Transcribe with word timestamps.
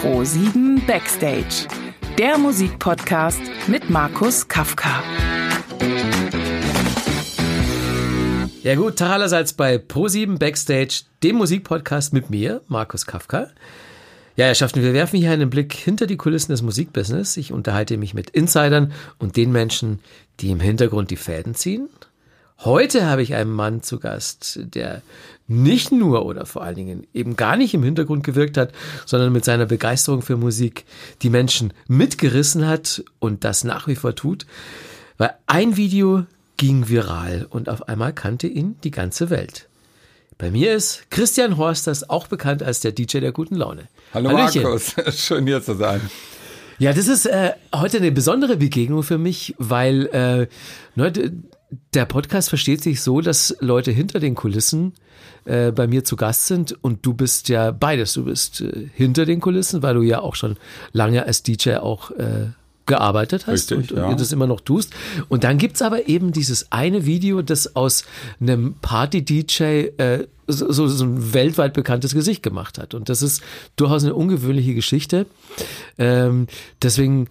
Pro7 0.00 0.86
Backstage, 0.86 1.66
der 2.18 2.38
Musikpodcast 2.38 3.40
mit 3.66 3.90
Markus 3.90 4.46
Kafka. 4.46 5.02
Ja 8.62 8.76
gut, 8.76 8.94
Tag 8.96 9.10
allerseits 9.10 9.54
bei 9.54 9.74
Pro7 9.74 10.38
Backstage, 10.38 11.00
dem 11.24 11.34
Musikpodcast 11.34 12.12
mit 12.12 12.30
mir, 12.30 12.62
Markus 12.68 13.06
Kafka. 13.06 13.48
Ja, 14.36 14.46
Herr 14.46 14.54
Schaften, 14.54 14.82
wir 14.82 14.94
werfen 14.94 15.18
hier 15.18 15.32
einen 15.32 15.50
Blick 15.50 15.72
hinter 15.72 16.06
die 16.06 16.16
Kulissen 16.16 16.52
des 16.52 16.62
Musikbusiness. 16.62 17.36
Ich 17.36 17.52
unterhalte 17.52 17.96
mich 17.96 18.14
mit 18.14 18.30
Insidern 18.30 18.92
und 19.18 19.36
den 19.36 19.50
Menschen, 19.50 19.98
die 20.38 20.50
im 20.50 20.60
Hintergrund 20.60 21.10
die 21.10 21.16
Fäden 21.16 21.56
ziehen. 21.56 21.88
Heute 22.64 23.06
habe 23.06 23.22
ich 23.22 23.34
einen 23.34 23.52
Mann 23.52 23.82
zu 23.84 24.00
Gast, 24.00 24.58
der 24.74 25.02
nicht 25.46 25.92
nur 25.92 26.26
oder 26.26 26.44
vor 26.44 26.62
allen 26.62 26.74
Dingen 26.74 27.06
eben 27.14 27.36
gar 27.36 27.56
nicht 27.56 27.72
im 27.72 27.84
Hintergrund 27.84 28.24
gewirkt 28.24 28.56
hat, 28.56 28.72
sondern 29.06 29.32
mit 29.32 29.44
seiner 29.44 29.66
Begeisterung 29.66 30.22
für 30.22 30.36
Musik 30.36 30.84
die 31.22 31.30
Menschen 31.30 31.72
mitgerissen 31.86 32.66
hat 32.66 33.04
und 33.20 33.44
das 33.44 33.62
nach 33.62 33.86
wie 33.86 33.94
vor 33.94 34.16
tut. 34.16 34.44
Weil 35.18 35.34
ein 35.46 35.76
Video 35.76 36.26
ging 36.56 36.88
viral 36.88 37.46
und 37.48 37.68
auf 37.68 37.88
einmal 37.88 38.12
kannte 38.12 38.48
ihn 38.48 38.76
die 38.82 38.90
ganze 38.90 39.30
Welt. 39.30 39.68
Bei 40.36 40.50
mir 40.50 40.74
ist 40.74 41.10
Christian 41.10 41.58
Horsters, 41.58 42.10
auch 42.10 42.26
bekannt 42.26 42.64
als 42.64 42.80
der 42.80 42.90
DJ 42.90 43.18
der 43.20 43.32
guten 43.32 43.54
Laune. 43.54 43.88
Hallo 44.12 44.30
Hallöchen. 44.30 44.64
Markus, 44.64 44.94
schön 45.16 45.46
hier 45.46 45.62
zu 45.62 45.74
sein. 45.74 46.00
Ja, 46.78 46.92
das 46.92 47.06
ist 47.08 47.26
äh, 47.26 47.52
heute 47.74 47.98
eine 47.98 48.12
besondere 48.12 48.56
Begegnung 48.56 49.02
für 49.02 49.18
mich, 49.18 49.54
weil 49.58 50.06
äh, 50.06 50.46
ne, 50.94 51.12
der 51.94 52.06
Podcast 52.06 52.48
versteht 52.48 52.82
sich 52.82 53.02
so, 53.02 53.20
dass 53.20 53.56
Leute 53.60 53.90
hinter 53.90 54.20
den 54.20 54.34
Kulissen 54.34 54.94
äh, 55.44 55.70
bei 55.70 55.86
mir 55.86 56.04
zu 56.04 56.16
Gast 56.16 56.46
sind 56.46 56.76
und 56.82 57.04
du 57.04 57.14
bist 57.14 57.48
ja 57.48 57.72
beides. 57.72 58.14
Du 58.14 58.24
bist 58.24 58.60
äh, 58.60 58.88
hinter 58.94 59.26
den 59.26 59.40
Kulissen, 59.40 59.82
weil 59.82 59.94
du 59.94 60.02
ja 60.02 60.20
auch 60.20 60.34
schon 60.34 60.56
lange 60.92 61.24
als 61.24 61.42
DJ 61.42 61.76
auch 61.76 62.10
äh, 62.12 62.46
gearbeitet 62.86 63.46
hast 63.46 63.70
Richtig, 63.70 63.92
und, 63.92 63.98
ja. 63.98 64.06
und 64.08 64.20
das 64.20 64.32
immer 64.32 64.46
noch 64.46 64.60
tust. 64.60 64.94
Und 65.28 65.44
dann 65.44 65.58
gibt's 65.58 65.82
aber 65.82 66.08
eben 66.08 66.32
dieses 66.32 66.72
eine 66.72 67.06
Video, 67.06 67.42
das 67.42 67.76
aus 67.76 68.04
einem 68.40 68.74
Party-DJ 68.80 69.62
äh, 69.98 70.26
so, 70.46 70.88
so 70.88 71.04
ein 71.04 71.34
weltweit 71.34 71.74
bekanntes 71.74 72.14
Gesicht 72.14 72.42
gemacht 72.42 72.78
hat. 72.78 72.94
Und 72.94 73.10
das 73.10 73.20
ist 73.20 73.42
durchaus 73.76 74.02
eine 74.02 74.14
ungewöhnliche 74.14 74.74
Geschichte. 74.74 75.26
Ähm, 75.98 76.46
deswegen 76.82 77.28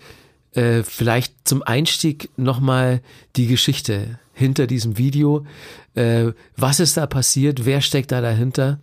äh, 0.54 0.84
vielleicht 0.84 1.34
zum 1.44 1.64
Einstieg 1.64 2.30
nochmal 2.38 3.02
die 3.36 3.48
Geschichte 3.48 4.20
hinter 4.38 4.68
diesem 4.68 4.98
Video. 4.98 5.46
Äh, 5.96 6.32
was 6.56 6.80
ist 6.80 6.96
da 6.96 7.08
passiert? 7.08 7.66
Wer 7.66 7.82
steckt 7.82 8.12
da 8.12 8.22
dahinter? 8.22 8.80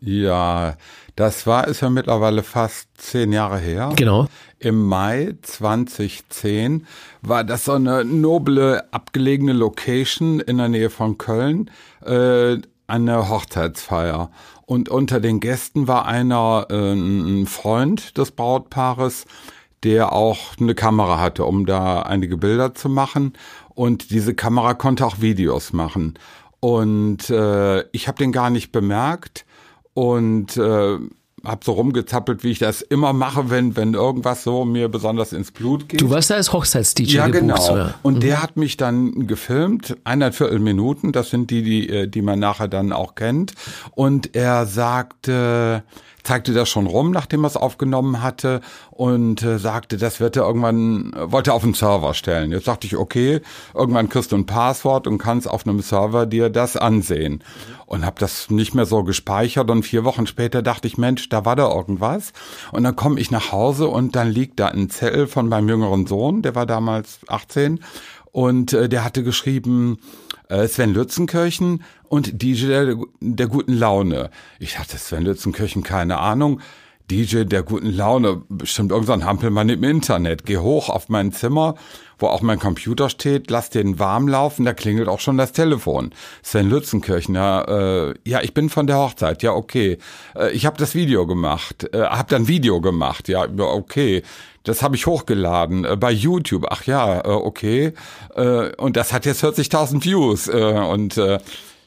Ja, 0.00 0.76
das 1.16 1.46
war 1.46 1.66
ist 1.66 1.80
ja 1.80 1.88
mittlerweile 1.88 2.42
fast 2.42 2.88
zehn 2.98 3.32
Jahre 3.32 3.58
her. 3.58 3.92
Genau. 3.96 4.28
Im 4.58 4.86
Mai 4.86 5.34
2010 5.42 6.86
war 7.22 7.44
das 7.44 7.64
so 7.64 7.72
eine 7.72 8.04
noble, 8.04 8.84
abgelegene 8.92 9.54
Location 9.54 10.40
in 10.40 10.58
der 10.58 10.68
Nähe 10.68 10.90
von 10.90 11.16
Köln, 11.16 11.70
äh, 12.04 12.58
eine 12.86 13.28
Hochzeitsfeier. 13.28 14.30
Und 14.66 14.90
unter 14.90 15.20
den 15.20 15.40
Gästen 15.40 15.88
war 15.88 16.06
einer, 16.06 16.66
äh, 16.70 16.92
ein 16.92 17.46
Freund 17.46 18.18
des 18.18 18.32
Brautpaares, 18.32 19.24
der 19.84 20.12
auch 20.12 20.56
eine 20.60 20.74
Kamera 20.74 21.20
hatte, 21.20 21.44
um 21.44 21.66
da 21.66 22.02
einige 22.02 22.36
Bilder 22.36 22.74
zu 22.74 22.88
machen. 22.88 23.32
Und 23.78 24.10
diese 24.10 24.34
Kamera 24.34 24.74
konnte 24.74 25.06
auch 25.06 25.20
Videos 25.20 25.72
machen. 25.72 26.14
Und 26.58 27.30
äh, 27.30 27.82
ich 27.92 28.08
habe 28.08 28.18
den 28.18 28.32
gar 28.32 28.50
nicht 28.50 28.72
bemerkt 28.72 29.44
und 29.94 30.56
äh, 30.56 30.98
habe 31.44 31.60
so 31.64 31.72
rumgezappelt, 31.74 32.42
wie 32.42 32.50
ich 32.50 32.58
das 32.58 32.82
immer 32.82 33.12
mache, 33.12 33.50
wenn 33.50 33.76
wenn 33.76 33.94
irgendwas 33.94 34.42
so 34.42 34.64
mir 34.64 34.88
besonders 34.88 35.32
ins 35.32 35.52
Blut 35.52 35.88
geht. 35.88 36.00
Du 36.00 36.10
warst 36.10 36.30
da 36.30 36.34
als 36.34 36.52
Hochzeits-DJ 36.52 37.14
Ja, 37.14 37.26
gebucht, 37.28 37.40
genau. 37.40 37.72
Oder? 37.72 37.94
Und 38.02 38.14
Mhm. 38.16 38.20
der 38.20 38.42
hat 38.42 38.56
mich 38.56 38.76
dann 38.76 39.28
gefilmt, 39.28 39.96
eineinviertel 40.02 40.58
Minuten, 40.58 41.12
das 41.12 41.30
sind 41.30 41.52
die, 41.52 41.62
die, 41.62 41.88
äh, 41.88 42.08
die 42.08 42.22
man 42.22 42.40
nachher 42.40 42.66
dann 42.66 42.92
auch 42.92 43.14
kennt. 43.14 43.52
Und 43.92 44.34
er 44.34 44.66
sagte, 44.66 45.84
zeigte 46.22 46.52
das 46.52 46.68
schon 46.68 46.86
rum, 46.86 47.10
nachdem 47.10 47.44
er 47.44 47.48
es 47.48 47.56
aufgenommen 47.56 48.22
hatte 48.22 48.60
und 48.90 49.42
äh, 49.42 49.58
sagte, 49.58 49.96
das 49.96 50.20
wird 50.20 50.36
er 50.36 50.44
irgendwann, 50.44 51.12
wollte 51.16 51.50
er 51.50 51.54
auf 51.54 51.62
den 51.62 51.74
Server 51.74 52.14
stellen. 52.14 52.52
Jetzt 52.52 52.68
dachte 52.68 52.86
ich, 52.86 52.96
okay, 52.96 53.40
irgendwann 53.74 54.08
kriegst 54.08 54.32
du 54.32 54.36
ein 54.36 54.46
Passwort 54.46 55.06
und 55.06 55.18
kannst 55.18 55.48
auf 55.48 55.66
einem 55.66 55.80
Server 55.80 56.26
dir 56.26 56.50
das 56.50 56.76
ansehen. 56.76 57.42
Und 57.86 58.04
habe 58.04 58.16
das 58.18 58.50
nicht 58.50 58.74
mehr 58.74 58.84
so 58.84 59.02
gespeichert 59.02 59.70
und 59.70 59.82
vier 59.82 60.04
Wochen 60.04 60.26
später 60.26 60.60
dachte 60.60 60.86
ich, 60.86 60.98
Mensch, 60.98 61.28
da 61.30 61.46
war 61.46 61.56
da 61.56 61.72
irgendwas. 61.72 62.32
Und 62.70 62.84
dann 62.84 62.96
komme 62.96 63.18
ich 63.18 63.30
nach 63.30 63.50
Hause 63.50 63.88
und 63.88 64.14
dann 64.14 64.30
liegt 64.30 64.60
da 64.60 64.68
ein 64.68 64.90
Zettel 64.90 65.26
von 65.26 65.48
meinem 65.48 65.68
jüngeren 65.70 66.06
Sohn, 66.06 66.42
der 66.42 66.54
war 66.54 66.66
damals 66.66 67.20
18 67.28 67.80
und 68.38 68.72
äh, 68.72 68.88
der 68.88 69.02
hatte 69.02 69.24
geschrieben, 69.24 69.98
äh, 70.48 70.68
Sven 70.68 70.94
Lützenkirchen 70.94 71.82
und 72.04 72.40
DJ 72.40 72.66
der, 72.66 72.96
der 73.18 73.48
guten 73.48 73.72
Laune. 73.72 74.30
Ich 74.60 74.74
dachte, 74.74 74.96
Sven 74.96 75.24
Lützenkirchen, 75.24 75.82
keine 75.82 76.18
Ahnung. 76.20 76.60
DJ 77.10 77.44
der 77.44 77.64
guten 77.64 77.90
Laune, 77.90 78.42
bestimmt 78.48 78.92
irgendein 78.92 79.24
Hampelmann 79.24 79.68
im 79.70 79.82
Internet. 79.82 80.46
Geh 80.46 80.58
hoch 80.58 80.88
auf 80.88 81.08
mein 81.08 81.32
Zimmer, 81.32 81.74
wo 82.16 82.28
auch 82.28 82.40
mein 82.40 82.60
Computer 82.60 83.08
steht, 83.08 83.50
lass 83.50 83.70
den 83.70 83.98
warm 83.98 84.28
laufen, 84.28 84.64
da 84.64 84.72
klingelt 84.72 85.08
auch 85.08 85.18
schon 85.18 85.36
das 85.36 85.50
Telefon. 85.50 86.12
Sven 86.44 86.70
Lützenkirchen, 86.70 87.34
ja, 87.34 87.62
äh, 87.62 88.14
ja, 88.24 88.40
ich 88.42 88.54
bin 88.54 88.70
von 88.70 88.86
der 88.86 88.98
Hochzeit, 88.98 89.42
ja, 89.42 89.52
okay. 89.52 89.98
Äh, 90.36 90.52
ich 90.52 90.64
habe 90.64 90.76
das 90.76 90.94
Video 90.94 91.26
gemacht, 91.26 91.92
äh, 91.92 92.02
habe 92.02 92.28
dann 92.28 92.46
Video 92.46 92.80
gemacht, 92.80 93.28
ja, 93.28 93.48
okay. 93.58 94.22
Das 94.68 94.82
habe 94.82 94.96
ich 94.96 95.06
hochgeladen 95.06 95.84
äh, 95.84 95.96
bei 95.96 96.10
YouTube. 96.10 96.66
Ach 96.70 96.84
ja, 96.84 97.20
äh, 97.20 97.28
okay. 97.28 97.94
Äh, 98.36 98.74
und 98.76 98.96
das 98.96 99.12
hat 99.12 99.24
jetzt 99.24 99.42
40.000 99.42 100.04
Views. 100.04 100.48
Äh, 100.48 100.52
und 100.52 101.16
äh, 101.16 101.38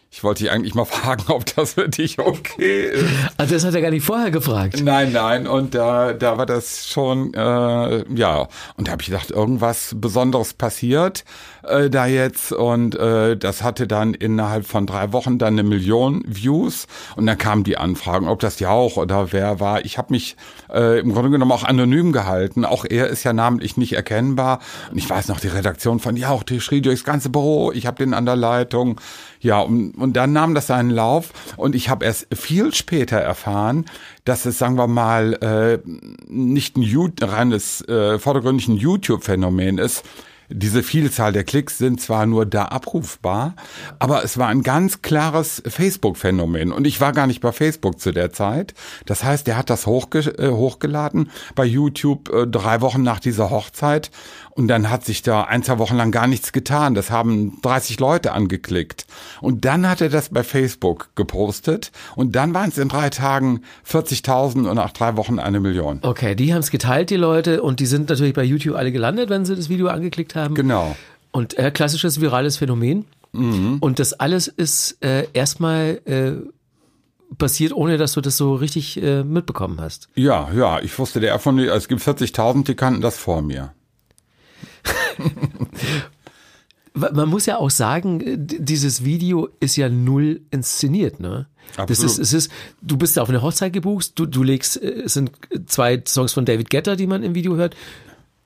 ich 0.10 0.24
wollte 0.24 0.44
dich 0.44 0.52
eigentlich 0.52 0.74
mal 0.74 0.86
fragen, 0.86 1.24
ob 1.28 1.46
das 1.56 1.74
für 1.74 1.88
dich 1.88 2.20
okay 2.20 2.88
ist. 2.88 3.06
Also 3.38 3.54
das 3.54 3.66
hat 3.66 3.76
er 3.76 3.82
gar 3.82 3.92
nicht 3.92 4.06
vorher 4.06 4.32
gefragt. 4.32 4.82
Nein, 4.84 5.12
nein. 5.12 5.48
Und 5.48 5.76
da, 5.76 6.14
da 6.14 6.38
war 6.38 6.46
das 6.46 6.88
schon, 6.90 7.34
äh, 7.34 7.40
ja. 7.40 8.48
Und 8.78 8.88
da 8.88 8.92
habe 8.92 9.02
ich 9.02 9.08
gedacht, 9.08 9.32
irgendwas 9.32 9.96
Besonderes 9.96 10.54
passiert 10.54 11.24
äh, 11.64 11.90
da 11.90 12.06
jetzt. 12.06 12.52
Und 12.52 12.96
äh, 12.96 13.38
das 13.38 13.64
hatte 13.64 13.88
dann 13.88 14.14
innerhalb 14.14 14.66
von 14.66 14.86
drei 14.86 15.12
Wochen 15.14 15.38
dann 15.38 15.54
eine 15.54 15.64
Million 15.64 16.24
Views. 16.28 16.88
Und 17.16 17.26
dann 17.26 17.38
kamen 17.38 17.64
die 17.64 17.78
Anfragen, 17.78 18.28
ob 18.28 18.40
das 18.40 18.60
Jauch 18.60 18.98
oder 18.98 19.32
wer 19.32 19.60
war. 19.60 19.86
Ich 19.86 19.98
habe 19.98 20.14
mich 20.14 20.36
äh, 20.72 21.00
im 21.00 21.14
Grunde 21.14 21.30
genommen 21.30 21.52
auch 21.52 21.64
anonym 21.64 22.12
gehalten. 22.12 22.66
Auch 22.66 22.86
er 22.86 23.08
ist 23.08 23.24
ja 23.24 23.34
namentlich 23.34 23.78
nicht 23.78 23.94
erkennbar. 23.94 24.60
Und 24.92 24.98
ich 24.98 25.10
weiß 25.10 25.28
noch, 25.28 25.40
die 25.40 25.48
Redaktion 25.48 26.00
von 26.00 26.16
Jauch, 26.16 26.44
die 26.44 26.62
schrie 26.62 26.82
durchs 26.82 27.04
ganze 27.04 27.30
Büro. 27.30 27.72
Ich 27.72 27.86
habe 27.86 27.98
den 27.98 28.14
an 28.14 28.26
der 28.26 28.36
Leitung. 28.36 29.00
Ja, 29.40 29.60
und, 29.60 29.92
und 29.94 30.14
dann 30.14 30.34
nahm 30.34 30.54
das 30.54 30.68
seinen 30.68 30.92
Lauf. 30.92 31.32
Und 31.58 31.76
ich 31.76 31.90
habe 31.90 32.06
erst 32.06 32.28
viel 32.34 32.74
später 32.74 33.18
erfahren, 33.18 33.86
dass 34.26 34.46
es, 34.46 34.60
sagen 34.60 34.78
wir 34.78 34.88
mal, 34.88 35.34
äh, 35.42 35.80
nicht 36.28 36.78
ein 36.78 37.12
reines, 37.22 37.82
äh, 37.88 38.20
vordergründig 38.20 38.68
ein 38.68 38.78
YouTube-Phänomen 38.78 39.78
ist. 39.78 40.04
Diese 40.54 40.84
Vielzahl 40.84 41.32
der 41.32 41.44
Klicks 41.44 41.78
sind 41.78 42.02
zwar 42.02 42.26
nur 42.26 42.46
da 42.46 42.66
abrufbar, 42.66 43.56
aber 44.00 44.24
es 44.24 44.38
war 44.38 44.48
ein 44.48 44.64
ganz 44.64 45.02
klares 45.02 45.64
Facebook-Phänomen. 45.66 46.72
Und 46.72 46.86
ich 46.86 47.00
war 47.00 47.14
gar 47.14 47.28
nicht 47.28 47.42
bei 47.42 47.52
Facebook 47.52 48.00
zu 48.00 48.12
der 48.12 48.34
Zeit. 48.34 48.74
Das 49.06 49.24
heißt, 49.24 49.48
er 49.48 49.58
hat 49.58 49.70
das 49.70 49.86
hochge 49.86 50.20
äh, 50.20 50.52
hochgeladen 50.52 51.32
bei 51.56 51.66
YouTube 51.66 52.30
äh, 52.30 52.48
drei 52.48 52.82
Wochen 52.82 53.02
nach 53.02 53.20
dieser 53.20 53.50
Hochzeit. 53.50 54.12
Und 54.62 54.68
dann 54.68 54.92
hat 54.92 55.04
sich 55.04 55.24
da 55.24 55.46
ein, 55.46 55.64
zwei 55.64 55.80
Wochen 55.80 55.96
lang 55.96 56.12
gar 56.12 56.28
nichts 56.28 56.52
getan. 56.52 56.94
Das 56.94 57.10
haben 57.10 57.60
30 57.64 58.00
Leute 58.00 58.32
angeklickt. 58.32 59.08
Und 59.42 59.66
dann 59.66 59.90
hat 59.90 60.02
er 60.02 60.10
das 60.10 60.30
bei 60.30 60.44
Facebook 60.44 61.10
gepostet. 61.16 61.92
Und 62.16 62.36
dann 62.36 62.54
waren 62.54 62.70
es 62.70 62.78
in 62.78 62.88
drei 62.88 63.10
Tagen 63.10 63.62
40.000 63.90 64.70
und 64.70 64.76
nach 64.76 64.92
drei 64.92 65.18
Wochen 65.18 65.40
eine 65.40 65.60
Million. 65.60 65.98
Okay, 66.04 66.36
die 66.36 66.54
haben 66.54 66.60
es 66.60 66.70
geteilt, 66.70 67.10
die 67.10 67.16
Leute, 67.16 67.64
und 67.64 67.80
die 67.80 67.88
sind 67.88 68.10
natürlich 68.10 68.36
bei 68.36 68.44
YouTube 68.44 68.76
alle 68.76 68.92
gelandet, 68.92 69.32
wenn 69.32 69.46
sie 69.46 69.56
das 69.56 69.68
Video 69.68 69.88
angeklickt 69.88 70.36
haben. 70.36 70.54
Genau. 70.54 70.96
Und 71.32 71.58
äh, 71.58 71.72
klassisches 71.72 72.22
virales 72.22 72.58
Phänomen. 72.58 73.06
Mhm. 73.32 73.78
Und 73.80 73.98
das 73.98 74.14
alles 74.14 74.48
ist 74.48 75.04
äh, 75.04 75.26
erstmal 75.34 76.02
äh, 76.06 76.34
passiert, 77.36 77.74
ohne 77.74 77.98
dass 77.98 78.14
du 78.14 78.22
das 78.22 78.38
so 78.38 78.54
richtig 78.54 79.02
äh, 79.02 79.24
mitbekommen 79.24 79.82
hast. 79.82 80.08
Ja, 80.14 80.52
ja, 80.56 80.80
ich 80.82 81.00
wusste 81.00 81.20
der 81.20 81.40
von, 81.40 81.58
es 81.58 81.88
gibt 81.88 82.04
40.000, 82.04 82.66
die 82.66 82.76
kannten 82.76 83.02
das 83.02 83.18
vor 83.18 83.42
mir. 83.42 83.74
Man 86.94 87.30
muss 87.30 87.46
ja 87.46 87.58
auch 87.58 87.70
sagen, 87.70 88.22
dieses 88.38 89.06
Video 89.06 89.48
ist 89.62 89.78
ja 89.78 89.88
null 89.88 90.42
inszeniert, 90.52 91.22
ne? 91.22 91.48
Das 91.78 91.84
Absolut. 91.84 92.12
ist, 92.12 92.20
es 92.20 92.34
ist, 92.34 92.52
du 92.82 92.98
bist 92.98 93.18
auf 93.18 93.30
eine 93.30 93.42
Hochzeit 93.42 93.72
gebucht, 93.72 94.12
du, 94.16 94.26
du 94.26 94.44
legst, 94.44 94.82
äh, 94.82 95.04
es 95.04 95.14
sind 95.14 95.32
zwei 95.68 96.04
Songs 96.06 96.34
von 96.34 96.44
David 96.44 96.70
Guetta, 96.70 96.98
die 96.98 97.08
man 97.08 97.24
im 97.24 97.34
Video 97.34 97.56
hört. 97.56 97.78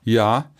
Ja, 0.03 0.51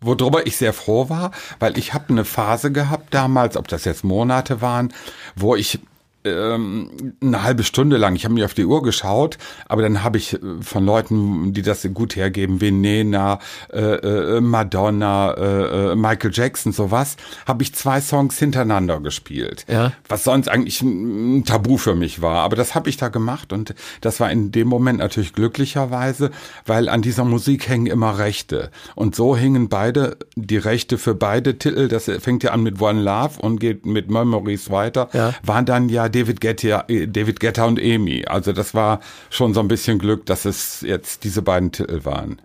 worüber 0.00 0.46
ich 0.46 0.56
sehr 0.56 0.72
froh 0.72 1.08
war, 1.08 1.32
weil 1.58 1.76
ich 1.76 1.92
habe 1.92 2.10
eine 2.10 2.24
Phase 2.24 2.70
gehabt 2.70 3.12
damals, 3.12 3.56
ob 3.56 3.66
das 3.66 3.84
jetzt 3.84 4.04
Monate 4.04 4.60
waren, 4.60 4.94
wo 5.34 5.56
ich 5.56 5.80
ähm, 6.24 7.14
eine 7.22 7.42
halbe 7.42 7.62
Stunde 7.64 7.96
lang. 7.96 8.16
Ich 8.16 8.24
habe 8.24 8.34
mir 8.34 8.44
auf 8.44 8.54
die 8.54 8.64
Uhr 8.64 8.82
geschaut, 8.82 9.38
aber 9.68 9.82
dann 9.82 10.02
habe 10.02 10.18
ich 10.18 10.34
äh, 10.34 10.38
von 10.60 10.84
Leuten, 10.84 11.52
die 11.52 11.62
das 11.62 11.86
gut 11.94 12.16
hergeben, 12.16 12.60
wie 12.60 12.70
Nena, 12.70 13.38
äh, 13.72 13.78
äh, 13.80 14.40
Madonna, 14.40 15.32
äh, 15.34 15.92
äh, 15.92 15.94
Michael 15.96 16.30
Jackson, 16.32 16.72
sowas, 16.72 17.16
habe 17.46 17.62
ich 17.62 17.74
zwei 17.74 18.00
Songs 18.00 18.38
hintereinander 18.38 19.00
gespielt. 19.00 19.64
Ja. 19.68 19.92
Was 20.08 20.24
sonst 20.24 20.48
eigentlich 20.48 20.80
ein 20.82 21.44
Tabu 21.44 21.76
für 21.76 21.94
mich 21.94 22.22
war. 22.22 22.38
Aber 22.44 22.56
das 22.56 22.74
habe 22.74 22.88
ich 22.88 22.96
da 22.96 23.08
gemacht 23.08 23.52
und 23.52 23.74
das 24.00 24.20
war 24.20 24.30
in 24.30 24.52
dem 24.52 24.68
Moment 24.68 24.98
natürlich 25.00 25.32
glücklicherweise, 25.32 26.30
weil 26.66 26.88
an 26.88 27.02
dieser 27.02 27.24
Musik 27.24 27.68
hängen 27.68 27.86
immer 27.86 28.18
Rechte. 28.18 28.70
Und 28.94 29.14
so 29.14 29.36
hingen 29.36 29.68
beide, 29.68 30.16
die 30.36 30.56
Rechte 30.56 30.98
für 30.98 31.14
beide 31.14 31.58
Titel, 31.58 31.88
das 31.88 32.04
fängt 32.20 32.42
ja 32.42 32.52
an 32.52 32.62
mit 32.62 32.80
One 32.80 33.02
Love 33.02 33.40
und 33.40 33.60
geht 33.60 33.86
mit 33.86 34.10
Memories 34.10 34.70
weiter, 34.70 35.08
Ja. 35.12 35.34
waren 35.42 35.66
dann 35.66 35.88
ja 35.88 36.08
David 36.14 36.40
Guetta, 36.40 36.84
äh, 36.88 37.06
David 37.06 37.40
Guetta 37.40 37.64
und 37.64 37.80
Amy. 37.80 38.24
Also 38.26 38.52
das 38.52 38.74
war 38.74 39.00
schon 39.30 39.54
so 39.54 39.60
ein 39.60 39.68
bisschen 39.68 39.98
Glück, 39.98 40.26
dass 40.26 40.44
es 40.44 40.80
jetzt 40.82 41.24
diese 41.24 41.42
beiden 41.42 41.72
Titel 41.72 42.04
waren. 42.04 42.40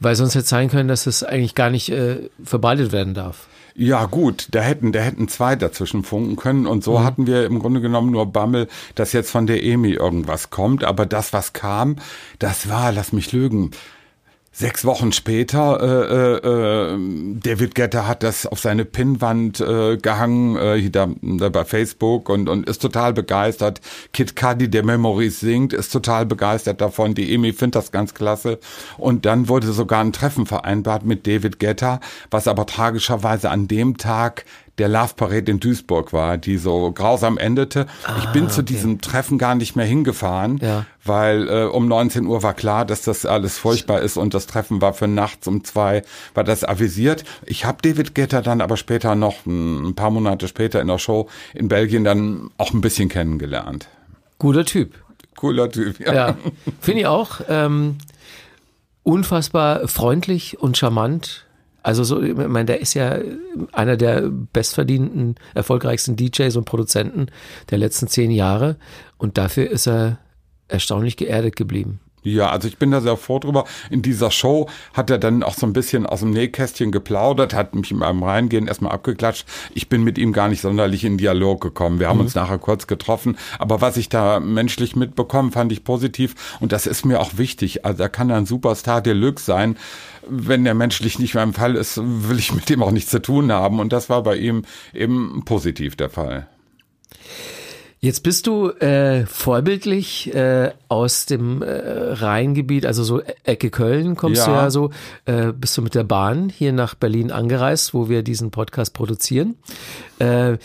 Weil 0.00 0.16
sonst 0.16 0.34
hätte 0.34 0.44
es 0.44 0.48
sein 0.48 0.70
können, 0.70 0.88
dass 0.88 1.06
es 1.06 1.22
eigentlich 1.22 1.54
gar 1.54 1.70
nicht 1.70 1.90
äh, 1.90 2.28
verbreitet 2.42 2.92
werden 2.92 3.14
darf. 3.14 3.46
Ja, 3.76 4.06
gut, 4.06 4.48
da 4.52 4.60
hätten, 4.60 4.92
da 4.92 5.00
hätten 5.00 5.26
zwei 5.26 5.56
dazwischen 5.56 6.04
funken 6.04 6.36
können 6.36 6.66
und 6.66 6.84
so 6.84 7.02
hatten 7.02 7.26
wir 7.26 7.44
im 7.44 7.58
Grunde 7.58 7.80
genommen 7.80 8.12
nur 8.12 8.26
Bammel, 8.26 8.68
dass 8.94 9.12
jetzt 9.12 9.32
von 9.32 9.48
der 9.48 9.64
Emi 9.64 9.90
irgendwas 9.90 10.50
kommt, 10.50 10.84
aber 10.84 11.06
das, 11.06 11.32
was 11.32 11.54
kam, 11.54 11.96
das 12.38 12.68
war, 12.68 12.92
lass 12.92 13.12
mich 13.12 13.32
lügen, 13.32 13.72
Sechs 14.56 14.84
Wochen 14.84 15.10
später, 15.10 15.80
äh, 15.82 16.46
äh, 16.46 16.94
äh, 16.94 16.98
David 17.42 17.74
Guetta 17.74 18.06
hat 18.06 18.22
das 18.22 18.46
auf 18.46 18.60
seine 18.60 18.84
Pinnwand 18.84 19.58
äh, 19.58 19.96
gehangen, 19.96 20.54
äh, 20.54 20.90
da, 20.90 21.08
da 21.22 21.48
bei 21.48 21.64
Facebook 21.64 22.28
und, 22.28 22.48
und 22.48 22.68
ist 22.68 22.80
total 22.80 23.12
begeistert. 23.12 23.80
Kid 24.12 24.36
Cudi, 24.36 24.70
der 24.70 24.84
Memories 24.84 25.40
singt, 25.40 25.72
ist 25.72 25.92
total 25.92 26.24
begeistert 26.24 26.80
davon. 26.80 27.16
Die 27.16 27.34
Emi 27.34 27.52
findet 27.52 27.74
das 27.74 27.90
ganz 27.90 28.14
klasse. 28.14 28.60
Und 28.96 29.26
dann 29.26 29.48
wurde 29.48 29.72
sogar 29.72 30.04
ein 30.04 30.12
Treffen 30.12 30.46
vereinbart 30.46 31.04
mit 31.04 31.26
David 31.26 31.58
Guetta, 31.58 31.98
was 32.30 32.46
aber 32.46 32.64
tragischerweise 32.64 33.50
an 33.50 33.66
dem 33.66 33.96
Tag 33.96 34.44
der 34.78 34.88
Love 34.88 35.12
Parade 35.16 35.50
in 35.52 35.60
Duisburg 35.60 36.12
war, 36.12 36.36
die 36.36 36.56
so 36.58 36.90
grausam 36.92 37.38
endete. 37.38 37.86
ich 38.18 38.26
bin 38.32 38.50
zu 38.50 38.62
diesem 38.62 39.00
Treffen 39.00 39.38
gar 39.38 39.54
nicht 39.54 39.76
mehr 39.76 39.86
hingefahren, 39.86 40.58
Ja. 40.60 40.84
weil 41.04 41.48
äh, 41.48 41.64
um 41.64 41.86
19 41.86 42.26
Uhr 42.26 42.42
war 42.42 42.54
klar, 42.54 42.84
dass 42.84 43.02
das 43.02 43.24
alles 43.24 43.56
furchtbar 43.56 44.00
ist 44.00 44.16
und 44.16 44.34
das 44.34 44.46
Treffen 44.48 44.80
war 44.82 44.92
für 44.92 45.06
nachts 45.06 45.46
um 45.46 45.62
zwei, 45.62 46.02
war 46.34 46.42
das 46.42 46.64
avisiert. 46.64 47.24
Ich 47.46 47.64
habe 47.64 47.78
David 47.82 48.14
Guetta 48.16 48.42
dann 48.42 48.60
aber 48.60 48.76
später 48.76 49.14
noch, 49.14 49.44
hm, 49.44 49.90
ein 49.90 49.94
paar 49.94 50.10
Monate 50.10 50.48
später 50.48 50.80
in 50.80 50.88
der 50.88 50.98
Show 50.98 51.28
in 51.54 51.68
Belgien 51.68 52.02
dann 52.02 52.50
auch 52.58 52.72
ein 52.72 52.80
bisschen 52.80 53.08
kennengelernt. 53.08 53.88
Guter 54.38 54.64
Typ. 54.64 54.94
Cooler 55.36 55.70
Typ, 55.70 56.00
ja. 56.00 56.12
Ja, 56.12 56.36
finde 56.80 57.00
ich 57.02 57.06
auch. 57.06 57.40
Ähm, 57.48 57.98
unfassbar 59.02 59.86
freundlich 59.88 60.58
und 60.60 60.76
charmant. 60.76 61.44
Also 61.84 62.02
so, 62.02 62.22
ich 62.22 62.34
meine, 62.34 62.64
der 62.64 62.80
ist 62.80 62.94
ja 62.94 63.18
einer 63.72 63.98
der 63.98 64.22
bestverdienten, 64.22 65.34
erfolgreichsten 65.52 66.16
DJs 66.16 66.56
und 66.56 66.64
Produzenten 66.64 67.26
der 67.70 67.76
letzten 67.76 68.08
zehn 68.08 68.30
Jahre. 68.30 68.76
Und 69.18 69.36
dafür 69.36 69.70
ist 69.70 69.86
er 69.86 70.18
erstaunlich 70.66 71.18
geerdet 71.18 71.56
geblieben. 71.56 72.00
Ja, 72.24 72.48
also 72.48 72.66
ich 72.68 72.78
bin 72.78 72.90
da 72.90 73.02
sehr 73.02 73.18
froh 73.18 73.38
drüber. 73.38 73.66
In 73.90 74.00
dieser 74.00 74.30
Show 74.30 74.68
hat 74.94 75.10
er 75.10 75.18
dann 75.18 75.42
auch 75.42 75.54
so 75.54 75.66
ein 75.66 75.74
bisschen 75.74 76.06
aus 76.06 76.20
dem 76.20 76.30
Nähkästchen 76.30 76.90
geplaudert, 76.90 77.52
hat 77.52 77.74
mich 77.74 77.90
in 77.90 77.98
meinem 77.98 78.22
Reingehen 78.22 78.66
erstmal 78.66 78.92
abgeklatscht. 78.92 79.46
Ich 79.74 79.90
bin 79.90 80.02
mit 80.02 80.16
ihm 80.16 80.32
gar 80.32 80.48
nicht 80.48 80.62
sonderlich 80.62 81.04
in 81.04 81.18
Dialog 81.18 81.60
gekommen. 81.60 82.00
Wir 82.00 82.08
haben 82.08 82.20
uns 82.20 82.34
nachher 82.34 82.56
kurz 82.56 82.86
getroffen. 82.86 83.36
Aber 83.58 83.82
was 83.82 83.98
ich 83.98 84.08
da 84.08 84.40
menschlich 84.40 84.96
mitbekommen, 84.96 85.52
fand 85.52 85.70
ich 85.70 85.84
positiv. 85.84 86.34
Und 86.60 86.72
das 86.72 86.86
ist 86.86 87.04
mir 87.04 87.20
auch 87.20 87.36
wichtig. 87.36 87.84
Also 87.84 88.02
er 88.02 88.08
kann 88.08 88.30
ein 88.30 88.46
Superstar 88.46 89.02
Deluxe 89.02 89.44
sein. 89.44 89.76
Wenn 90.26 90.64
er 90.64 90.72
menschlich 90.72 91.18
nicht 91.18 91.34
mehr 91.34 91.44
im 91.44 91.52
Fall 91.52 91.76
ist, 91.76 92.00
will 92.02 92.38
ich 92.38 92.54
mit 92.54 92.70
dem 92.70 92.82
auch 92.82 92.90
nichts 92.90 93.10
zu 93.10 93.20
tun 93.20 93.52
haben. 93.52 93.80
Und 93.80 93.92
das 93.92 94.08
war 94.08 94.22
bei 94.22 94.36
ihm 94.36 94.62
eben 94.94 95.42
positiv 95.44 95.94
der 95.94 96.08
Fall. 96.08 96.46
Jetzt 98.04 98.22
bist 98.22 98.46
du 98.46 98.68
äh, 98.68 99.24
vorbildlich 99.24 100.34
äh, 100.34 100.72
aus 100.88 101.24
dem 101.24 101.62
äh, 101.62 101.70
Rheingebiet, 101.70 102.84
also 102.84 103.02
so 103.02 103.22
Ecke 103.44 103.70
Köln 103.70 104.14
kommst 104.14 104.46
du 104.46 104.50
Ja. 104.50 104.64
ja 104.64 104.70
so, 104.70 104.90
äh, 105.24 105.52
bist 105.54 105.78
du 105.78 105.80
mit 105.80 105.94
der 105.94 106.04
Bahn 106.04 106.50
hier 106.50 106.74
nach 106.74 106.94
Berlin 106.94 107.32
angereist, 107.32 107.94
wo 107.94 108.10
wir 108.10 108.22
diesen 108.22 108.50
Podcast 108.50 108.92
produzieren. 108.92 109.56
Äh, 110.18 110.58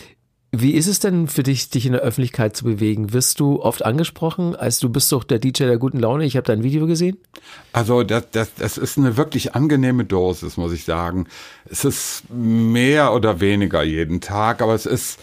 wie 0.52 0.72
ist 0.72 0.86
es 0.86 0.98
denn 0.98 1.28
für 1.28 1.42
dich, 1.42 1.70
dich 1.70 1.86
in 1.86 1.92
der 1.92 2.02
Öffentlichkeit 2.02 2.54
zu 2.54 2.64
bewegen? 2.64 3.14
Wirst 3.14 3.40
du 3.40 3.62
oft 3.62 3.86
angesprochen? 3.86 4.54
Also 4.54 4.88
du 4.88 4.92
bist 4.92 5.10
doch 5.10 5.24
der 5.24 5.38
DJ 5.38 5.64
der 5.64 5.78
guten 5.78 5.98
Laune. 5.98 6.26
Ich 6.26 6.36
habe 6.36 6.46
dein 6.46 6.62
Video 6.62 6.86
gesehen. 6.86 7.16
Also 7.72 8.02
das, 8.02 8.24
das, 8.32 8.52
das 8.56 8.76
ist 8.76 8.98
eine 8.98 9.16
wirklich 9.16 9.54
angenehme 9.54 10.04
Dosis, 10.04 10.58
muss 10.58 10.72
ich 10.72 10.84
sagen. 10.84 11.26
Es 11.64 11.86
ist 11.86 12.24
mehr 12.28 13.14
oder 13.14 13.40
weniger 13.40 13.82
jeden 13.82 14.20
Tag, 14.20 14.60
aber 14.60 14.74
es 14.74 14.84
ist 14.84 15.18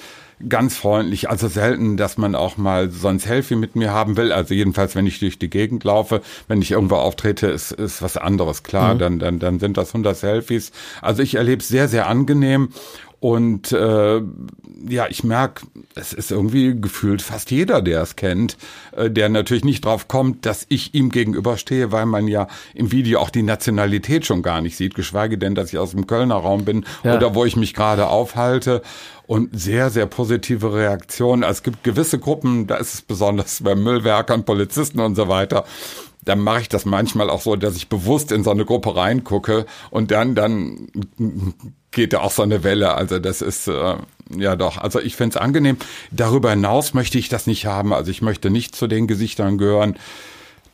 ganz 0.48 0.78
freundlich. 0.78 1.30
Also 1.30 1.48
selten, 1.48 1.98
dass 1.98 2.18
man 2.18 2.36
auch 2.36 2.58
mal 2.58 2.92
so 2.92 3.08
ein 3.08 3.20
Selfie 3.20 3.56
mit 3.56 3.76
mir 3.76 3.92
haben 3.92 4.18
will. 4.18 4.32
Also 4.32 4.54
jedenfalls, 4.54 4.96
wenn 4.96 5.08
ich 5.08 5.20
durch 5.20 5.40
die 5.40 5.50
Gegend 5.50 5.84
laufe, 5.84 6.22
wenn 6.48 6.62
ich 6.62 6.72
irgendwo 6.72 6.96
auftrete, 6.96 7.48
ist, 7.48 7.72
ist 7.72 8.02
was 8.02 8.18
anderes. 8.18 8.64
Klar, 8.64 8.96
dann, 8.96 9.20
dann, 9.20 9.40
dann 9.40 9.60
sind 9.60 9.78
das 9.78 9.90
100 9.90 10.16
Selfies. 10.16 10.72
Also 11.02 11.24
ich 11.24 11.36
erlebe 11.36 11.62
es 11.62 11.68
sehr, 11.68 11.88
sehr 11.88 12.08
angenehm. 12.08 12.70
Und 13.20 13.72
äh, 13.72 14.22
ja, 14.88 15.08
ich 15.10 15.24
merke, 15.24 15.66
es 15.96 16.14
ist 16.14 16.30
irgendwie 16.30 16.80
gefühlt 16.80 17.24
fast 17.24 17.50
jeder, 17.50 17.82
der 17.82 18.04
es 18.04 18.16
kennt, 18.16 18.58
äh, 18.96 19.10
der 19.10 19.30
natürlich 19.30 19.64
nicht 19.64 19.84
drauf 19.84 20.08
kommt, 20.08 20.46
dass 20.46 20.68
ich 20.70 20.94
ihm 20.94 21.10
gegenüberstehe, 21.10 21.92
weil 21.92 22.06
man 22.06 22.28
ja 22.28 22.48
im 22.76 22.92
Video 22.92 23.20
auch 23.20 23.32
die 23.32 23.42
Nationalität 23.42 24.26
schon 24.28 24.44
gar 24.44 24.62
nicht 24.62 24.78
sieht, 24.78 24.94
geschweige 24.94 25.40
denn, 25.40 25.56
dass 25.56 25.74
ich 25.74 25.80
aus 25.80 25.92
dem 25.92 26.06
Kölner 26.06 26.36
Raum 26.36 26.64
bin 26.64 26.86
Ja. 27.04 27.16
oder 27.16 27.34
wo 27.34 27.44
ich 27.44 27.56
mich 27.56 27.74
gerade 27.74 28.08
aufhalte. 28.08 28.82
Und 29.26 29.50
sehr, 29.60 29.90
sehr 29.90 30.06
positive 30.06 30.74
Reaktionen. 30.74 31.44
Also 31.44 31.58
es 31.58 31.64
gibt 31.64 31.84
gewisse 31.84 32.18
Gruppen, 32.18 32.66
da 32.66 32.76
ist 32.78 32.94
es 32.94 33.02
besonders 33.02 33.62
bei 33.62 33.76
Müllwerkern, 33.76 34.46
Polizisten 34.46 35.02
und 35.02 35.16
so 35.16 35.28
weiter. 35.28 35.66
Dann 36.28 36.40
mache 36.40 36.62
ich 36.62 36.70
das 36.70 36.84
manchmal 36.84 37.30
auch 37.30 37.42
so, 37.42 37.56
dass 37.56 37.78
ich 37.78 37.88
bewusst 37.88 38.34
in 38.34 38.44
so 38.44 38.52
eine 38.52 38.66
Gruppe 38.66 38.96
reingucke 38.96 39.66
und 39.92 40.12
dann, 40.12 40.36
dann 40.36 40.90
geht 41.92 42.12
da 42.12 42.20
auch 42.20 42.32
so 42.32 42.42
eine 42.42 42.66
Welle. 42.66 42.96
Also 42.96 43.20
das 43.20 43.42
ist 43.42 43.68
äh, 43.70 43.96
ja 44.36 44.56
doch. 44.58 44.78
Also 44.78 45.00
ich 45.00 45.16
finde 45.16 45.38
es 45.38 45.42
angenehm. 45.42 45.78
Darüber 46.12 46.50
hinaus 46.50 46.94
möchte 46.94 47.18
ich 47.18 47.30
das 47.30 47.48
nicht 47.48 47.66
haben. 47.66 47.94
Also 47.94 48.12
ich 48.12 48.22
möchte 48.22 48.50
nicht 48.50 48.76
zu 48.76 48.88
den 48.88 49.08
Gesichtern 49.08 49.58
gehören, 49.58 49.96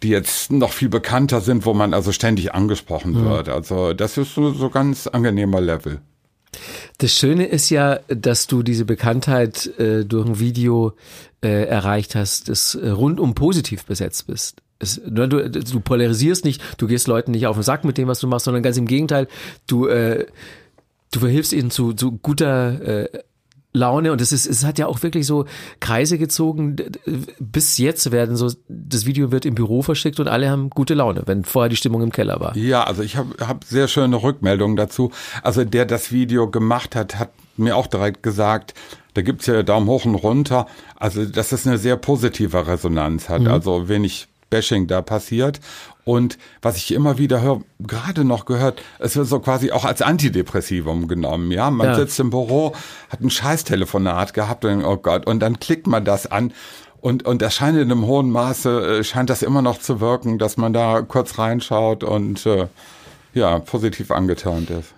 die 0.02 0.10
jetzt 0.10 0.52
noch 0.52 0.72
viel 0.72 0.90
bekannter 0.90 1.40
sind, 1.40 1.68
wo 1.68 1.76
man 1.76 1.94
also 1.94 2.12
ständig 2.12 2.56
angesprochen 2.56 3.24
wird. 3.24 3.48
Also 3.48 3.94
das 3.94 4.18
ist 4.18 4.34
so, 4.34 4.52
so 4.52 4.72
ganz 4.72 5.06
angenehmer 5.06 5.62
Level. 5.62 6.02
Das 6.98 7.14
Schöne 7.14 7.46
ist 7.46 7.70
ja, 7.70 8.00
dass 8.08 8.48
du 8.48 8.64
diese 8.64 8.86
Bekanntheit 8.86 9.68
äh, 9.80 10.04
durch 10.04 10.28
ein 10.28 10.40
Video 10.40 10.94
äh, 11.44 11.66
erreicht 11.66 12.16
hast, 12.16 12.50
das 12.50 12.74
äh, 12.74 12.90
rundum 12.90 13.36
positiv 13.36 13.86
besetzt 13.86 14.28
bist. 14.28 14.63
Es, 14.84 15.02
ne, 15.10 15.28
du, 15.28 15.50
du 15.50 15.80
polarisierst 15.80 16.46
nicht, 16.46 16.62
du 16.78 16.88
gehst 16.88 17.08
Leuten 17.08 17.32
nicht 17.32 17.48
auf 17.48 17.56
den 17.56 17.64
Sack 17.64 17.84
mit 17.84 17.98
dem, 17.98 18.08
was 18.08 18.20
du 18.20 18.28
machst, 18.28 18.46
sondern 18.46 18.64
ganz 18.64 18.78
im 18.78 18.86
Gegenteil, 18.86 19.28
du, 19.68 19.88
äh, 19.88 20.26
du 21.12 21.20
verhilfst 21.20 21.54
ihnen 21.54 21.72
zu, 21.72 21.94
zu 21.94 22.12
guter 22.12 22.82
äh, 22.82 23.20
Laune 23.74 24.12
und 24.12 24.22
es 24.22 24.32
ist, 24.32 24.46
es 24.46 24.64
hat 24.64 24.78
ja 24.78 24.86
auch 24.86 25.02
wirklich 25.02 25.26
so 25.26 25.46
Kreise 25.80 26.20
gezogen. 26.20 26.76
Bis 27.40 27.80
jetzt 27.80 28.12
werden 28.12 28.36
so, 28.36 28.52
das 28.68 29.08
Video 29.08 29.32
wird 29.32 29.46
im 29.46 29.56
Büro 29.56 29.82
verschickt 29.82 30.20
und 30.20 30.28
alle 30.28 30.50
haben 30.50 30.70
gute 30.70 30.94
Laune, 30.94 31.24
wenn 31.26 31.44
vorher 31.44 31.70
die 31.70 31.76
Stimmung 31.76 32.04
im 32.04 32.12
Keller 32.12 32.40
war. 32.40 32.56
Ja, 32.56 32.84
also 32.84 33.02
ich 33.02 33.18
habe 33.18 33.36
hab 33.46 33.64
sehr 33.64 33.88
schöne 33.88 34.22
Rückmeldungen 34.22 34.78
dazu. 34.78 35.12
Also 35.42 35.66
der 35.66 35.86
das 35.86 36.12
Video 36.12 36.50
gemacht 36.50 36.96
hat, 36.96 37.18
hat 37.18 37.32
mir 37.58 37.76
auch 37.76 37.88
direkt 37.88 38.22
gesagt, 38.22 38.76
da 39.16 39.22
gibt's 39.24 39.48
ja 39.48 39.64
Daumen 39.64 39.88
hoch 39.88 40.06
und 40.06 40.16
runter, 40.16 40.68
also 40.96 41.26
dass 41.26 41.52
es 41.52 41.68
eine 41.68 41.78
sehr 41.78 41.98
positive 41.98 42.68
Resonanz 42.68 43.30
hat, 43.30 43.48
also 43.48 43.88
wenig 43.90 44.28
Bashing 44.54 44.86
da 44.86 45.02
passiert. 45.02 45.60
Und 46.06 46.38
was 46.62 46.78
ich 46.78 46.92
immer 46.94 47.18
wieder 47.18 47.42
höre, 47.42 47.62
gerade 47.80 48.24
noch 48.24 48.46
gehört, 48.46 48.82
es 49.00 49.16
wird 49.16 49.26
so 49.28 49.40
quasi 49.40 49.72
auch 49.72 49.84
als 49.86 50.02
Antidepressivum 50.04 51.08
genommen. 51.08 51.52
Ja, 51.52 51.72
man 51.72 51.88
Ja. 51.88 51.96
sitzt 51.96 52.20
im 52.20 52.30
Büro, 52.30 52.74
hat 53.10 53.22
ein 53.22 53.30
Scheißtelefonat 53.32 54.34
gehabt 54.34 54.64
und 54.66 54.86
oh 54.86 54.98
Gott, 54.98 55.26
und 55.26 55.40
dann 55.40 55.60
klickt 55.60 55.88
man 55.88 56.06
das 56.06 56.28
an. 56.32 56.54
Und, 57.02 57.26
und 57.26 57.42
das 57.42 57.56
scheint 57.56 57.78
in 57.78 57.92
einem 57.92 58.06
hohen 58.06 58.30
Maße, 58.32 59.00
äh, 59.00 59.04
scheint 59.04 59.30
das 59.30 59.42
immer 59.42 59.62
noch 59.62 59.80
zu 59.80 60.00
wirken, 60.00 60.38
dass 60.38 60.56
man 60.58 60.72
da 60.72 61.02
kurz 61.02 61.38
reinschaut 61.40 62.04
und 62.04 62.46
äh, 62.46 62.68
ja, 63.34 63.60
positiv 63.60 64.12
angeturnt 64.12 64.70
ist. 64.70 64.94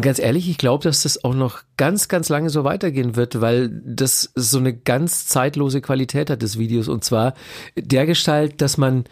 Ganz 0.00 0.18
ehrlich, 0.18 0.48
ich 0.48 0.58
glaube, 0.58 0.84
dass 0.84 1.02
das 1.02 1.24
auch 1.24 1.34
noch 1.34 1.62
ganz, 1.76 2.08
ganz 2.08 2.28
lange 2.28 2.50
so 2.50 2.64
weitergehen 2.64 3.16
wird, 3.16 3.40
weil 3.40 3.68
das 3.84 4.30
so 4.34 4.58
eine 4.58 4.74
ganz 4.74 5.26
zeitlose 5.26 5.80
Qualität 5.80 6.30
hat 6.30 6.42
des 6.42 6.58
Videos 6.58 6.88
und 6.88 7.04
zwar 7.04 7.34
der 7.76 8.06
Gestalt, 8.06 8.60
dass 8.60 8.76
man 8.76 9.04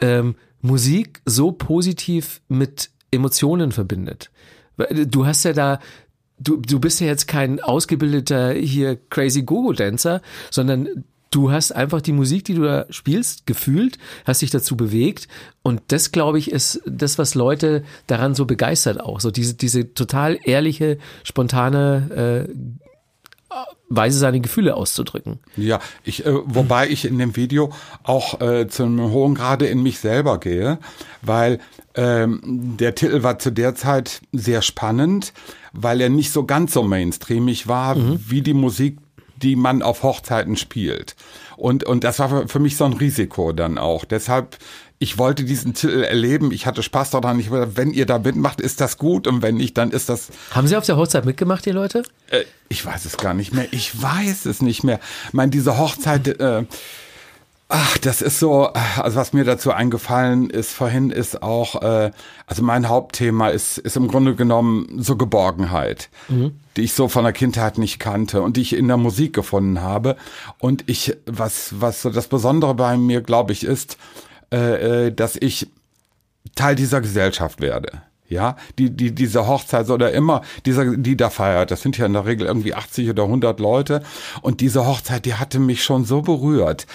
ähm, 0.00 0.36
Musik 0.60 1.20
so 1.24 1.52
positiv 1.52 2.40
mit 2.48 2.90
Emotionen 3.10 3.72
verbindet. 3.72 4.30
Weil 4.76 5.06
Du 5.06 5.26
hast 5.26 5.44
ja 5.44 5.52
da 5.52 5.80
du, 6.38 6.56
du 6.56 6.80
bist 6.80 7.00
ja 7.00 7.06
jetzt 7.06 7.28
kein 7.28 7.60
ausgebildeter 7.60 8.52
hier 8.52 8.96
crazy 9.10 9.42
Gogo-Dancer, 9.42 10.22
sondern 10.50 11.04
du 11.30 11.50
hast 11.50 11.72
einfach 11.72 12.00
die 12.00 12.12
Musik, 12.12 12.44
die 12.44 12.54
du 12.54 12.62
da 12.62 12.86
spielst, 12.90 13.46
gefühlt, 13.46 13.98
hast 14.24 14.42
dich 14.42 14.50
dazu 14.50 14.76
bewegt. 14.76 15.28
Und 15.62 15.82
das, 15.88 16.12
glaube 16.12 16.38
ich, 16.38 16.50
ist 16.50 16.80
das, 16.86 17.18
was 17.18 17.34
Leute 17.34 17.84
daran 18.06 18.34
so 18.34 18.44
begeistert 18.44 19.00
auch. 19.00 19.20
So 19.20 19.30
diese, 19.30 19.54
diese 19.54 19.92
total 19.94 20.38
ehrliche, 20.44 20.98
spontane 21.24 22.46
äh, 22.48 22.54
Weise, 23.88 24.18
seine 24.18 24.40
Gefühle 24.40 24.74
auszudrücken. 24.74 25.38
Ja, 25.56 25.78
ich, 26.02 26.26
äh, 26.26 26.32
wobei 26.44 26.88
ich 26.88 27.04
in 27.04 27.18
dem 27.18 27.36
Video 27.36 27.72
auch 28.02 28.40
äh, 28.40 28.66
zu 28.66 28.82
einem 28.82 29.10
hohen 29.10 29.34
Grade 29.34 29.66
in 29.66 29.82
mich 29.82 30.00
selber 30.00 30.40
gehe, 30.40 30.78
weil 31.22 31.60
ähm, 31.94 32.40
der 32.78 32.96
Titel 32.96 33.22
war 33.22 33.38
zu 33.38 33.52
der 33.52 33.76
Zeit 33.76 34.20
sehr 34.32 34.62
spannend, 34.62 35.32
weil 35.72 36.00
er 36.00 36.08
nicht 36.08 36.32
so 36.32 36.44
ganz 36.44 36.72
so 36.72 36.82
mainstreamig 36.82 37.68
war 37.68 37.94
mhm. 37.94 38.18
wie 38.26 38.42
die 38.42 38.54
Musik, 38.54 38.98
die 39.42 39.56
man 39.56 39.82
auf 39.82 40.02
Hochzeiten 40.02 40.56
spielt. 40.56 41.16
Und, 41.56 41.84
und 41.84 42.04
das 42.04 42.18
war 42.18 42.48
für 42.48 42.58
mich 42.58 42.76
so 42.76 42.84
ein 42.84 42.92
Risiko 42.92 43.52
dann 43.52 43.78
auch. 43.78 44.04
Deshalb, 44.04 44.58
ich 44.98 45.18
wollte 45.18 45.44
diesen 45.44 45.74
Titel 45.74 46.02
erleben. 46.02 46.52
Ich 46.52 46.66
hatte 46.66 46.82
Spaß 46.82 47.10
daran. 47.10 47.40
Ich, 47.40 47.50
wenn 47.50 47.92
ihr 47.92 48.06
da 48.06 48.18
mitmacht, 48.18 48.60
ist 48.60 48.80
das 48.80 48.98
gut. 48.98 49.26
Und 49.26 49.42
wenn 49.42 49.56
nicht, 49.56 49.76
dann 49.78 49.90
ist 49.90 50.08
das. 50.08 50.28
Haben 50.50 50.66
Sie 50.66 50.76
auf 50.76 50.84
der 50.84 50.96
Hochzeit 50.96 51.24
mitgemacht, 51.24 51.64
die 51.64 51.70
Leute? 51.70 52.02
Äh, 52.30 52.44
ich 52.68 52.84
weiß 52.84 53.04
es 53.04 53.16
gar 53.16 53.34
nicht 53.34 53.52
mehr. 53.52 53.66
Ich 53.70 54.00
weiß 54.00 54.46
es 54.46 54.60
nicht 54.60 54.84
mehr. 54.84 55.00
Ich 55.28 55.34
meine, 55.34 55.50
diese 55.50 55.78
Hochzeit, 55.78 56.28
äh, 56.28 56.64
Ach, 57.68 57.98
das 57.98 58.22
ist 58.22 58.38
so, 58.38 58.68
also 58.68 59.16
was 59.16 59.32
mir 59.32 59.44
dazu 59.44 59.72
eingefallen 59.72 60.50
ist 60.50 60.72
vorhin 60.72 61.10
ist 61.10 61.42
auch, 61.42 61.82
äh, 61.82 62.12
also 62.46 62.62
mein 62.62 62.88
Hauptthema 62.88 63.48
ist, 63.48 63.78
ist 63.78 63.96
im 63.96 64.06
Grunde 64.06 64.36
genommen 64.36 64.86
so 65.02 65.16
Geborgenheit, 65.16 66.08
mhm. 66.28 66.60
die 66.76 66.82
ich 66.82 66.92
so 66.92 67.08
von 67.08 67.24
der 67.24 67.32
Kindheit 67.32 67.78
nicht 67.78 67.98
kannte 67.98 68.42
und 68.42 68.56
die 68.56 68.60
ich 68.60 68.76
in 68.76 68.86
der 68.86 68.98
Musik 68.98 69.32
gefunden 69.32 69.82
habe. 69.82 70.16
Und 70.58 70.84
ich, 70.88 71.16
was, 71.26 71.74
was 71.80 72.02
so 72.02 72.10
das 72.10 72.28
Besondere 72.28 72.74
bei 72.74 72.96
mir, 72.96 73.20
glaube 73.20 73.52
ich, 73.52 73.64
ist, 73.64 73.98
äh, 74.52 75.06
äh, 75.06 75.12
dass 75.12 75.34
ich 75.34 75.68
Teil 76.54 76.76
dieser 76.76 77.00
Gesellschaft 77.00 77.60
werde. 77.60 78.02
Ja, 78.28 78.56
die, 78.78 78.90
die, 78.90 79.14
diese 79.14 79.46
Hochzeit 79.46 79.88
oder 79.88 80.12
immer 80.12 80.42
dieser, 80.66 80.96
die 80.96 81.16
da 81.16 81.30
feiert, 81.30 81.70
das 81.70 81.82
sind 81.82 81.96
ja 81.96 82.06
in 82.06 82.12
der 82.12 82.26
Regel 82.26 82.46
irgendwie 82.46 82.74
80 82.74 83.10
oder 83.10 83.24
100 83.24 83.60
Leute. 83.60 84.02
Und 84.42 84.60
diese 84.60 84.84
Hochzeit, 84.84 85.24
die 85.26 85.34
hatte 85.34 85.60
mich 85.60 85.84
schon 85.84 86.04
so 86.04 86.22
berührt 86.22 86.86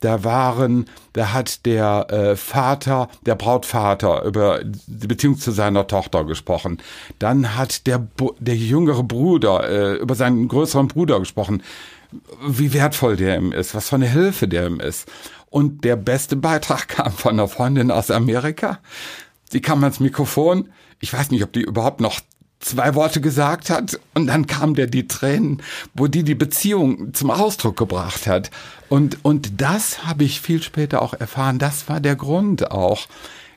da 0.00 0.24
waren, 0.24 0.86
da 1.12 1.32
hat 1.32 1.66
der 1.66 2.06
äh, 2.10 2.36
Vater, 2.36 3.08
der 3.26 3.34
Brautvater 3.34 4.22
über 4.24 4.60
die 4.64 5.06
Beziehung 5.06 5.38
zu 5.38 5.50
seiner 5.50 5.86
Tochter 5.86 6.24
gesprochen. 6.24 6.78
Dann 7.18 7.56
hat 7.56 7.86
der, 7.86 8.06
der 8.38 8.56
jüngere 8.56 9.02
Bruder 9.02 9.68
äh, 9.68 9.94
über 9.96 10.14
seinen 10.14 10.48
größeren 10.48 10.88
Bruder 10.88 11.18
gesprochen, 11.18 11.62
wie 12.46 12.72
wertvoll 12.72 13.16
der 13.16 13.36
ihm 13.36 13.52
ist, 13.52 13.74
was 13.74 13.88
für 13.88 13.96
eine 13.96 14.08
Hilfe 14.08 14.48
der 14.48 14.66
ihm 14.66 14.80
ist. 14.80 15.08
Und 15.50 15.84
der 15.84 15.96
beste 15.96 16.36
Beitrag 16.36 16.88
kam 16.88 17.12
von 17.12 17.32
einer 17.32 17.48
Freundin 17.48 17.90
aus 17.90 18.10
Amerika. 18.10 18.78
Die 19.52 19.60
kam 19.60 19.82
ans 19.82 20.00
Mikrofon. 20.00 20.68
Ich 21.00 21.12
weiß 21.12 21.30
nicht, 21.30 21.42
ob 21.42 21.52
die 21.52 21.62
überhaupt 21.62 22.00
noch 22.00 22.20
zwei 22.60 22.94
Worte 22.94 23.20
gesagt 23.20 23.70
hat 23.70 24.00
und 24.14 24.26
dann 24.26 24.46
kam 24.46 24.74
der 24.74 24.86
die 24.86 25.06
Tränen, 25.06 25.62
wo 25.94 26.06
die 26.06 26.24
die 26.24 26.34
Beziehung 26.34 27.14
zum 27.14 27.30
Ausdruck 27.30 27.76
gebracht 27.76 28.26
hat. 28.26 28.50
Und, 28.88 29.18
und 29.22 29.60
das 29.60 30.04
habe 30.04 30.24
ich 30.24 30.40
viel 30.40 30.62
später 30.62 31.02
auch 31.02 31.14
erfahren. 31.14 31.58
Das 31.58 31.88
war 31.88 32.00
der 32.00 32.16
Grund 32.16 32.70
auch, 32.70 33.06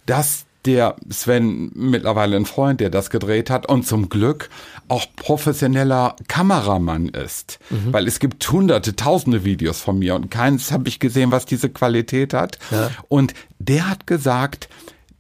dass 0.06 0.46
der 0.66 0.96
Sven 1.10 1.72
mittlerweile 1.74 2.36
ein 2.36 2.46
Freund, 2.46 2.80
der 2.82 2.92
das 2.92 3.10
gedreht 3.10 3.50
hat 3.50 3.68
und 3.68 3.88
zum 3.88 4.10
Glück 4.10 4.50
auch 4.88 5.06
professioneller 5.16 6.16
Kameramann 6.28 7.08
ist. 7.08 7.60
Mhm. 7.70 7.94
Weil 7.94 8.08
es 8.08 8.20
gibt 8.20 8.50
hunderte, 8.52 8.96
tausende 8.96 9.44
Videos 9.44 9.82
von 9.82 9.98
mir 9.98 10.14
und 10.14 10.30
keins 10.30 10.72
habe 10.72 10.88
ich 10.88 11.00
gesehen, 11.00 11.32
was 11.32 11.46
diese 11.46 11.70
Qualität 11.70 12.34
hat. 12.34 12.60
Ja. 12.70 12.92
Und 13.08 13.34
der 13.58 13.90
hat 13.90 14.06
gesagt, 14.06 14.70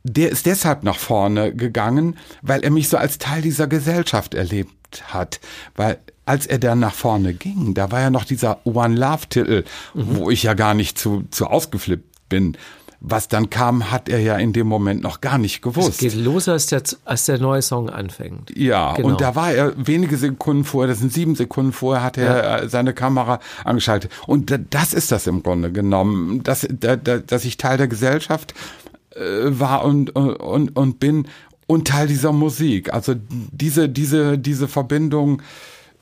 der 0.04 0.30
ist 0.30 0.46
deshalb 0.46 0.84
nach 0.84 0.98
vorne 0.98 1.54
gegangen, 1.54 2.18
weil 2.42 2.62
er 2.62 2.72
mich 2.72 2.90
so 2.90 2.98
als 2.98 3.18
Teil 3.18 3.42
dieser 3.42 3.68
Gesellschaft 3.68 4.34
erlebt 4.34 5.04
hat. 5.14 5.40
Weil 5.76 6.00
als 6.26 6.46
er 6.48 6.60
dann 6.60 6.80
nach 6.80 6.94
vorne 6.94 7.34
ging, 7.34 7.74
da 7.74 7.92
war 7.92 8.02
ja 8.02 8.10
noch 8.10 8.26
dieser 8.26 8.66
One 8.66 8.96
Love 8.96 9.28
Titel, 9.30 9.64
mhm. 9.94 10.18
wo 10.18 10.30
ich 10.30 10.44
ja 10.44 10.54
gar 10.54 10.74
nicht 10.74 10.98
zu, 10.98 11.24
zu 11.32 11.48
ausgeflippt 11.48 12.30
bin. 12.30 12.58
Was 13.04 13.28
dann 13.28 13.50
kam, 13.50 13.90
hat 13.90 14.10
er 14.10 14.20
ja 14.20 14.38
in 14.38 14.54
dem 14.54 14.68
Moment 14.68 15.02
noch 15.02 15.22
gar 15.22 15.40
nicht 15.40 15.64
gewusst. 15.64 15.90
Es 15.90 15.98
geht 15.98 16.14
los, 16.14 16.48
als 16.48 16.68
der, 16.68 16.84
als 17.04 17.26
der 17.26 17.40
neue 17.40 17.64
Song 17.64 17.90
anfängt. 17.90 18.56
Ja, 18.56 18.94
genau. 18.94 19.08
und 19.08 19.22
da 19.22 19.34
war 19.34 19.52
er 19.52 19.74
wenige 19.76 20.18
Sekunden 20.18 20.66
vorher, 20.66 20.88
das 20.88 21.00
sind 21.00 21.12
sieben 21.12 21.34
Sekunden 21.34 21.74
vorher, 21.74 22.04
hat 22.04 22.20
er 22.20 22.62
ja. 22.62 22.70
seine 22.70 22.94
Kamera 22.94 23.40
angeschaltet. 23.66 24.12
Und 24.28 24.56
das 24.70 24.94
ist 24.94 25.12
das 25.12 25.26
im 25.26 25.42
Grunde 25.42 25.72
genommen, 25.72 26.44
dass, 26.44 26.68
dass 26.70 27.44
ich 27.44 27.58
Teil 27.58 27.80
der 27.80 27.88
Gesellschaft 27.88 28.52
äh, 28.52 28.81
war 29.16 29.84
und, 29.84 30.16
und, 30.16 30.76
und 30.76 31.00
bin 31.00 31.28
und 31.68 31.88
Teil 31.88 32.08
dieser 32.08 32.32
Musik. 32.34 32.94
Also 32.94 33.16
diese, 33.30 33.88
diese, 33.88 34.38
diese 34.38 34.68
Verbindung, 34.68 35.42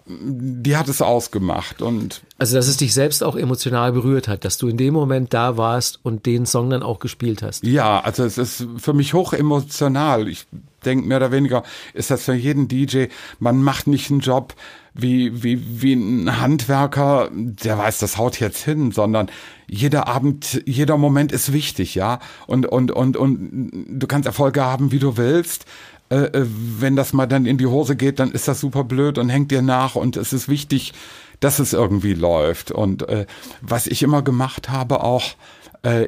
die 0.08 0.76
hat 0.76 0.88
es 0.88 1.04
ausgemacht 1.04 1.84
und 1.84 2.24
also 2.40 2.56
dass 2.56 2.68
es 2.68 2.78
dich 2.78 2.96
selbst 2.96 3.24
auch 3.24 3.36
emotional 3.36 3.92
berührt 3.92 4.28
hat, 4.28 4.44
dass 4.44 4.58
du 4.58 4.68
in 4.68 4.78
dem 4.78 4.94
Moment 4.94 5.36
da 5.36 5.56
warst 5.56 6.00
und 6.04 6.26
den 6.26 6.48
Song 6.48 6.72
dann 6.72 6.82
auch 6.82 7.00
gespielt 7.00 7.44
hast. 7.44 7.64
Ja, 7.64 8.00
also 8.00 8.24
es 8.24 8.40
ist 8.40 8.66
für 8.78 8.94
mich 8.94 9.14
hoch 9.14 9.34
emotional. 9.34 10.28
Ich 10.28 10.48
denke 10.84 11.08
mehr 11.08 11.18
oder 11.18 11.32
weniger 11.32 11.64
ist 11.94 12.10
das 12.10 12.24
für 12.24 12.34
jeden 12.34 12.68
DJ. 12.68 13.06
Man 13.38 13.62
macht 13.62 13.86
nicht 13.86 14.10
einen 14.10 14.22
Job 14.22 14.56
wie 15.02 15.44
wie 15.44 15.82
wie 15.82 15.94
ein 15.94 16.40
Handwerker, 16.40 17.30
der 17.32 17.78
weiß, 17.78 18.00
das 18.00 18.18
haut 18.18 18.40
jetzt 18.40 18.64
hin, 18.64 18.92
sondern 18.92 19.30
jeder 19.68 20.08
Abend, 20.08 20.62
jeder 20.66 20.98
Moment 20.98 21.32
ist 21.32 21.54
wichtig, 21.54 21.96
ja. 21.96 22.20
Und, 22.48 22.66
und, 22.66 22.92
und, 22.92 23.18
und 23.18 23.72
du 23.88 24.08
kannst 24.08 24.26
Erfolge 24.26 24.64
haben, 24.64 24.92
wie 24.92 25.00
du 25.00 25.16
willst. 25.16 25.66
Äh, 26.10 26.16
äh, 26.16 26.46
wenn 26.48 26.96
das 26.96 27.14
mal 27.14 27.28
dann 27.28 27.46
in 27.46 27.60
die 27.60 27.68
Hose 27.68 27.96
geht, 27.96 28.20
dann 28.20 28.32
ist 28.32 28.48
das 28.48 28.60
super 28.60 28.84
blöd 28.84 29.20
und 29.20 29.30
hängt 29.30 29.52
dir 29.52 29.62
nach 29.62 29.96
und 29.96 30.18
es 30.18 30.34
ist 30.34 30.50
wichtig, 30.50 30.94
dass 31.40 31.60
es 31.60 31.74
irgendwie 31.74 32.14
läuft. 32.14 32.72
Und 32.72 33.08
äh, 33.08 33.28
was 33.62 33.86
ich 33.86 34.02
immer 34.02 34.24
gemacht 34.24 34.70
habe, 34.70 35.04
auch 35.04 35.36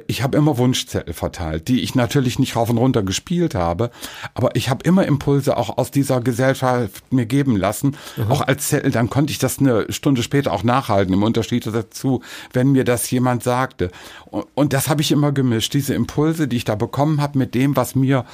ich 0.07 0.21
habe 0.21 0.37
immer 0.37 0.57
Wunschzettel 0.57 1.13
verteilt, 1.13 1.69
die 1.69 1.79
ich 1.79 1.95
natürlich 1.95 2.39
nicht 2.39 2.57
rauf 2.57 2.69
und 2.69 2.77
runter 2.77 3.03
gespielt 3.03 3.55
habe, 3.55 3.89
aber 4.33 4.55
ich 4.57 4.69
habe 4.69 4.83
immer 4.83 5.05
Impulse 5.05 5.55
auch 5.55 5.77
aus 5.77 5.91
dieser 5.91 6.19
Gesellschaft 6.19 7.03
mir 7.11 7.25
geben 7.25 7.55
lassen, 7.55 7.95
mhm. 8.17 8.31
auch 8.31 8.41
als 8.41 8.67
Zettel, 8.67 8.91
dann 8.91 9.09
konnte 9.09 9.31
ich 9.31 9.39
das 9.39 9.59
eine 9.59 9.85
Stunde 9.89 10.23
später 10.23 10.51
auch 10.51 10.63
nachhalten, 10.63 11.13
im 11.13 11.23
Unterschied 11.23 11.65
dazu, 11.65 12.21
wenn 12.51 12.73
mir 12.73 12.83
das 12.83 13.09
jemand 13.11 13.43
sagte. 13.43 13.91
Und, 14.25 14.45
und 14.55 14.73
das 14.73 14.89
habe 14.89 15.01
ich 15.01 15.11
immer 15.13 15.31
gemischt, 15.31 15.73
diese 15.73 15.93
Impulse, 15.93 16.49
die 16.49 16.57
ich 16.57 16.65
da 16.65 16.75
bekommen 16.75 17.21
habe, 17.21 17.37
mit 17.37 17.55
dem, 17.55 17.77
was 17.77 17.95
mir 17.95 18.25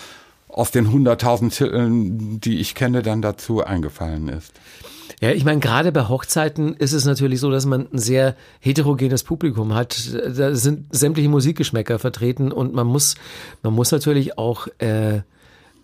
aus 0.48 0.72
den 0.72 0.92
hunderttausend 0.92 1.54
Titeln, 1.54 2.40
die 2.40 2.58
ich 2.60 2.74
kenne, 2.74 3.04
dann 3.04 3.22
dazu 3.22 3.64
eingefallen 3.64 4.28
ist. 4.28 4.54
Ja, 5.20 5.32
ich 5.32 5.44
meine, 5.46 5.60
gerade 5.60 5.92
bei 5.92 6.08
Hochzeiten 6.08 6.76
ist 6.76 6.94
es 6.94 7.06
natürlich 7.06 7.40
so, 7.40 7.50
dass 7.50 7.66
man 7.66 7.88
ein 7.92 7.98
sehr 7.98 8.36
heterogenes 8.60 9.24
Publikum 9.24 9.74
hat. 9.74 9.98
Da 10.14 10.54
sind 10.54 10.96
sämtliche 10.96 11.30
Musikgeschmäcker 11.30 11.98
vertreten 11.98 12.52
und 12.52 12.74
man 12.74 12.86
muss, 12.86 13.16
man 13.64 13.74
muss 13.74 13.92
natürlich 13.92 14.38
auch 14.38 14.68
äh, 14.78 15.22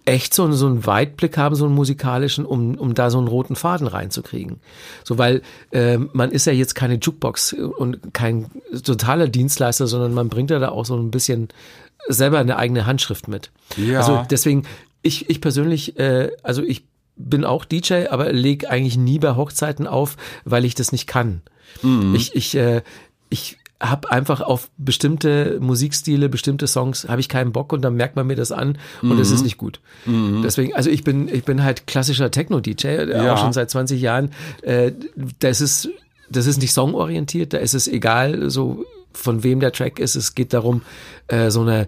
echt 0.06 0.36
so, 0.36 0.52
so 0.52 0.68
einen 0.68 0.86
Weitblick 0.86 1.38
haben, 1.38 1.56
so 1.56 1.66
einen 1.66 1.74
musikalischen, 1.74 2.46
um, 2.46 2.75
um 2.75 2.94
da 2.94 3.10
so 3.10 3.18
einen 3.18 3.28
roten 3.28 3.56
Faden 3.56 3.88
reinzukriegen. 3.88 4.60
So, 5.04 5.18
weil 5.18 5.42
äh, 5.72 5.98
man 5.98 6.32
ist 6.32 6.46
ja 6.46 6.54
jetzt 6.54 6.75
keine 6.75 6.96
Jukebox 6.96 7.54
und 7.54 8.13
kein 8.13 8.52
totaler 8.84 9.28
Dienstleister, 9.28 9.88
sondern 9.88 10.13
man 10.13 10.30
bringt 10.30 10.52
ja 10.52 10.60
da 10.60 10.70
auch 10.70 10.86
so 10.86 10.96
ein 10.96 11.10
bisschen 11.10 11.48
selber 12.08 12.40
eine 12.40 12.58
eigene 12.58 12.86
Handschrift 12.86 13.28
mit. 13.28 13.50
Ja. 13.78 14.00
Also 14.00 14.25
deswegen, 14.30 14.63
ich, 15.02 15.30
ich 15.30 15.42
persönlich, 15.42 15.98
äh, 15.98 16.32
also 16.44 16.62
ich 16.62 16.84
bin 17.15 17.46
auch 17.46 17.65
DJ, 17.65 18.08
aber 18.10 18.32
leg 18.32 18.70
eigentlich 18.70 18.98
nie 18.98 19.20
bei 19.20 19.36
Hochzeiten 19.36 19.88
auf, 19.88 20.17
weil 20.46 20.65
ich 20.65 20.75
das 20.75 20.91
nicht 20.91 21.08
kann. 21.08 21.41
Mhm. 21.82 22.15
Ich, 22.15 22.36
ich, 22.36 22.55
äh, 22.55 22.82
ich 23.29 23.58
habe 23.79 24.10
einfach 24.12 24.39
auf 24.41 24.70
bestimmte 24.77 25.58
Musikstile, 25.60 26.29
bestimmte 26.29 26.67
Songs, 26.67 27.08
habe 27.10 27.20
ich 27.20 27.27
keinen 27.27 27.51
Bock 27.51 27.74
und 27.74 27.82
dann 27.82 27.96
merkt 27.96 28.15
man 28.15 28.25
mir 28.25 28.36
das 28.36 28.51
an 28.51 28.77
und 29.01 29.20
es 29.20 29.29
mhm. 29.29 29.36
ist 29.36 29.43
nicht 29.43 29.58
gut. 29.58 29.82
Mhm. 30.05 30.41
Deswegen, 30.41 30.74
also 30.74 30.89
ich 30.89 31.03
bin, 31.03 31.27
ich 31.27 31.43
bin 31.43 31.63
halt 31.63 31.86
klassischer 31.86 32.32
Techno-DJ, 32.32 32.88
äh, 32.88 33.10
ja. 33.10 33.34
auch 33.34 33.38
schon 33.38 33.51
seit 33.51 33.70
20 33.70 34.01
Jahren. 34.01 34.32
Äh, 34.62 34.93
das 35.39 35.60
ist, 35.60 35.89
das 36.29 36.48
ist 36.48 36.62
nicht 36.62 36.74
songorientiert, 36.74 37.53
da 37.53 37.58
ist 37.58 37.74
es 37.74 37.88
egal, 37.88 38.50
so 38.50 38.86
von 39.12 39.43
wem 39.43 39.60
der 39.60 39.74
Track 39.74 40.00
ist. 40.00 40.15
Es 40.15 40.34
geht 40.34 40.53
darum, 40.53 40.82
äh, 41.27 41.51
so 41.51 41.62
eine 41.62 41.88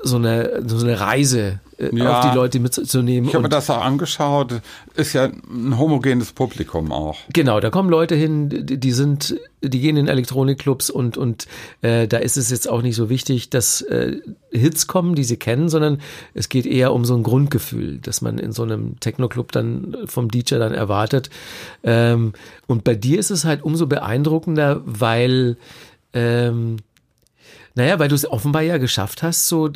so 0.00 0.16
eine, 0.16 0.62
so 0.66 0.84
eine 0.84 1.00
Reise 1.00 1.60
äh, 1.78 1.94
ja, 1.94 2.18
auf 2.18 2.30
die 2.30 2.34
Leute 2.34 2.60
mitzunehmen. 2.60 3.28
Ich 3.28 3.34
habe 3.34 3.42
mir 3.42 3.48
das 3.48 3.68
auch 3.68 3.82
angeschaut. 3.84 4.60
Ist 4.94 5.12
ja 5.12 5.24
ein 5.24 5.78
homogenes 5.78 6.32
Publikum 6.32 6.92
auch. 6.92 7.18
Genau, 7.32 7.58
da 7.60 7.70
kommen 7.70 7.90
Leute 7.90 8.14
hin, 8.14 8.48
die 8.48 8.92
sind, 8.92 9.40
die 9.60 9.80
gehen 9.80 9.96
in 9.96 10.06
Elektronikclubs 10.06 10.90
und 10.90 11.16
und 11.16 11.46
äh, 11.82 12.06
da 12.06 12.18
ist 12.18 12.36
es 12.36 12.50
jetzt 12.50 12.68
auch 12.68 12.82
nicht 12.82 12.96
so 12.96 13.08
wichtig, 13.08 13.50
dass 13.50 13.80
äh, 13.82 14.18
Hits 14.50 14.86
kommen, 14.86 15.14
die 15.14 15.24
sie 15.24 15.36
kennen, 15.36 15.68
sondern 15.68 16.00
es 16.34 16.48
geht 16.48 16.66
eher 16.66 16.92
um 16.92 17.04
so 17.04 17.14
ein 17.16 17.22
Grundgefühl, 17.22 17.98
dass 17.98 18.22
man 18.22 18.38
in 18.38 18.52
so 18.52 18.62
einem 18.62 19.00
Techno-Club 19.00 19.52
dann 19.52 19.96
vom 20.06 20.30
DJ 20.30 20.56
dann 20.56 20.74
erwartet. 20.74 21.30
Ähm, 21.82 22.34
und 22.66 22.84
bei 22.84 22.94
dir 22.94 23.18
ist 23.18 23.30
es 23.30 23.44
halt 23.44 23.62
umso 23.62 23.86
beeindruckender, 23.86 24.82
weil 24.84 25.56
ähm, 26.12 26.78
naja, 27.74 27.98
weil 27.98 28.08
du 28.08 28.14
es 28.14 28.28
offenbar 28.28 28.62
ja 28.62 28.78
geschafft 28.78 29.22
hast, 29.22 29.48
so 29.48 29.70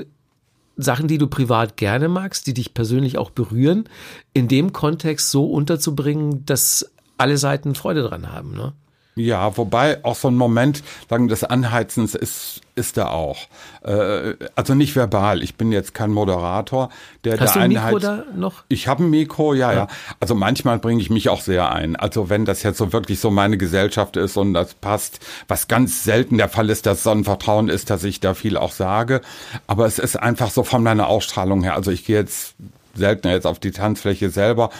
Sachen, 0.76 1.08
die 1.08 1.18
du 1.18 1.26
privat 1.26 1.76
gerne 1.76 2.08
magst, 2.08 2.46
die 2.46 2.54
dich 2.54 2.74
persönlich 2.74 3.18
auch 3.18 3.30
berühren, 3.30 3.84
in 4.32 4.48
dem 4.48 4.72
Kontext 4.72 5.30
so 5.30 5.44
unterzubringen, 5.46 6.44
dass 6.46 6.90
alle 7.18 7.36
Seiten 7.38 7.74
Freude 7.74 8.02
dran 8.02 8.32
haben, 8.32 8.54
ne? 8.54 8.72
Ja, 9.14 9.56
wobei 9.58 10.02
auch 10.04 10.16
so 10.16 10.28
ein 10.28 10.36
Moment 10.36 10.82
sagen 11.08 11.28
des 11.28 11.44
Anheizens 11.44 12.14
ist 12.14 12.62
ist 12.74 12.96
er 12.96 13.12
auch. 13.12 13.38
Äh, 13.82 14.34
also 14.54 14.74
nicht 14.74 14.96
verbal. 14.96 15.42
Ich 15.42 15.56
bin 15.56 15.72
jetzt 15.72 15.92
kein 15.92 16.10
Moderator, 16.10 16.88
der 17.24 17.38
Hast 17.38 17.54
der 17.54 17.62
du 17.62 17.64
ein 17.64 17.68
Mikro 17.72 17.98
da 17.98 18.24
noch? 18.34 18.64
Ich 18.68 18.88
habe 18.88 19.04
ein 19.04 19.10
Mikro, 19.10 19.52
ja, 19.52 19.72
ja, 19.72 19.78
ja. 19.80 19.86
Also 20.20 20.34
manchmal 20.34 20.78
bringe 20.78 21.02
ich 21.02 21.10
mich 21.10 21.28
auch 21.28 21.40
sehr 21.40 21.70
ein. 21.70 21.96
Also 21.96 22.30
wenn 22.30 22.44
das 22.44 22.62
jetzt 22.62 22.78
so 22.78 22.92
wirklich 22.92 23.20
so 23.20 23.30
meine 23.30 23.58
Gesellschaft 23.58 24.16
ist 24.16 24.36
und 24.36 24.54
das 24.54 24.74
passt, 24.74 25.20
was 25.48 25.68
ganz 25.68 26.04
selten 26.04 26.38
der 26.38 26.48
Fall 26.48 26.70
ist, 26.70 26.86
dass 26.86 27.02
so 27.02 27.10
ein 27.10 27.24
Vertrauen 27.24 27.68
ist, 27.68 27.90
dass 27.90 28.04
ich 28.04 28.20
da 28.20 28.32
viel 28.34 28.56
auch 28.56 28.72
sage. 28.72 29.20
Aber 29.66 29.84
es 29.84 29.98
ist 29.98 30.16
einfach 30.16 30.50
so 30.50 30.64
von 30.64 30.82
meiner 30.82 31.08
Ausstrahlung 31.08 31.62
her. 31.62 31.74
Also 31.74 31.90
ich 31.90 32.06
gehe 32.06 32.16
jetzt 32.16 32.54
seltener 32.94 33.34
jetzt 33.34 33.46
auf 33.46 33.58
die 33.58 33.70
Tanzfläche 33.70 34.30
selber. 34.30 34.70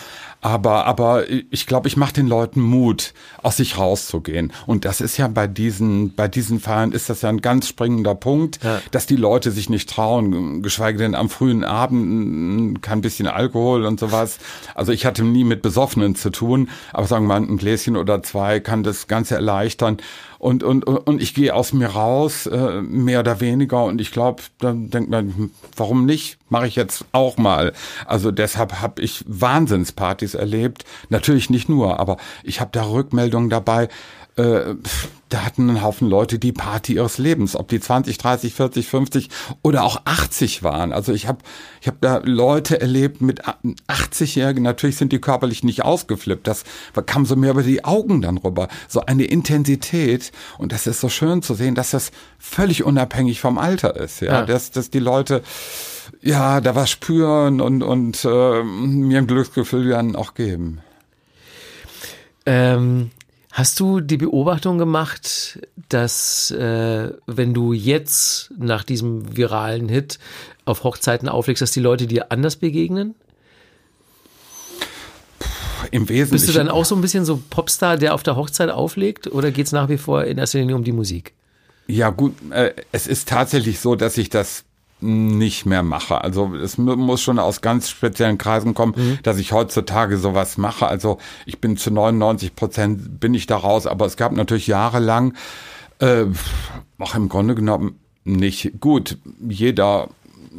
Aber, 0.45 0.87
aber 0.87 1.31
ich 1.31 1.69
glaube, 1.69 1.87
ich 1.87 1.97
mache 1.97 2.15
den 2.15 2.27
Leuten 2.27 2.61
Mut, 2.61 3.15
aus 3.45 3.59
sich 3.59 3.79
rauszugehen. 3.79 4.53
Und 4.67 4.85
das 4.85 5.01
ist 5.01 5.17
ja 5.17 5.29
bei 5.29 5.47
diesen, 5.47 6.17
bei 6.17 6.27
diesen 6.27 6.59
Feiern 6.59 6.91
ist 6.91 7.09
das 7.09 7.23
ja 7.23 7.29
ein 7.29 7.41
ganz 7.41 7.69
springender 7.69 8.17
Punkt, 8.17 8.59
ja. 8.65 8.83
dass 8.91 9.07
die 9.07 9.15
Leute 9.15 9.53
sich 9.53 9.71
nicht 9.71 9.89
trauen, 9.89 10.61
geschweige 10.63 10.99
denn 10.99 11.15
am 11.15 11.31
frühen 11.31 11.63
Abend 11.63 12.83
kein 12.83 13.03
bisschen 13.03 13.29
Alkohol 13.29 13.87
und 13.87 14.01
sowas. 14.01 14.39
Also 14.75 14.91
ich 14.91 15.07
hatte 15.07 15.23
nie 15.23 15.45
mit 15.45 15.63
Besoffenen 15.63 16.17
zu 16.17 16.31
tun, 16.31 16.71
aber 16.93 17.07
sagen 17.07 17.27
wir 17.27 17.39
mal, 17.39 17.49
ein 17.49 17.57
Gläschen 17.57 17.97
oder 17.97 18.21
zwei 18.25 18.59
kann 18.59 18.83
das 18.83 19.07
Ganze 19.07 19.37
erleichtern 19.37 19.99
und, 20.43 20.65
und, 20.65 20.83
und 20.83 21.23
ich 21.23 21.35
gehe 21.35 21.55
aus 21.55 21.73
mir 21.73 21.87
raus, 21.87 22.47
äh, 22.47 22.83
mehr 22.83 23.21
oder 23.21 23.39
weniger. 23.39 23.85
Und 23.85 24.01
ich 24.01 24.11
glaube, 24.11 24.43
dann 24.59 24.91
denkt 24.91 25.09
man, 25.09 25.53
warum 25.77 26.05
nicht? 26.05 26.37
Mache 26.49 26.67
ich 26.67 26.75
jetzt 26.75 27.05
auch 27.13 27.37
mal. 27.37 27.73
Also 28.07 28.33
deshalb 28.33 28.83
habe 28.83 29.01
ich 29.01 29.25
Wahnsinnspartys 29.29 30.35
erlebt. 30.35 30.85
Natürlich 31.11 31.49
nicht 31.49 31.69
nur, 31.69 32.01
aber 32.01 32.17
ich 32.43 32.61
habe 32.61 32.71
da 32.73 32.83
Rückmeldungen 32.91 33.51
dabei 33.51 33.89
äh, 34.37 34.75
da 35.29 35.45
hatten 35.45 35.69
einen 35.69 35.83
Haufen 35.83 36.09
Leute 36.09 36.39
die 36.39 36.53
Party 36.53 36.95
ihres 36.95 37.19
Lebens, 37.19 37.57
ob 37.57 37.69
die 37.69 37.81
20, 37.81 38.19
30, 38.19 38.55
40, 38.55 38.87
50 38.87 39.29
oder 39.63 39.85
auch 39.85 40.03
80 40.05 40.63
waren. 40.63 40.93
Also 40.93 41.13
ich 41.13 41.27
habe 41.27 41.39
ich 41.81 41.89
hab 41.89 42.01
da 42.01 42.21
Leute 42.23 42.81
erlebt 42.81 43.21
mit 43.21 43.43
80-Jährigen, 43.45 44.63
natürlich 44.63 44.97
sind 44.97 45.13
die 45.13 45.21
körperlich 45.21 45.65
nicht 45.65 45.85
ausgeflippt, 45.85 46.47
das 46.47 46.65
kam 47.07 47.25
so 47.25 47.37
mehr 47.37 47.53
über 47.53 47.63
die 47.63 47.85
Augen 47.85 48.21
dann 48.21 48.39
rüber, 48.39 48.69
so 48.89 49.01
eine 49.01 49.25
Intensität 49.25 50.33
und 50.59 50.73
das 50.73 50.87
ist 50.87 51.01
so 51.01 51.09
schön 51.09 51.43
zu 51.43 51.55
sehen, 51.55 51.75
dass 51.75 51.91
das 51.91 52.11
völlig 52.39 52.85
unabhängig 52.85 53.41
vom 53.41 53.59
Alter 53.59 53.97
ist, 53.97 54.21
ja, 54.21 54.33
ja. 54.33 54.47
Dass, 54.47 54.71
dass 54.71 54.91
die 54.91 54.99
Leute 54.99 55.43
ja 56.21 56.61
da 56.61 56.75
was 56.75 56.91
spüren 56.91 57.61
und, 57.61 57.83
und 57.83 58.25
äh, 58.25 58.63
mir 58.63 59.19
ein 59.19 59.27
Glücksgefühl 59.27 59.91
dann 59.91 60.17
auch 60.17 60.35
geben. 60.35 60.81
Ähm, 62.45 63.11
Hast 63.53 63.79
du 63.81 64.01
die 64.01 64.17
Beobachtung 64.17 64.79
gemacht, 64.79 65.59
dass 65.91 66.51
äh, 66.53 67.13
wenn 67.27 67.53
du 67.53 67.75
jetzt 67.75 68.51
nach 68.57 68.83
diesem 68.83 69.37
viralen 69.37 69.91
Hit 69.91 70.19
auf 70.65 70.85
Hochzeiten 70.85 71.29
auflegst, 71.29 71.61
dass 71.61 71.71
die 71.71 71.81
Leute 71.81 72.07
dir 72.07 72.33
anders 72.33 72.57
begegnen? 72.57 73.15
Im 75.91 76.09
Wesentlichen. 76.09 76.31
Bist 76.31 76.49
du 76.49 76.53
dann 76.55 76.71
auch 76.71 76.87
so 76.87 76.95
ein 76.95 77.03
bisschen 77.03 77.27
so 77.27 77.43
Popstar, 77.51 77.99
der 77.99 78.15
auf 78.15 78.23
der 78.23 78.37
Hochzeit 78.37 78.71
auflegt, 78.71 79.27
oder 79.27 79.51
geht 79.51 79.67
es 79.67 79.73
nach 79.73 79.91
wie 79.91 79.99
vor 79.99 80.25
in 80.25 80.39
erster 80.39 80.59
Linie 80.59 80.75
um 80.75 80.85
die 80.85 80.93
Musik? 80.93 81.35
Ja, 81.87 82.09
gut, 82.09 82.35
äh, 82.53 82.73
es 82.91 83.07
ist 83.07 83.29
tatsächlich 83.29 83.81
so, 83.81 83.97
dass 83.97 84.17
ich 84.17 84.31
das 84.31 84.65
nicht 85.03 85.67
mehr 85.67 85.83
mache. 85.83 86.21
Also 86.23 86.55
es 86.55 86.79
muss 86.79 87.21
schon 87.21 87.39
aus 87.39 87.61
ganz 87.61 87.91
speziellen 87.91 88.39
Kreisen 88.39 88.75
kommen, 88.75 88.95
mhm. 88.97 89.19
dass 89.23 89.39
ich 89.39 89.53
heutzutage 89.53 90.19
sowas 90.19 90.59
mache. 90.59 90.87
Also 90.87 91.19
ich 91.47 91.61
bin 91.61 91.77
zu 91.77 91.91
99 91.91 92.55
Prozent 92.55 93.21
bin 93.21 93.35
ich 93.35 93.47
da 93.47 93.57
raus, 93.57 93.87
aber 93.87 94.07
es 94.07 94.17
gab 94.17 94.33
natürlich 94.33 94.67
jahrelang, 94.67 95.35
äh, 95.99 96.25
auch 96.99 97.15
im 97.15 97.29
Grunde 97.29 97.55
genommen 97.55 97.99
nicht 98.25 98.81
gut. 98.81 99.19
Jeder 99.49 100.09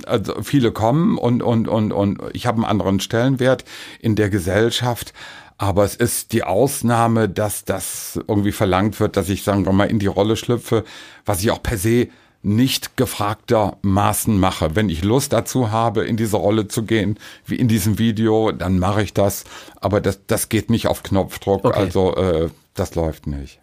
also 0.07 0.41
viele 0.41 0.71
kommen 0.71 1.17
und 1.17 1.43
und 1.43 1.67
und 1.67 1.91
und 1.91 2.19
ich 2.33 2.47
habe 2.47 2.57
einen 2.57 2.65
anderen 2.65 2.99
Stellenwert 2.99 3.63
in 3.99 4.15
der 4.15 4.29
Gesellschaft, 4.29 5.13
aber 5.57 5.83
es 5.83 5.95
ist 5.95 6.33
die 6.33 6.43
Ausnahme, 6.43 7.29
dass 7.29 7.63
das 7.63 8.19
irgendwie 8.27 8.51
verlangt 8.51 8.99
wird, 8.99 9.17
dass 9.17 9.29
ich 9.29 9.43
sagen 9.43 9.65
wir 9.65 9.71
mal 9.71 9.89
in 9.89 9.99
die 9.99 10.07
Rolle 10.07 10.35
schlüpfe, 10.35 10.83
was 11.25 11.41
ich 11.41 11.51
auch 11.51 11.61
per 11.61 11.77
se 11.77 12.07
nicht 12.43 12.97
gefragtermaßen 12.97 14.37
mache. 14.37 14.75
Wenn 14.75 14.89
ich 14.89 15.03
Lust 15.03 15.33
dazu 15.33 15.71
habe, 15.71 16.03
in 16.03 16.17
diese 16.17 16.37
Rolle 16.37 16.67
zu 16.67 16.83
gehen, 16.83 17.17
wie 17.45 17.55
in 17.55 17.67
diesem 17.67 17.97
Video, 17.97 18.51
dann 18.51 18.79
mache 18.79 19.01
ich 19.01 19.13
das. 19.13 19.45
Aber 19.79 20.01
das, 20.01 20.19
das 20.27 20.49
geht 20.49 20.69
nicht 20.69 20.87
auf 20.87 21.03
Knopfdruck. 21.03 21.63
Okay. 21.65 21.79
Also 21.79 22.15
äh, 22.15 22.49
das 22.73 22.95
läuft 22.95 23.27
nicht. 23.27 23.59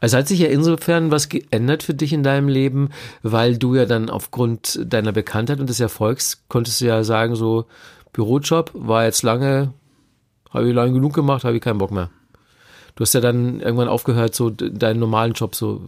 Also 0.00 0.16
hat 0.16 0.28
sich 0.28 0.40
ja 0.40 0.48
insofern 0.48 1.10
was 1.12 1.28
geändert 1.28 1.84
für 1.84 1.94
dich 1.94 2.12
in 2.12 2.24
deinem 2.24 2.48
Leben, 2.48 2.90
weil 3.22 3.56
du 3.56 3.76
ja 3.76 3.86
dann 3.86 4.10
aufgrund 4.10 4.80
deiner 4.84 5.12
Bekanntheit 5.12 5.60
und 5.60 5.68
des 5.68 5.78
Erfolgs 5.78 6.42
konntest 6.48 6.80
du 6.80 6.86
ja 6.86 7.04
sagen, 7.04 7.36
so 7.36 7.66
Bürojob 8.12 8.72
war 8.74 9.04
jetzt 9.04 9.22
lange, 9.22 9.72
habe 10.50 10.68
ich 10.68 10.74
lange 10.74 10.94
genug 10.94 11.14
gemacht, 11.14 11.44
habe 11.44 11.56
ich 11.56 11.62
keinen 11.62 11.78
Bock 11.78 11.92
mehr. 11.92 12.10
Du 12.96 13.02
hast 13.02 13.14
ja 13.14 13.20
dann 13.20 13.60
irgendwann 13.60 13.88
aufgehört, 13.88 14.34
so 14.34 14.50
deinen 14.50 14.98
normalen 14.98 15.32
Job 15.32 15.54
so 15.54 15.82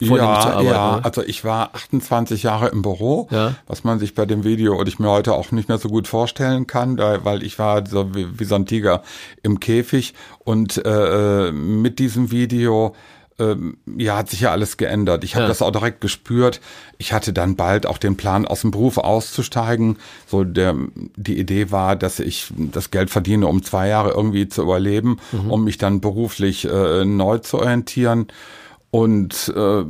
ja, 0.00 0.40
zu 0.40 0.48
arbeiten. 0.48 0.66
Ja, 0.66 0.96
ne? 0.96 1.04
also 1.04 1.22
ich 1.22 1.44
war 1.44 1.74
28 1.74 2.42
Jahre 2.42 2.68
im 2.68 2.82
Büro, 2.82 3.28
ja. 3.30 3.54
was 3.66 3.84
man 3.84 3.98
sich 3.98 4.14
bei 4.14 4.26
dem 4.26 4.44
Video 4.44 4.76
und 4.78 4.88
ich 4.88 4.98
mir 4.98 5.10
heute 5.10 5.34
auch 5.34 5.52
nicht 5.52 5.68
mehr 5.68 5.78
so 5.78 5.88
gut 5.88 6.08
vorstellen 6.08 6.66
kann, 6.66 6.98
weil 6.98 7.42
ich 7.42 7.58
war 7.58 7.86
so 7.86 8.14
wie, 8.14 8.38
wie 8.38 8.44
so 8.44 8.56
ein 8.56 8.66
Tiger 8.66 9.02
im 9.42 9.60
Käfig 9.60 10.14
und 10.40 10.84
äh, 10.84 11.52
mit 11.52 11.98
diesem 11.98 12.30
Video 12.30 12.94
ähm, 13.38 13.78
ja, 13.96 14.16
hat 14.16 14.30
sich 14.30 14.40
ja 14.40 14.52
alles 14.52 14.76
geändert. 14.76 15.24
Ich 15.24 15.34
habe 15.34 15.44
ja. 15.44 15.48
das 15.48 15.60
auch 15.60 15.72
direkt 15.72 16.00
gespürt. 16.00 16.60
Ich 16.98 17.12
hatte 17.12 17.32
dann 17.32 17.56
bald 17.56 17.86
auch 17.86 17.98
den 17.98 18.16
Plan, 18.16 18.46
aus 18.46 18.60
dem 18.60 18.70
Beruf 18.70 18.96
auszusteigen. 18.96 19.96
So 20.26 20.44
der, 20.44 20.76
die 21.16 21.38
Idee 21.38 21.72
war, 21.72 21.96
dass 21.96 22.20
ich 22.20 22.52
das 22.56 22.92
Geld 22.92 23.10
verdiene, 23.10 23.48
um 23.48 23.62
zwei 23.64 23.88
Jahre 23.88 24.10
irgendwie 24.10 24.48
zu 24.48 24.62
überleben, 24.62 25.18
mhm. 25.32 25.50
um 25.50 25.64
mich 25.64 25.78
dann 25.78 26.00
beruflich 26.00 26.64
äh, 26.66 27.04
neu 27.04 27.38
zu 27.38 27.58
orientieren. 27.58 28.28
Und 28.94 29.52
äh, 29.56 29.84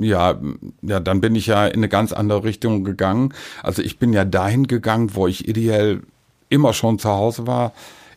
ja, 0.00 0.40
ja, 0.80 1.00
dann 1.00 1.20
bin 1.20 1.34
ich 1.34 1.46
ja 1.46 1.66
in 1.66 1.80
eine 1.80 1.88
ganz 1.88 2.12
andere 2.12 2.44
Richtung 2.44 2.84
gegangen. 2.84 3.34
Also 3.64 3.82
ich 3.82 3.98
bin 3.98 4.12
ja 4.12 4.24
dahin 4.24 4.68
gegangen, 4.68 5.16
wo 5.16 5.26
ich 5.26 5.48
ideell 5.48 6.02
immer 6.50 6.72
schon 6.72 7.00
zu 7.00 7.08
Hause 7.08 7.48
war, 7.48 7.72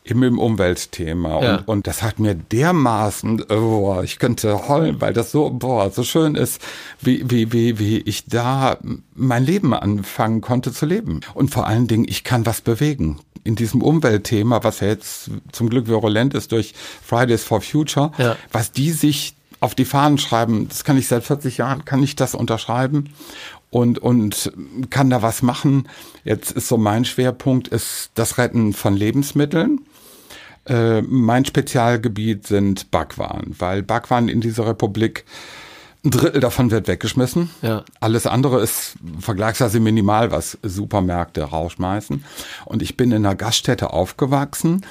eben 0.05 0.21
im 0.21 0.37
Umweltthema. 0.37 1.41
Ja. 1.41 1.55
Und, 1.55 1.67
und 1.67 1.87
das 1.87 2.03
hat 2.03 2.19
mir 2.19 2.35
dermaßen, 2.35 3.45
oh, 3.49 3.99
ich 4.03 4.19
könnte 4.19 4.67
heulen, 4.67 5.01
weil 5.01 5.13
das 5.13 5.31
so, 5.31 5.49
boah, 5.49 5.89
so 5.89 6.03
schön 6.03 6.35
ist, 6.35 6.61
wie, 7.01 7.27
wie, 7.31 7.51
wie, 7.51 7.79
wie 7.79 7.97
ich 7.97 8.27
da 8.27 8.77
mein 9.15 9.43
Leben 9.43 9.73
anfangen 9.73 10.41
konnte 10.41 10.71
zu 10.71 10.85
leben. 10.85 11.21
Und 11.33 11.49
vor 11.49 11.65
allen 11.65 11.87
Dingen, 11.87 12.05
ich 12.07 12.23
kann 12.23 12.45
was 12.45 12.61
bewegen 12.61 13.17
in 13.43 13.55
diesem 13.55 13.81
Umweltthema, 13.81 14.63
was 14.63 14.79
ja 14.79 14.87
jetzt 14.87 15.29
zum 15.51 15.69
Glück 15.69 15.87
virulent 15.87 16.33
ist 16.33 16.51
durch 16.51 16.73
Fridays 17.03 17.43
for 17.43 17.61
Future, 17.61 18.11
ja. 18.17 18.35
was 18.51 18.71
die 18.71 18.91
sich 18.91 19.35
auf 19.59 19.75
die 19.75 19.85
Fahnen 19.85 20.17
schreiben, 20.17 20.67
das 20.67 20.83
kann 20.83 20.97
ich 20.97 21.07
seit 21.07 21.23
40 21.23 21.57
Jahren, 21.57 21.85
kann 21.85 22.03
ich 22.03 22.15
das 22.15 22.35
unterschreiben 22.35 23.13
und, 23.69 23.97
und 23.97 24.51
kann 24.89 25.09
da 25.09 25.21
was 25.21 25.41
machen. 25.41 25.87
Jetzt 26.25 26.51
ist 26.51 26.67
so 26.67 26.77
mein 26.77 27.05
Schwerpunkt, 27.05 27.69
ist 27.69 28.11
das 28.15 28.37
Retten 28.37 28.73
von 28.73 28.95
Lebensmitteln. 28.95 29.81
Äh, 30.65 31.01
mein 31.01 31.45
Spezialgebiet 31.45 32.45
sind 32.45 32.91
Backwaren, 32.91 33.55
weil 33.57 33.83
Backwaren 33.83 34.29
in 34.29 34.41
dieser 34.41 34.67
Republik 34.67 35.25
ein 36.05 36.11
Drittel 36.11 36.41
davon 36.41 36.69
wird 36.69 36.87
weggeschmissen. 36.87 37.49
Ja. 37.61 37.83
Alles 38.01 38.27
andere 38.27 38.61
ist 38.61 38.95
vergleichsweise 39.19 39.79
minimal, 39.79 40.31
was 40.31 40.57
Supermärkte 40.61 41.43
rausschmeißen. 41.43 42.25
Und 42.65 42.81
ich 42.81 42.97
bin 42.97 43.11
in 43.11 43.25
einer 43.25 43.35
Gaststätte 43.35 43.91
aufgewachsen, 43.91 44.85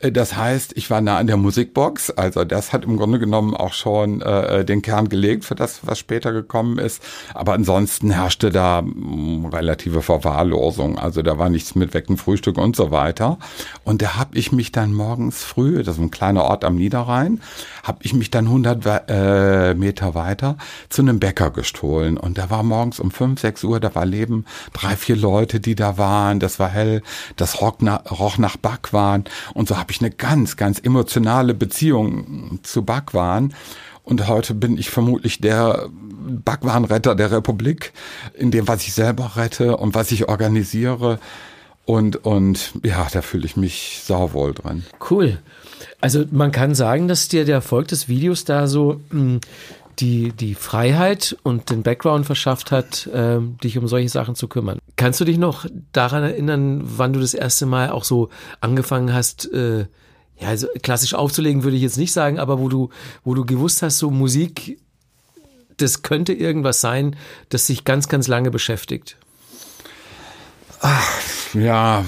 das 0.00 0.36
heißt, 0.36 0.76
ich 0.76 0.90
war 0.90 1.00
nah 1.00 1.18
an 1.18 1.26
der 1.26 1.36
Musikbox. 1.36 2.10
Also 2.10 2.44
das 2.44 2.72
hat 2.72 2.84
im 2.84 2.96
Grunde 2.96 3.18
genommen 3.18 3.54
auch 3.54 3.72
schon 3.72 4.22
äh, 4.22 4.64
den 4.64 4.80
Kern 4.80 5.08
gelegt 5.08 5.44
für 5.44 5.56
das, 5.56 5.80
was 5.82 5.98
später 5.98 6.32
gekommen 6.32 6.78
ist. 6.78 7.02
Aber 7.34 7.54
ansonsten 7.54 8.10
herrschte 8.10 8.50
da 8.50 8.82
mh, 8.82 8.92
mm, 8.92 9.46
relative 9.46 10.02
Verwahrlosung. 10.02 10.98
Also 10.98 11.22
da 11.22 11.38
war 11.38 11.48
nichts 11.48 11.74
mit 11.74 11.94
Wecken, 11.94 12.16
Frühstück 12.16 12.58
und 12.58 12.76
so 12.76 12.92
weiter. 12.92 13.38
Und 13.82 14.00
da 14.00 14.16
habe 14.16 14.38
ich 14.38 14.52
mich 14.52 14.70
dann 14.70 14.94
morgens 14.94 15.42
früh, 15.42 15.82
das 15.82 15.96
ist 15.96 16.02
ein 16.02 16.12
kleiner 16.12 16.44
Ort 16.44 16.64
am 16.64 16.76
Niederrhein, 16.76 17.40
habe 17.82 17.98
ich 18.02 18.14
mich 18.14 18.30
dann 18.30 18.46
100 18.46 19.08
äh, 19.08 19.74
Meter 19.74 20.14
weiter 20.14 20.58
zu 20.90 21.02
einem 21.02 21.18
Bäcker 21.18 21.50
gestohlen. 21.50 22.16
Und 22.18 22.38
da 22.38 22.50
war 22.50 22.62
morgens 22.62 23.00
um 23.00 23.10
5, 23.10 23.40
6 23.40 23.64
Uhr, 23.64 23.80
da 23.80 23.94
war 23.96 24.06
Leben, 24.06 24.44
drei, 24.72 24.94
vier 24.94 25.16
Leute, 25.16 25.58
die 25.58 25.74
da 25.74 25.98
waren. 25.98 26.38
Das 26.38 26.60
war 26.60 26.68
hell, 26.68 27.02
das 27.34 27.60
roch 27.60 27.80
nach, 27.80 28.08
roch 28.12 28.38
nach 28.38 28.56
Backwaren. 28.56 29.24
Und 29.54 29.66
so 29.66 29.76
habe 29.76 29.87
ich 29.92 30.00
eine 30.00 30.10
ganz, 30.10 30.56
ganz 30.56 30.78
emotionale 30.78 31.54
Beziehung 31.54 32.60
zu 32.62 32.82
Backwaren. 32.82 33.54
Und 34.04 34.26
heute 34.26 34.54
bin 34.54 34.78
ich 34.78 34.88
vermutlich 34.88 35.40
der 35.40 35.88
Backwarenretter 35.90 37.14
der 37.14 37.30
Republik, 37.30 37.92
in 38.34 38.50
dem, 38.50 38.66
was 38.66 38.82
ich 38.86 38.94
selber 38.94 39.32
rette 39.36 39.76
und 39.76 39.94
was 39.94 40.10
ich 40.12 40.28
organisiere. 40.28 41.18
Und, 41.84 42.16
und 42.24 42.72
ja, 42.82 43.06
da 43.12 43.22
fühle 43.22 43.46
ich 43.46 43.56
mich 43.56 44.00
sauwohl 44.04 44.54
drin. 44.54 44.84
Cool. 45.10 45.38
Also 46.00 46.24
man 46.30 46.52
kann 46.52 46.74
sagen, 46.74 47.08
dass 47.08 47.28
dir 47.28 47.44
der 47.44 47.56
Erfolg 47.56 47.88
des 47.88 48.08
Videos 48.08 48.44
da 48.44 48.66
so 48.66 49.00
mh, 49.10 49.20
hm, 49.20 49.40
die, 49.98 50.32
die 50.32 50.54
Freiheit 50.54 51.36
und 51.42 51.70
den 51.70 51.82
Background 51.82 52.26
verschafft 52.26 52.70
hat, 52.70 53.06
äh, 53.08 53.38
dich 53.62 53.78
um 53.78 53.88
solche 53.88 54.08
Sachen 54.08 54.34
zu 54.34 54.48
kümmern. 54.48 54.78
Kannst 54.96 55.20
du 55.20 55.24
dich 55.24 55.38
noch 55.38 55.66
daran 55.92 56.22
erinnern, 56.22 56.82
wann 56.84 57.12
du 57.12 57.20
das 57.20 57.34
erste 57.34 57.66
Mal 57.66 57.90
auch 57.90 58.04
so 58.04 58.28
angefangen 58.60 59.12
hast, 59.12 59.52
äh, 59.52 59.86
ja, 60.38 60.48
also 60.48 60.68
klassisch 60.82 61.14
aufzulegen 61.14 61.64
würde 61.64 61.76
ich 61.76 61.82
jetzt 61.82 61.98
nicht 61.98 62.12
sagen, 62.12 62.38
aber 62.38 62.60
wo 62.60 62.68
du, 62.68 62.90
wo 63.24 63.34
du 63.34 63.44
gewusst 63.44 63.82
hast, 63.82 63.98
so 63.98 64.10
Musik, 64.10 64.78
das 65.78 66.02
könnte 66.02 66.32
irgendwas 66.32 66.80
sein, 66.80 67.16
das 67.48 67.66
sich 67.66 67.84
ganz, 67.84 68.08
ganz 68.08 68.28
lange 68.28 68.50
beschäftigt? 68.50 69.16
Ach, 70.80 71.08
ja, 71.54 72.04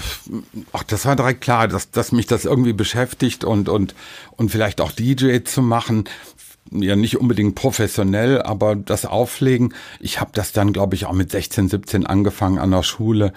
ach, 0.72 0.82
das 0.84 1.04
war 1.04 1.16
direkt 1.16 1.40
klar, 1.40 1.66
dass, 1.66 1.90
dass 1.90 2.12
mich 2.12 2.26
das 2.26 2.44
irgendwie 2.44 2.72
beschäftigt 2.72 3.42
und, 3.42 3.68
und, 3.68 3.94
und 4.36 4.50
vielleicht 4.50 4.80
auch 4.80 4.92
DJ 4.92 5.40
zu 5.42 5.60
machen. 5.62 6.04
Ja, 6.72 6.96
nicht 6.96 7.18
unbedingt 7.18 7.54
professionell, 7.54 8.42
aber 8.42 8.76
das 8.76 9.04
Auflegen. 9.04 9.74
Ich 9.98 10.20
habe 10.20 10.30
das 10.34 10.52
dann, 10.52 10.72
glaube 10.72 10.94
ich, 10.94 11.06
auch 11.06 11.12
mit 11.12 11.30
16, 11.30 11.68
17 11.68 12.06
angefangen 12.06 12.58
an 12.58 12.70
der 12.70 12.82
Schule. 12.82 13.32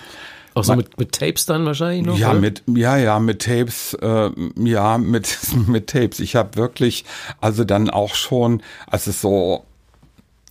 Auch 0.56 0.64
so 0.64 0.76
mit, 0.76 0.98
mit 1.00 1.14
Tapes 1.14 1.46
dann 1.46 1.66
wahrscheinlich 1.66 2.06
noch? 2.06 2.18
Ja, 2.18 2.32
oder? 2.32 2.40
mit 2.40 2.64
ja, 2.68 2.98
ja, 2.98 3.20
mit 3.20 3.42
Tapes, 3.42 3.96
äh, 3.96 4.30
ja, 4.58 4.98
mit 4.98 5.38
mit 5.68 5.88
Tapes. 5.88 6.20
Ich 6.20 6.36
habe 6.36 6.56
wirklich, 6.56 7.06
also 7.42 7.64
dann 7.64 7.90
auch 7.90 8.14
schon, 8.16 8.62
als 8.86 9.08
es 9.08 9.22
so 9.22 9.66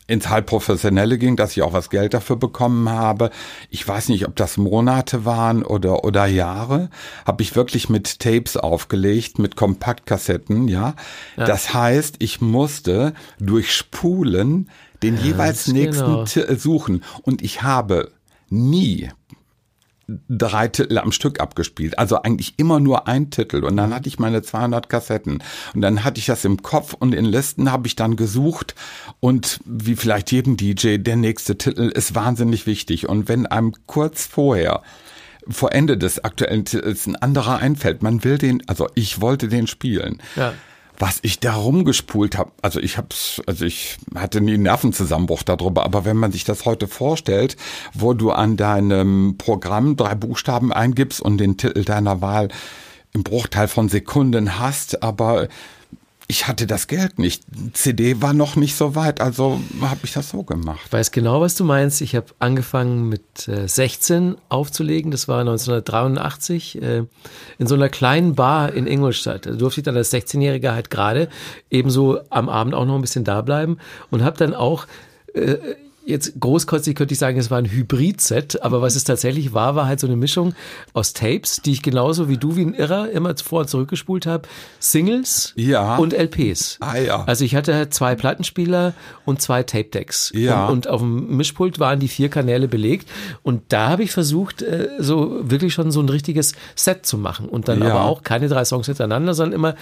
ins 0.06 0.28
halbprofessionelle 0.28 1.16
ging, 1.16 1.36
dass 1.36 1.52
ich 1.52 1.62
auch 1.62 1.72
was 1.72 1.90
Geld 1.90 2.12
dafür 2.12 2.36
bekommen 2.36 2.88
habe. 2.88 3.30
Ich 3.70 3.86
weiß 3.86 4.08
nicht, 4.08 4.26
ob 4.26 4.36
das 4.36 4.56
Monate 4.56 5.24
waren 5.24 5.62
oder 5.62 6.04
oder 6.04 6.26
Jahre. 6.26 6.90
Habe 7.24 7.42
ich 7.42 7.54
wirklich 7.54 7.88
mit 7.88 8.18
Tapes 8.18 8.56
aufgelegt, 8.56 9.38
mit 9.38 9.56
Kompaktkassetten, 9.56 10.68
ja? 10.68 10.94
ja. 11.36 11.44
Das 11.44 11.72
heißt, 11.72 12.16
ich 12.18 12.40
musste 12.40 13.14
durch 13.38 13.72
Spulen 13.72 14.68
den 15.02 15.16
ja, 15.16 15.22
jeweils 15.22 15.68
nächsten 15.68 16.24
genau. 16.26 16.56
suchen 16.56 17.04
und 17.22 17.42
ich 17.42 17.62
habe 17.62 18.10
nie 18.48 19.08
drei 20.28 20.68
Titel 20.68 20.98
am 20.98 21.12
Stück 21.12 21.40
abgespielt. 21.40 21.98
Also 21.98 22.22
eigentlich 22.22 22.54
immer 22.56 22.80
nur 22.80 23.08
ein 23.08 23.30
Titel. 23.30 23.64
Und 23.64 23.76
dann 23.76 23.94
hatte 23.94 24.08
ich 24.08 24.18
meine 24.18 24.42
200 24.42 24.88
Kassetten. 24.88 25.42
Und 25.74 25.80
dann 25.80 26.04
hatte 26.04 26.18
ich 26.18 26.26
das 26.26 26.44
im 26.44 26.62
Kopf 26.62 26.94
und 26.94 27.14
in 27.14 27.24
Listen 27.24 27.70
habe 27.70 27.86
ich 27.86 27.96
dann 27.96 28.16
gesucht. 28.16 28.74
Und 29.20 29.60
wie 29.64 29.96
vielleicht 29.96 30.32
jedem 30.32 30.56
DJ, 30.56 30.98
der 30.98 31.16
nächste 31.16 31.56
Titel 31.56 31.88
ist 31.88 32.14
wahnsinnig 32.14 32.66
wichtig. 32.66 33.08
Und 33.08 33.28
wenn 33.28 33.46
einem 33.46 33.72
kurz 33.86 34.26
vorher 34.26 34.82
vor 35.48 35.72
Ende 35.72 35.98
des 35.98 36.22
aktuellen 36.22 36.64
Titels 36.64 37.06
ein 37.06 37.16
anderer 37.16 37.58
einfällt, 37.58 38.02
man 38.02 38.22
will 38.22 38.38
den, 38.38 38.62
also 38.68 38.88
ich 38.94 39.20
wollte 39.20 39.48
den 39.48 39.66
spielen. 39.66 40.22
Ja 40.36 40.54
was 41.02 41.18
ich 41.22 41.40
da 41.40 41.54
rumgespult 41.54 42.38
habe, 42.38 42.52
also 42.62 42.78
ich 42.78 42.96
hab's, 42.96 43.42
also 43.48 43.64
ich 43.64 43.96
hatte 44.14 44.40
nie 44.40 44.54
einen 44.54 44.62
Nervenzusammenbruch 44.62 45.42
darüber, 45.42 45.84
aber 45.84 46.04
wenn 46.04 46.16
man 46.16 46.30
sich 46.30 46.44
das 46.44 46.64
heute 46.64 46.86
vorstellt, 46.86 47.56
wo 47.92 48.14
du 48.14 48.30
an 48.30 48.56
deinem 48.56 49.34
Programm 49.36 49.96
drei 49.96 50.14
Buchstaben 50.14 50.72
eingibst 50.72 51.20
und 51.20 51.38
den 51.38 51.56
Titel 51.56 51.84
deiner 51.84 52.20
Wahl 52.20 52.50
im 53.14 53.24
Bruchteil 53.24 53.66
von 53.66 53.88
Sekunden 53.88 54.60
hast, 54.60 55.02
aber 55.02 55.48
ich 56.32 56.48
hatte 56.48 56.66
das 56.66 56.86
Geld 56.86 57.18
nicht. 57.18 57.44
CD 57.74 58.22
war 58.22 58.32
noch 58.32 58.56
nicht 58.56 58.74
so 58.74 58.94
weit, 58.94 59.20
also 59.20 59.60
habe 59.82 60.00
ich 60.04 60.14
das 60.14 60.30
so 60.30 60.44
gemacht. 60.44 60.80
Ich 60.86 60.92
weiß 60.92 61.10
genau, 61.10 61.42
was 61.42 61.56
du 61.56 61.64
meinst. 61.64 62.00
Ich 62.00 62.16
habe 62.16 62.28
angefangen 62.38 63.10
mit 63.10 63.48
äh, 63.48 63.68
16 63.68 64.36
aufzulegen. 64.48 65.10
Das 65.10 65.28
war 65.28 65.40
1983 65.40 66.80
äh, 66.80 67.04
in 67.58 67.66
so 67.66 67.74
einer 67.74 67.90
kleinen 67.90 68.34
Bar 68.34 68.72
in 68.72 68.86
Ingolstadt. 68.86 69.44
Da 69.44 69.50
durfte 69.50 69.80
ich 69.80 69.84
dann 69.84 69.94
als 69.94 70.10
16-Jähriger 70.10 70.72
halt 70.72 70.88
gerade 70.88 71.28
ebenso 71.70 72.20
am 72.30 72.48
Abend 72.48 72.72
auch 72.74 72.86
noch 72.86 72.94
ein 72.94 73.02
bisschen 73.02 73.24
da 73.24 73.42
bleiben 73.42 73.76
und 74.10 74.24
habe 74.24 74.38
dann 74.38 74.54
auch 74.54 74.86
äh, 75.34 75.58
jetzt 76.04 76.38
großkotzig 76.38 76.96
könnte 76.96 77.14
ich 77.14 77.18
sagen, 77.18 77.38
es 77.38 77.50
war 77.50 77.58
ein 77.58 77.70
Hybrid-Set, 77.70 78.62
aber 78.62 78.82
was 78.82 78.96
es 78.96 79.04
tatsächlich 79.04 79.52
war, 79.52 79.76
war 79.76 79.86
halt 79.86 80.00
so 80.00 80.06
eine 80.06 80.16
Mischung 80.16 80.54
aus 80.92 81.12
Tapes, 81.12 81.62
die 81.64 81.72
ich 81.72 81.82
genauso 81.82 82.28
wie 82.28 82.36
du 82.36 82.56
wie 82.56 82.62
ein 82.62 82.74
Irrer 82.74 83.10
immer 83.10 83.34
vor 83.36 83.60
und 83.60 83.68
zurückgespult 83.68 84.26
habe, 84.26 84.48
Singles 84.78 85.52
ja. 85.56 85.96
und 85.96 86.12
LPs. 86.12 86.78
Ah, 86.80 86.96
ja. 86.96 87.24
Also 87.24 87.44
ich 87.44 87.54
hatte 87.54 87.90
zwei 87.90 88.14
Plattenspieler 88.14 88.94
und 89.24 89.40
zwei 89.40 89.62
Tape-Decks. 89.62 90.32
Ja. 90.34 90.66
Und, 90.66 90.72
und, 90.72 90.88
auf 90.88 91.00
dem 91.00 91.36
Mischpult 91.36 91.78
waren 91.78 92.00
die 92.00 92.08
vier 92.08 92.28
Kanäle 92.28 92.68
belegt 92.68 93.08
und 93.42 93.62
da 93.68 93.88
habe 93.88 94.02
ich 94.02 94.12
versucht, 94.12 94.62
äh, 94.62 94.88
so 94.98 95.38
wirklich 95.42 95.72
schon 95.72 95.90
so 95.90 96.00
ein 96.00 96.08
richtiges 96.08 96.52
Set 96.74 97.06
zu 97.06 97.18
machen 97.18 97.48
und 97.48 97.68
dann 97.68 97.80
ja. 97.80 97.90
aber 97.90 98.04
auch 98.04 98.22
keine 98.22 98.48
drei 98.48 98.64
Songs 98.64 98.86
hintereinander, 98.86 99.34
sondern 99.34 99.54
immer 99.54 99.74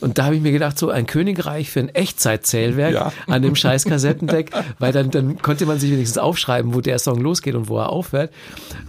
und 0.00 0.18
da 0.18 0.24
habe 0.24 0.36
ich 0.36 0.40
mir 0.40 0.52
gedacht, 0.52 0.78
so 0.78 0.90
ein 0.90 1.06
Königreich 1.06 1.70
für 1.70 1.80
ein 1.80 1.88
Echtzeitzählwerk 1.90 2.94
ja. 2.94 3.12
an 3.26 3.42
dem 3.42 3.54
scheiß 3.54 3.84
Kassettendeck, 3.84 4.50
weil 4.78 4.92
dann, 4.92 5.10
dann 5.10 5.40
konnte 5.50 5.66
man 5.66 5.80
sich 5.80 5.90
wenigstens 5.90 6.16
aufschreiben, 6.16 6.74
wo 6.74 6.80
der 6.80 7.00
Song 7.00 7.20
losgeht 7.20 7.56
und 7.56 7.66
wo 7.66 7.76
er 7.78 7.90
aufhört. 7.90 8.32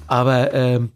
Aber 0.06 0.54
ähm, 0.54 0.92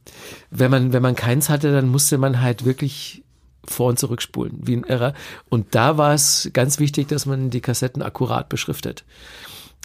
wenn 0.52 0.70
man, 0.70 0.94
wenn 0.94 1.02
man 1.02 1.16
keins 1.16 1.50
hatte, 1.50 1.72
dann 1.72 1.90
musste 1.90 2.20
man 2.20 2.40
halt 2.40 2.66
wirklich 2.66 3.24
vor 3.64 3.90
und 3.90 3.98
zurückspulen, 3.98 4.60
wie 4.62 4.76
ein 4.76 4.84
Irrer. 4.84 5.16
Und 5.50 5.74
da 5.74 5.98
war 5.98 6.14
es 6.14 6.52
ganz 6.54 6.78
wichtig, 6.78 7.08
dass 7.08 7.26
man 7.26 7.50
die 7.50 7.62
Kassetten 7.62 8.04
akkurat 8.04 8.48
beschriftet. 8.48 9.06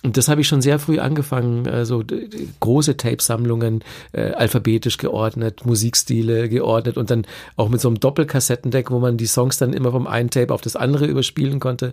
Und 0.02 0.16
das 0.16 0.28
habe 0.28 0.40
ich 0.40 0.48
schon 0.48 0.62
sehr 0.62 0.78
früh 0.78 0.98
angefangen, 0.98 1.68
also 1.68 2.02
große 2.60 2.96
Tape-Sammlungen, 2.96 3.84
äh, 4.12 4.30
alphabetisch 4.32 4.96
geordnet, 4.96 5.66
Musikstile 5.66 6.48
geordnet 6.48 6.96
und 6.96 7.10
dann 7.10 7.26
auch 7.56 7.68
mit 7.68 7.82
so 7.82 7.88
einem 7.88 8.00
Doppelkassettendeck, 8.00 8.90
wo 8.90 8.98
man 8.98 9.18
die 9.18 9.26
Songs 9.26 9.58
dann 9.58 9.74
immer 9.74 9.90
vom 9.90 10.06
einen 10.06 10.30
Tape 10.30 10.54
auf 10.54 10.62
das 10.62 10.74
andere 10.74 11.04
überspielen 11.04 11.60
konnte. 11.60 11.92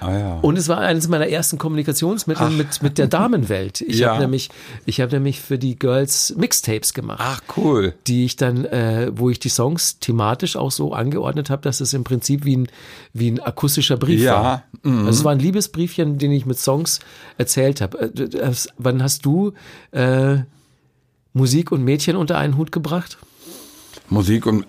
Ah, 0.00 0.18
ja. 0.18 0.38
Und 0.42 0.58
es 0.58 0.68
war 0.68 0.78
eines 0.78 1.08
meiner 1.08 1.28
ersten 1.28 1.56
Kommunikationsmittel 1.56 2.50
mit, 2.50 2.82
mit 2.82 2.98
der 2.98 3.06
Damenwelt. 3.06 3.80
Ich 3.80 4.00
ja. 4.00 4.10
habe 4.10 4.20
nämlich, 4.20 4.50
ich 4.84 5.00
habe 5.00 5.12
nämlich 5.12 5.40
für 5.40 5.58
die 5.58 5.78
Girls 5.78 6.34
Mixtapes 6.36 6.92
gemacht. 6.92 7.20
Ach 7.22 7.40
cool. 7.56 7.94
Die 8.06 8.26
ich 8.26 8.36
dann, 8.36 8.66
äh, 8.66 9.10
wo 9.14 9.30
ich 9.30 9.38
die 9.38 9.48
Songs 9.48 9.98
thematisch 9.98 10.56
auch 10.56 10.70
so 10.70 10.92
angeordnet 10.92 11.48
habe, 11.48 11.62
dass 11.62 11.80
es 11.80 11.94
im 11.94 12.04
Prinzip 12.04 12.44
wie 12.44 12.58
ein, 12.58 12.68
wie 13.14 13.30
ein 13.30 13.40
akustischer 13.40 13.96
Brief 13.96 14.20
ja. 14.20 14.42
war. 14.42 14.62
Mhm. 14.82 15.06
Also 15.06 15.20
es 15.20 15.24
war 15.24 15.32
ein 15.32 15.38
Liebesbriefchen, 15.38 16.18
den 16.18 16.32
ich 16.32 16.44
mit 16.44 16.58
Songs 16.58 17.00
erzählt 17.46 17.80
habe. 17.80 17.98
Äh, 18.00 18.52
wann 18.76 19.02
hast 19.02 19.24
du 19.24 19.52
äh, 19.92 20.38
Musik 21.32 21.70
und 21.70 21.84
Mädchen 21.84 22.16
unter 22.16 22.38
einen 22.38 22.56
Hut 22.56 22.72
gebracht? 22.72 23.18
Musik 24.08 24.46
und 24.46 24.64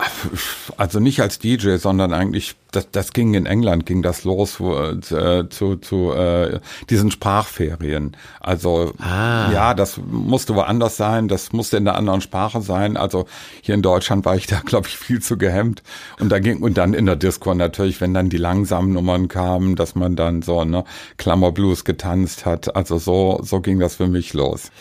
also 0.77 0.99
nicht 0.99 1.21
als 1.21 1.39
DJ, 1.39 1.77
sondern 1.77 2.13
eigentlich 2.13 2.55
das, 2.71 2.89
das 2.91 3.13
ging 3.13 3.33
in 3.33 3.45
England 3.45 3.85
ging 3.85 4.01
das 4.01 4.23
los 4.23 4.59
wo, 4.59 4.75
äh, 4.75 5.49
zu 5.49 5.77
zu 5.77 6.11
äh, 6.11 6.59
diesen 6.89 7.11
Sprachferien. 7.11 8.17
Also 8.39 8.93
ah. 8.99 9.51
ja, 9.51 9.73
das 9.73 9.99
musste 10.05 10.55
woanders 10.55 10.97
sein, 10.97 11.27
das 11.27 11.53
musste 11.53 11.77
in 11.77 11.87
einer 11.87 11.97
anderen 11.97 12.21
Sprache 12.21 12.61
sein. 12.61 12.97
Also 12.97 13.25
hier 13.61 13.75
in 13.75 13.81
Deutschland 13.81 14.25
war 14.25 14.35
ich 14.35 14.47
da 14.47 14.59
glaube 14.59 14.87
ich 14.87 14.97
viel 14.97 15.21
zu 15.21 15.37
gehemmt 15.37 15.83
und 16.19 16.29
da 16.29 16.39
ging 16.39 16.61
und 16.61 16.77
dann 16.77 16.93
in 16.93 17.05
der 17.05 17.15
Disco 17.15 17.53
natürlich, 17.53 18.01
wenn 18.01 18.13
dann 18.13 18.29
die 18.29 18.37
langsamen 18.37 18.93
Nummern 18.93 19.27
kamen, 19.27 19.75
dass 19.75 19.95
man 19.95 20.15
dann 20.15 20.41
so 20.41 20.63
ne 20.63 20.83
Klammerblues 21.17 21.85
getanzt 21.85 22.45
hat. 22.45 22.75
Also 22.75 22.97
so 22.97 23.39
so 23.43 23.61
ging 23.61 23.79
das 23.79 23.95
für 23.95 24.07
mich 24.07 24.33
los. 24.33 24.71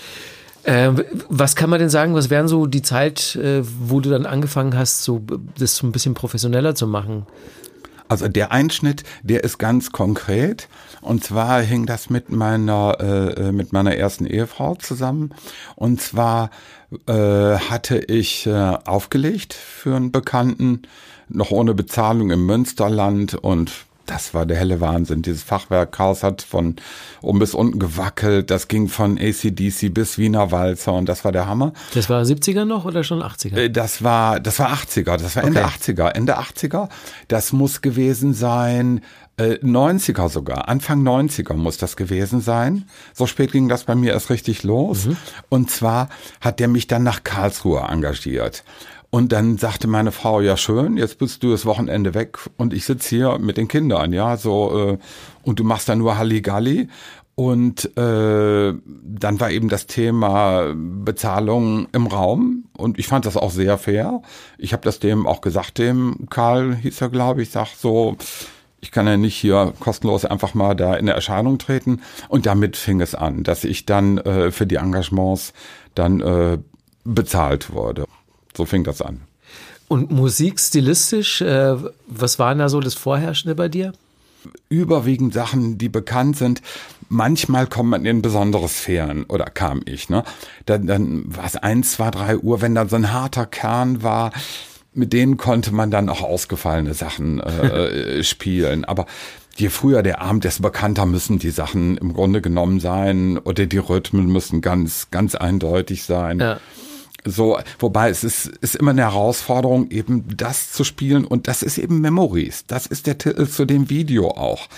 Äh, 0.66 0.92
was 1.28 1.54
kann 1.54 1.70
man 1.70 1.78
denn 1.78 1.90
sagen, 1.90 2.14
was 2.14 2.28
wären 2.28 2.48
so 2.48 2.66
die 2.66 2.82
Zeit, 2.82 3.36
äh, 3.36 3.62
wo 3.62 4.00
du 4.00 4.10
dann 4.10 4.26
angefangen 4.26 4.76
hast, 4.76 5.04
so 5.04 5.22
das 5.58 5.76
so 5.76 5.86
ein 5.86 5.92
bisschen 5.92 6.14
professioneller 6.14 6.74
zu 6.74 6.88
machen? 6.88 7.24
Also 8.08 8.28
der 8.28 8.52
Einschnitt, 8.52 9.04
der 9.22 9.44
ist 9.44 9.58
ganz 9.58 9.92
konkret. 9.92 10.68
Und 11.00 11.24
zwar 11.24 11.60
hing 11.62 11.86
das 11.86 12.10
mit 12.10 12.30
meiner 12.30 12.96
äh, 13.00 13.52
mit 13.52 13.72
meiner 13.72 13.96
ersten 13.96 14.26
Ehefrau 14.26 14.74
zusammen. 14.74 15.30
Und 15.76 16.00
zwar 16.00 16.50
äh, 17.06 17.12
hatte 17.12 17.98
ich 17.98 18.46
äh, 18.46 18.50
aufgelegt 18.84 19.54
für 19.54 19.94
einen 19.94 20.10
Bekannten, 20.10 20.82
noch 21.28 21.50
ohne 21.52 21.74
Bezahlung 21.74 22.30
im 22.30 22.46
Münsterland 22.46 23.34
und 23.34 23.72
das 24.06 24.34
war 24.34 24.46
der 24.46 24.56
helle 24.56 24.80
Wahnsinn. 24.80 25.22
Dieses 25.22 25.42
Fachwerkhaus 25.42 26.22
hat 26.22 26.42
von 26.42 26.76
oben 27.22 27.38
bis 27.38 27.54
unten 27.54 27.78
gewackelt. 27.78 28.50
Das 28.50 28.68
ging 28.68 28.88
von 28.88 29.18
ACDC 29.18 29.92
bis 29.92 30.18
Wiener 30.18 30.50
Walzer 30.52 30.92
und 30.92 31.08
das 31.08 31.24
war 31.24 31.32
der 31.32 31.46
Hammer. 31.46 31.72
Das 31.94 32.08
war 32.08 32.22
70er 32.22 32.64
noch 32.64 32.84
oder 32.84 33.04
schon 33.04 33.22
80er? 33.22 33.56
Äh, 33.56 33.70
das 33.70 34.02
war, 34.02 34.40
das 34.40 34.58
war 34.58 34.72
80er. 34.72 35.16
Das 35.16 35.36
war 35.36 35.44
Ende 35.44 35.64
okay. 35.64 35.92
80er. 35.92 36.08
Ende 36.08 36.38
80er. 36.38 36.88
Das 37.28 37.52
muss 37.52 37.82
gewesen 37.82 38.34
sein, 38.34 39.02
äh, 39.38 39.58
90er 39.62 40.28
sogar. 40.28 40.68
Anfang 40.68 41.02
90er 41.06 41.54
muss 41.54 41.76
das 41.76 41.96
gewesen 41.96 42.40
sein. 42.40 42.88
So 43.12 43.26
spät 43.26 43.52
ging 43.52 43.68
das 43.68 43.84
bei 43.84 43.94
mir 43.94 44.12
erst 44.12 44.30
richtig 44.30 44.62
los. 44.62 45.06
Mhm. 45.06 45.16
Und 45.48 45.70
zwar 45.70 46.08
hat 46.40 46.60
der 46.60 46.68
mich 46.68 46.86
dann 46.86 47.02
nach 47.02 47.22
Karlsruhe 47.22 47.80
engagiert. 47.80 48.64
Und 49.10 49.32
dann 49.32 49.56
sagte 49.56 49.86
meine 49.86 50.12
Frau, 50.12 50.40
ja 50.40 50.56
schön, 50.56 50.96
jetzt 50.96 51.18
bist 51.18 51.42
du 51.42 51.50
das 51.50 51.64
Wochenende 51.64 52.14
weg 52.14 52.38
und 52.56 52.74
ich 52.74 52.84
sitze 52.84 53.08
hier 53.08 53.38
mit 53.38 53.56
den 53.56 53.68
Kindern, 53.68 54.12
ja, 54.12 54.36
so, 54.36 54.90
äh, 54.92 54.98
und 55.42 55.58
du 55.58 55.64
machst 55.64 55.88
da 55.88 55.94
nur 55.94 56.18
Halligalli. 56.18 56.88
Und 57.38 57.96
äh, 57.98 58.72
dann 58.72 59.40
war 59.40 59.50
eben 59.50 59.68
das 59.68 59.86
Thema 59.86 60.72
Bezahlung 60.74 61.86
im 61.92 62.06
Raum 62.06 62.64
und 62.78 62.98
ich 62.98 63.08
fand 63.08 63.26
das 63.26 63.36
auch 63.36 63.50
sehr 63.50 63.76
fair. 63.76 64.22
Ich 64.56 64.72
habe 64.72 64.82
das 64.84 65.00
dem 65.00 65.26
auch 65.26 65.42
gesagt, 65.42 65.76
dem 65.76 66.28
Karl 66.30 66.74
hieß 66.76 67.02
er, 67.02 67.10
glaube 67.10 67.42
ich, 67.42 67.50
sag 67.50 67.68
so, 67.76 68.16
ich 68.80 68.90
kann 68.90 69.06
ja 69.06 69.18
nicht 69.18 69.36
hier 69.36 69.74
kostenlos 69.80 70.24
einfach 70.24 70.54
mal 70.54 70.74
da 70.74 70.94
in 70.94 71.08
Erscheinung 71.08 71.58
treten. 71.58 72.00
Und 72.28 72.46
damit 72.46 72.76
fing 72.76 73.02
es 73.02 73.14
an, 73.14 73.42
dass 73.42 73.64
ich 73.64 73.84
dann 73.84 74.16
äh, 74.18 74.50
für 74.50 74.66
die 74.66 74.76
Engagements 74.76 75.52
dann 75.94 76.20
äh, 76.20 76.58
bezahlt 77.04 77.72
wurde. 77.72 78.06
So 78.56 78.64
fing 78.64 78.84
das 78.84 79.02
an. 79.02 79.20
Und 79.88 80.10
musikstilistisch, 80.10 81.42
äh, 81.42 81.76
was 82.06 82.38
war 82.38 82.54
da 82.54 82.68
so 82.68 82.80
das 82.80 82.94
Vorherrschende 82.94 83.54
bei 83.54 83.68
dir? 83.68 83.92
Überwiegend 84.68 85.34
Sachen, 85.34 85.78
die 85.78 85.88
bekannt 85.88 86.36
sind. 86.36 86.62
Manchmal 87.08 87.66
kommt 87.66 87.90
man 87.90 88.04
in 88.04 88.22
besondere 88.22 88.68
Sphären 88.68 89.24
oder 89.24 89.44
kam 89.44 89.82
ich. 89.84 90.08
Ne? 90.08 90.24
Dann, 90.64 90.86
dann 90.86 91.36
war 91.36 91.44
es 91.44 91.56
eins, 91.56 91.92
zwei, 91.92 92.10
drei 92.10 92.36
Uhr, 92.36 92.60
wenn 92.60 92.74
da 92.74 92.88
so 92.88 92.96
ein 92.96 93.12
harter 93.12 93.46
Kern 93.46 94.02
war. 94.02 94.32
Mit 94.92 95.12
denen 95.12 95.36
konnte 95.36 95.72
man 95.72 95.90
dann 95.90 96.08
auch 96.08 96.22
ausgefallene 96.22 96.94
Sachen 96.94 97.40
äh, 97.40 98.22
spielen. 98.24 98.84
Aber 98.84 99.06
je 99.56 99.68
früher 99.68 100.02
der 100.02 100.20
Abend, 100.20 100.44
desto 100.44 100.62
bekannter 100.62 101.06
müssen 101.06 101.38
die 101.38 101.50
Sachen 101.50 101.96
im 101.96 102.12
Grunde 102.12 102.40
genommen 102.40 102.80
sein 102.80 103.38
oder 103.38 103.66
die 103.66 103.78
Rhythmen 103.78 104.26
müssen 104.26 104.60
ganz, 104.60 105.08
ganz 105.10 105.34
eindeutig 105.34 106.04
sein. 106.04 106.40
Ja. 106.40 106.60
So, 107.26 107.58
wobei 107.80 108.10
es 108.10 108.22
ist, 108.22 108.46
ist 108.46 108.76
immer 108.76 108.92
eine 108.92 109.02
Herausforderung, 109.02 109.90
eben 109.90 110.24
das 110.36 110.72
zu 110.72 110.84
spielen 110.84 111.24
und 111.24 111.48
das 111.48 111.62
ist 111.62 111.76
eben 111.76 112.00
Memories. 112.00 112.64
Das 112.66 112.86
ist 112.86 113.06
der 113.06 113.18
Titel 113.18 113.48
zu 113.48 113.64
dem 113.64 113.90
Video 113.90 114.28
auch. 114.28 114.68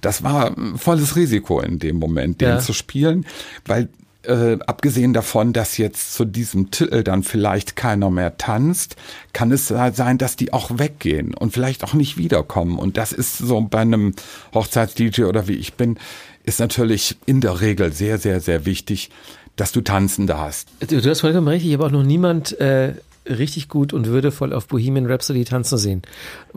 Das 0.00 0.22
war 0.22 0.54
volles 0.76 1.16
Risiko 1.16 1.60
in 1.60 1.78
dem 1.78 1.96
Moment, 1.96 2.40
den 2.40 2.48
ja. 2.48 2.58
zu 2.60 2.72
spielen, 2.72 3.26
weil 3.66 3.88
äh, 4.22 4.58
abgesehen 4.66 5.12
davon, 5.12 5.52
dass 5.52 5.76
jetzt 5.76 6.14
zu 6.14 6.24
diesem 6.24 6.70
Titel 6.70 7.02
dann 7.02 7.22
vielleicht 7.22 7.76
keiner 7.76 8.10
mehr 8.10 8.36
tanzt, 8.38 8.96
kann 9.32 9.52
es 9.52 9.68
sein, 9.68 10.18
dass 10.18 10.36
die 10.36 10.52
auch 10.52 10.78
weggehen 10.78 11.34
und 11.34 11.52
vielleicht 11.52 11.84
auch 11.84 11.94
nicht 11.94 12.16
wiederkommen. 12.16 12.78
Und 12.78 12.96
das 12.96 13.12
ist 13.12 13.38
so 13.38 13.60
bei 13.60 13.80
einem 13.80 14.14
Hochzeits-DJ 14.54 15.24
oder 15.24 15.46
wie 15.46 15.54
ich 15.54 15.74
bin, 15.74 15.98
ist 16.44 16.58
natürlich 16.58 17.16
in 17.26 17.40
der 17.42 17.60
Regel 17.60 17.92
sehr, 17.92 18.18
sehr, 18.18 18.40
sehr 18.40 18.64
wichtig, 18.64 19.10
dass 19.58 19.72
du 19.72 19.82
Tanzende 19.82 20.38
hast. 20.38 20.68
Du, 20.80 21.00
du 21.00 21.10
hast 21.10 21.20
vollkommen 21.20 21.48
recht, 21.48 21.66
ich 21.66 21.72
habe 21.74 21.84
auch 21.84 21.90
noch 21.90 22.02
niemand 22.02 22.58
äh, 22.60 22.94
richtig 23.28 23.68
gut 23.68 23.92
und 23.92 24.06
würdevoll 24.06 24.52
auf 24.52 24.68
Bohemian 24.68 25.06
Rhapsody 25.06 25.44
tanzen 25.44 25.76
sehen. 25.78 26.02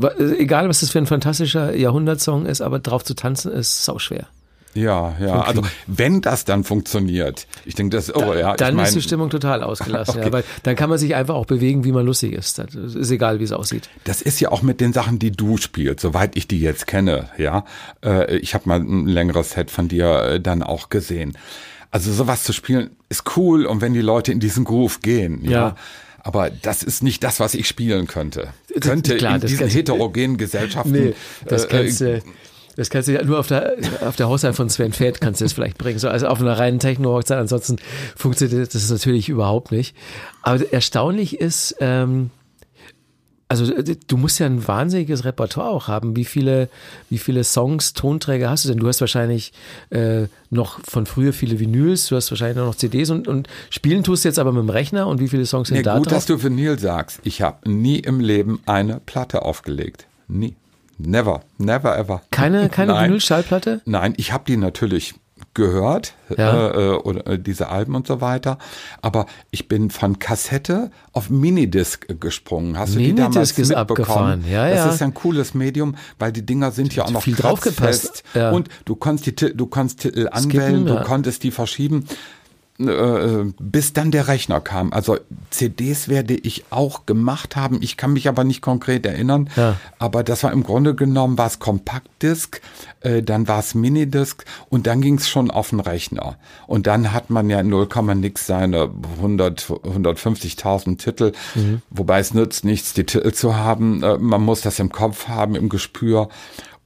Äh, 0.01 0.37
egal, 0.37 0.69
was 0.69 0.79
das 0.79 0.91
für 0.91 0.99
ein 0.99 1.07
fantastischer 1.07 1.75
Jahrhundertsong 1.75 2.45
ist, 2.45 2.61
aber 2.61 2.79
drauf 2.79 3.03
zu 3.03 3.15
tanzen 3.15 3.51
ist 3.51 3.83
sau 3.83 3.99
schwer. 3.99 4.27
Ja, 4.73 5.15
ja. 5.19 5.41
Also 5.41 5.63
wenn 5.87 6.21
das 6.21 6.45
dann 6.45 6.63
funktioniert, 6.63 7.45
ich 7.65 7.75
denke, 7.75 7.97
das 7.97 8.13
oh, 8.15 8.19
da, 8.19 8.35
ja. 8.35 8.55
Dann 8.55 8.75
mein, 8.75 8.85
ist 8.85 8.95
die 8.95 9.01
Stimmung 9.01 9.29
total 9.29 9.63
ausgelassen. 9.63 10.15
okay. 10.17 10.27
ja, 10.27 10.31
weil 10.31 10.43
dann 10.63 10.77
kann 10.77 10.89
man 10.89 10.97
sich 10.97 11.13
einfach 11.13 11.35
auch 11.35 11.45
bewegen, 11.45 11.83
wie 11.83 11.91
man 11.91 12.05
lustig 12.05 12.33
ist. 12.33 12.57
Das 12.57 12.73
ist 12.73 13.11
egal, 13.11 13.39
wie 13.39 13.43
es 13.43 13.51
aussieht. 13.51 13.89
Das 14.05 14.21
ist 14.21 14.39
ja 14.39 14.49
auch 14.49 14.61
mit 14.61 14.79
den 14.79 14.93
Sachen, 14.93 15.19
die 15.19 15.31
du 15.31 15.57
spielst, 15.57 15.99
soweit 15.99 16.37
ich 16.37 16.47
die 16.47 16.61
jetzt 16.61 16.87
kenne. 16.87 17.29
Ja, 17.37 17.65
äh, 18.03 18.37
ich 18.37 18.53
habe 18.53 18.69
mal 18.69 18.79
ein 18.79 19.07
längeres 19.07 19.51
Set 19.51 19.71
von 19.71 19.89
dir 19.89 20.23
äh, 20.23 20.39
dann 20.39 20.63
auch 20.63 20.87
gesehen. 20.87 21.37
Also 21.91 22.11
sowas 22.11 22.43
zu 22.43 22.53
spielen 22.53 22.91
ist 23.09 23.23
cool 23.35 23.65
und 23.65 23.81
wenn 23.81 23.93
die 23.93 24.01
Leute 24.01 24.31
in 24.31 24.39
diesen 24.39 24.63
Groove 24.63 25.01
gehen, 25.01 25.43
ja. 25.43 25.51
ja. 25.51 25.75
Aber 26.23 26.49
das 26.49 26.83
ist 26.83 27.03
nicht 27.03 27.23
das, 27.23 27.39
was 27.39 27.53
ich 27.53 27.67
spielen 27.67 28.07
könnte. 28.07 28.53
Könnte 28.79 29.17
Klar, 29.17 29.35
in 29.35 29.41
diesen 29.41 29.67
heterogenen 29.67 30.37
Gesellschaften. 30.37 30.91
Nee, 30.91 31.13
das 31.45 31.65
äh, 31.65 31.67
kannst 31.67 32.01
du. 32.01 32.21
Das 32.77 32.89
kannst 32.89 33.09
du 33.09 33.13
ja 33.13 33.23
nur 33.23 33.37
auf 33.37 33.47
der, 33.47 33.75
auf 33.99 34.15
der 34.15 34.29
Hochzeit 34.29 34.55
von 34.55 34.69
Sven 34.69 34.93
Fett 34.93 35.19
kannst 35.19 35.41
du 35.41 35.45
das 35.45 35.51
vielleicht 35.51 35.77
bringen. 35.77 35.99
So, 35.99 36.07
also 36.07 36.27
auf 36.27 36.39
einer 36.39 36.57
reinen 36.57 36.79
Techno-Hochzeit, 36.79 37.37
ansonsten 37.37 37.77
funktioniert 38.15 38.73
das 38.73 38.89
natürlich 38.89 39.27
überhaupt 39.27 39.73
nicht. 39.73 39.93
Aber 40.41 40.71
erstaunlich 40.71 41.39
ist, 41.39 41.75
ähm, 41.81 42.29
also 43.51 43.73
äh, 43.73 43.97
du 44.07 44.17
musst 44.17 44.39
ja 44.39 44.45
ein 44.45 44.65
wahnsinniges 44.65 45.25
Repertoire 45.25 45.69
auch 45.69 45.87
haben. 45.89 46.15
Wie 46.15 46.23
viele, 46.23 46.69
wie 47.09 47.17
viele 47.17 47.43
Songs, 47.43 47.91
Tonträger 47.93 48.49
hast 48.49 48.63
du 48.63 48.69
denn? 48.69 48.79
Du 48.79 48.87
hast 48.87 49.01
wahrscheinlich 49.01 49.51
äh, 49.89 50.27
noch 50.49 50.79
von 50.87 51.05
früher 51.05 51.33
viele 51.33 51.59
Vinyls, 51.59 52.07
du 52.07 52.15
hast 52.15 52.31
wahrscheinlich 52.31 52.57
noch 52.57 52.75
CDs 52.75 53.09
und, 53.09 53.27
und 53.27 53.49
spielen 53.69 54.03
tust 54.03 54.23
du 54.23 54.29
jetzt 54.29 54.39
aber 54.39 54.53
mit 54.53 54.63
dem 54.63 54.69
Rechner 54.69 55.07
und 55.07 55.19
wie 55.19 55.27
viele 55.27 55.45
Songs 55.45 55.67
sind 55.67 55.77
nee, 55.77 55.83
da 55.83 55.97
gut, 55.97 56.05
drauf? 56.07 56.13
dass 56.13 56.25
du 56.25 56.41
Vinyl 56.41 56.79
sagst. 56.79 57.19
Ich 57.23 57.41
habe 57.41 57.69
nie 57.69 57.99
im 57.99 58.21
Leben 58.21 58.61
eine 58.65 59.01
Platte 59.05 59.41
aufgelegt. 59.41 60.07
Nie. 60.29 60.55
Never, 60.97 61.41
never 61.57 61.97
ever. 61.97 62.21
Keine, 62.31 62.69
keine 62.71 62.93
Vinyl-Schallplatte? 62.93 63.81
Nein, 63.85 64.13
ich 64.17 64.31
habe 64.31 64.45
die 64.47 64.55
natürlich 64.55 65.15
gehört, 65.53 66.13
ja. 66.37 66.69
äh, 66.69 66.87
äh 66.87 66.89
oder 66.95 67.27
äh, 67.27 67.39
diese 67.39 67.69
Alben 67.69 67.95
und 67.95 68.07
so 68.07 68.21
weiter. 68.21 68.57
Aber 69.01 69.25
ich 69.51 69.67
bin 69.67 69.89
von 69.89 70.19
Kassette 70.19 70.91
auf 71.11 71.29
Minidisc 71.29 72.19
gesprungen. 72.19 72.77
Hast 72.77 72.95
Minidisc 72.95 73.09
du 73.09 73.15
die 73.15 73.21
damals 73.21 73.57
ist 73.57 73.73
abgefahren. 73.73 74.43
Ja, 74.49 74.67
ja. 74.67 74.85
Das 74.85 74.95
ist 74.95 75.01
ein 75.01 75.13
cooles 75.13 75.53
Medium, 75.53 75.95
weil 76.19 76.31
die 76.31 76.45
Dinger 76.45 76.71
sind 76.71 76.95
ja 76.95 77.05
auch 77.05 77.11
noch 77.11 77.23
viel 77.23 77.35
draufgepasst. 77.35 78.23
Ja. 78.33 78.51
Und 78.51 78.69
du 78.85 78.95
konntest 78.95 79.41
die, 79.41 79.55
du 79.55 79.65
konntest 79.67 79.99
Titel 80.01 80.29
anwählen, 80.31 80.51
Skippen, 80.51 80.85
du 80.85 81.03
konntest 81.03 81.43
die 81.43 81.51
verschieben. 81.51 82.05
Äh, 82.87 83.53
bis 83.59 83.93
dann 83.93 84.11
der 84.11 84.27
Rechner 84.27 84.61
kam. 84.61 84.93
Also 84.93 85.17
CDs 85.49 86.07
werde 86.07 86.33
ich 86.33 86.65
auch 86.69 87.05
gemacht 87.05 87.55
haben. 87.55 87.79
Ich 87.81 87.97
kann 87.97 88.13
mich 88.13 88.27
aber 88.27 88.43
nicht 88.43 88.61
konkret 88.61 89.05
erinnern. 89.05 89.49
Ja. 89.55 89.77
Aber 89.99 90.23
das 90.23 90.43
war 90.43 90.51
im 90.51 90.63
Grunde 90.63 90.95
genommen 90.95 91.37
war 91.37 91.47
es 91.47 91.59
Kompaktdisk, 91.59 92.61
äh, 93.01 93.21
dann 93.21 93.47
war 93.47 93.59
es 93.59 93.75
Minidisc 93.75 94.45
und 94.69 94.87
dann 94.87 95.01
ging 95.01 95.15
es 95.15 95.29
schon 95.29 95.51
auf 95.51 95.69
den 95.69 95.79
Rechner. 95.79 96.37
Und 96.67 96.87
dann 96.87 97.13
hat 97.13 97.29
man 97.29 97.49
ja 97.49 97.61
0, 97.61 97.87
nix 98.15 98.47
seine 98.47 98.89
100, 99.17 99.61
150.000 99.61 100.97
Titel. 100.97 101.31
Mhm. 101.55 101.81
Wobei 101.89 102.19
es 102.19 102.33
nützt 102.33 102.65
nichts, 102.65 102.93
die 102.93 103.05
Titel 103.05 103.31
zu 103.33 103.55
haben. 103.55 104.03
Äh, 104.03 104.17
man 104.17 104.41
muss 104.41 104.61
das 104.61 104.79
im 104.79 104.91
Kopf 104.91 105.27
haben, 105.27 105.55
im 105.55 105.69
Gespür. 105.69 106.29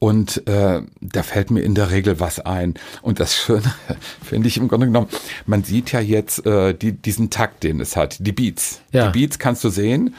Und 0.05 0.47
äh, 0.47 0.83
da 1.01 1.23
fällt 1.23 1.49
mir 1.49 1.61
in 1.61 1.73
der 1.73 1.89
Regel 1.89 2.19
was 2.19 2.39
ein. 2.39 2.75
Und 3.01 3.19
das 3.19 3.35
Schöne 3.35 3.73
finde 4.23 4.47
ich 4.47 4.55
im 4.57 4.67
Grunde 4.67 4.85
genommen, 4.85 5.07
man 5.47 5.63
sieht 5.63 5.91
ja 5.93 5.99
jetzt 5.99 6.45
äh, 6.45 6.75
die, 6.75 6.91
diesen 6.91 7.31
Takt, 7.31 7.63
den 7.63 7.79
es 7.79 7.95
hat, 7.95 8.17
die 8.19 8.31
Beats. 8.31 8.81
Ja. 8.91 9.07
Die 9.09 9.19
Beats 9.19 9.39
kannst 9.39 9.63
du 9.63 9.69
sehen. 9.69 10.13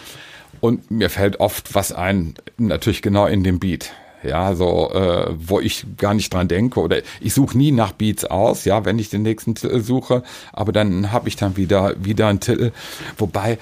Und 0.60 0.90
mir 0.90 1.08
fällt 1.08 1.38
oft 1.38 1.76
was 1.76 1.92
ein, 1.92 2.34
natürlich 2.58 3.00
genau 3.00 3.26
in 3.26 3.44
dem 3.44 3.60
Beat. 3.60 3.92
Ja, 4.24 4.56
so, 4.56 4.90
äh, 4.92 5.32
wo 5.38 5.60
ich 5.60 5.86
gar 5.98 6.14
nicht 6.14 6.34
dran 6.34 6.48
denke 6.48 6.80
oder 6.80 7.02
ich 7.20 7.32
suche 7.32 7.56
nie 7.56 7.70
nach 7.70 7.92
Beats 7.92 8.24
aus, 8.24 8.64
ja, 8.64 8.84
wenn 8.84 8.98
ich 8.98 9.08
den 9.08 9.22
nächsten 9.22 9.54
Titel 9.54 9.80
suche, 9.80 10.24
aber 10.52 10.72
dann 10.72 11.12
habe 11.12 11.28
ich 11.28 11.36
dann 11.36 11.56
wieder 11.56 11.94
wieder 12.02 12.26
einen 12.26 12.40
Titel, 12.40 12.72
wobei 13.18 13.58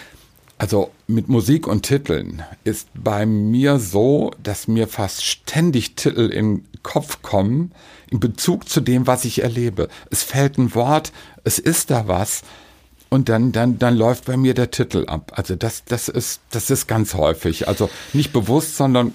also 0.58 0.90
mit 1.06 1.28
Musik 1.28 1.66
und 1.66 1.82
Titeln 1.82 2.42
ist 2.62 2.88
bei 2.94 3.26
mir 3.26 3.78
so, 3.78 4.30
dass 4.42 4.68
mir 4.68 4.88
fast 4.88 5.24
ständig 5.24 5.96
Titel 5.96 6.30
in 6.30 6.56
den 6.56 6.68
Kopf 6.82 7.22
kommen 7.22 7.72
in 8.10 8.20
Bezug 8.20 8.68
zu 8.68 8.80
dem, 8.80 9.06
was 9.06 9.24
ich 9.24 9.42
erlebe. 9.42 9.88
Es 10.10 10.22
fällt 10.22 10.58
ein 10.58 10.74
Wort, 10.74 11.12
es 11.42 11.58
ist 11.58 11.90
da 11.90 12.06
was 12.06 12.42
und 13.08 13.28
dann 13.28 13.52
dann 13.52 13.78
dann 13.78 13.96
läuft 13.96 14.26
bei 14.26 14.36
mir 14.36 14.54
der 14.54 14.70
Titel 14.70 15.04
ab. 15.06 15.32
Also 15.34 15.56
das 15.56 15.84
das 15.84 16.08
ist 16.08 16.40
das 16.50 16.70
ist 16.70 16.86
ganz 16.86 17.14
häufig. 17.14 17.68
Also 17.68 17.90
nicht 18.12 18.32
bewusst, 18.32 18.76
sondern 18.76 19.12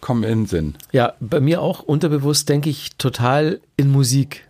kommen 0.00 0.24
in 0.24 0.40
den 0.40 0.46
Sinn. 0.46 0.74
Ja, 0.92 1.14
bei 1.20 1.40
mir 1.40 1.60
auch 1.60 1.80
unterbewusst 1.80 2.48
denke 2.48 2.70
ich 2.70 2.90
total 2.96 3.60
in 3.76 3.90
Musik. 3.90 4.48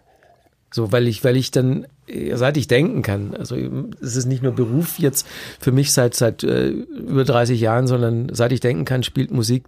So, 0.70 0.92
weil 0.92 1.08
ich 1.08 1.24
weil 1.24 1.36
ich 1.36 1.50
dann 1.50 1.86
seit 2.34 2.56
ich 2.56 2.68
denken 2.68 3.02
kann. 3.02 3.34
Also 3.34 3.56
es 4.00 4.16
ist 4.16 4.26
nicht 4.26 4.42
nur 4.42 4.52
Beruf 4.52 4.98
jetzt 4.98 5.26
für 5.58 5.72
mich 5.72 5.92
seit 5.92 6.14
seit 6.14 6.42
äh, 6.44 6.68
über 6.68 7.24
30 7.24 7.60
Jahren, 7.60 7.86
sondern 7.86 8.28
seit 8.32 8.52
ich 8.52 8.60
denken 8.60 8.84
kann, 8.84 9.02
spielt 9.02 9.30
Musik 9.30 9.64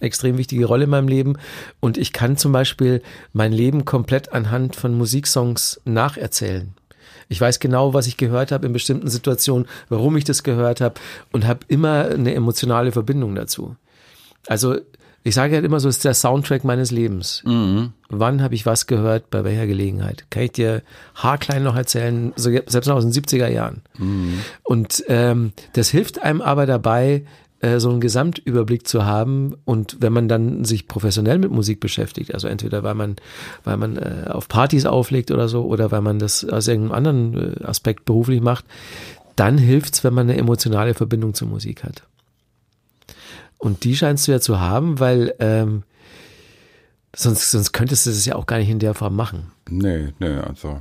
extrem 0.00 0.36
wichtige 0.36 0.66
Rolle 0.66 0.84
in 0.84 0.90
meinem 0.90 1.08
Leben 1.08 1.36
und 1.80 1.96
ich 1.96 2.12
kann 2.12 2.36
zum 2.36 2.52
Beispiel 2.52 3.02
mein 3.32 3.52
Leben 3.52 3.84
komplett 3.84 4.32
anhand 4.32 4.76
von 4.76 4.94
Musiksongs 4.94 5.80
nacherzählen. 5.84 6.74
Ich 7.28 7.40
weiß 7.40 7.58
genau, 7.60 7.94
was 7.94 8.06
ich 8.06 8.16
gehört 8.16 8.52
habe 8.52 8.66
in 8.66 8.72
bestimmten 8.72 9.08
Situationen, 9.08 9.66
warum 9.88 10.16
ich 10.16 10.24
das 10.24 10.42
gehört 10.42 10.80
habe 10.80 11.00
und 11.32 11.46
habe 11.46 11.60
immer 11.68 12.06
eine 12.06 12.34
emotionale 12.34 12.92
Verbindung 12.92 13.34
dazu. 13.34 13.76
Also 14.46 14.76
ich 15.26 15.34
sage 15.34 15.56
halt 15.56 15.64
immer 15.64 15.80
so, 15.80 15.88
es 15.88 15.96
ist 15.96 16.04
der 16.04 16.14
Soundtrack 16.14 16.62
meines 16.62 16.92
Lebens. 16.92 17.42
Mhm. 17.44 17.92
Wann 18.08 18.42
habe 18.42 18.54
ich 18.54 18.64
was 18.64 18.86
gehört, 18.86 19.28
bei 19.30 19.42
welcher 19.42 19.66
Gelegenheit? 19.66 20.24
Kann 20.30 20.44
ich 20.44 20.52
dir 20.52 20.82
haarklein 21.16 21.64
noch 21.64 21.74
erzählen, 21.74 22.32
so, 22.36 22.50
selbst 22.66 22.86
noch 22.86 22.94
aus 22.94 23.04
den 23.04 23.12
70er 23.12 23.48
Jahren. 23.48 23.82
Mhm. 23.98 24.40
Und 24.62 25.02
ähm, 25.08 25.52
das 25.72 25.88
hilft 25.88 26.22
einem 26.22 26.40
aber 26.40 26.66
dabei, 26.66 27.24
äh, 27.58 27.80
so 27.80 27.90
einen 27.90 28.00
Gesamtüberblick 28.00 28.86
zu 28.86 29.04
haben 29.04 29.56
und 29.64 29.96
wenn 29.98 30.12
man 30.12 30.28
dann 30.28 30.64
sich 30.64 30.86
professionell 30.86 31.38
mit 31.38 31.50
Musik 31.50 31.80
beschäftigt, 31.80 32.32
also 32.32 32.46
entweder 32.46 32.84
weil 32.84 32.94
man, 32.94 33.16
weil 33.64 33.78
man 33.78 33.96
äh, 33.96 34.28
auf 34.28 34.46
Partys 34.46 34.86
auflegt 34.86 35.32
oder 35.32 35.48
so 35.48 35.64
oder 35.64 35.90
weil 35.90 36.02
man 36.02 36.20
das 36.20 36.44
aus 36.44 36.68
irgendeinem 36.68 36.94
anderen 36.94 37.56
äh, 37.60 37.64
Aspekt 37.64 38.04
beruflich 38.04 38.40
macht, 38.40 38.64
dann 39.34 39.58
hilft's, 39.58 40.04
wenn 40.04 40.14
man 40.14 40.30
eine 40.30 40.38
emotionale 40.38 40.94
Verbindung 40.94 41.34
zur 41.34 41.48
Musik 41.48 41.82
hat. 41.82 42.04
Und 43.58 43.84
die 43.84 43.96
scheinst 43.96 44.28
du 44.28 44.32
ja 44.32 44.40
zu 44.40 44.60
haben, 44.60 45.00
weil 45.00 45.34
ähm, 45.38 45.82
sonst, 47.14 47.50
sonst 47.50 47.72
könntest 47.72 48.06
du 48.06 48.10
das 48.10 48.24
ja 48.24 48.36
auch 48.36 48.46
gar 48.46 48.58
nicht 48.58 48.68
in 48.68 48.78
der 48.78 48.94
Form 48.94 49.16
machen. 49.16 49.52
Nee, 49.68 50.08
nee, 50.18 50.36
also. 50.36 50.80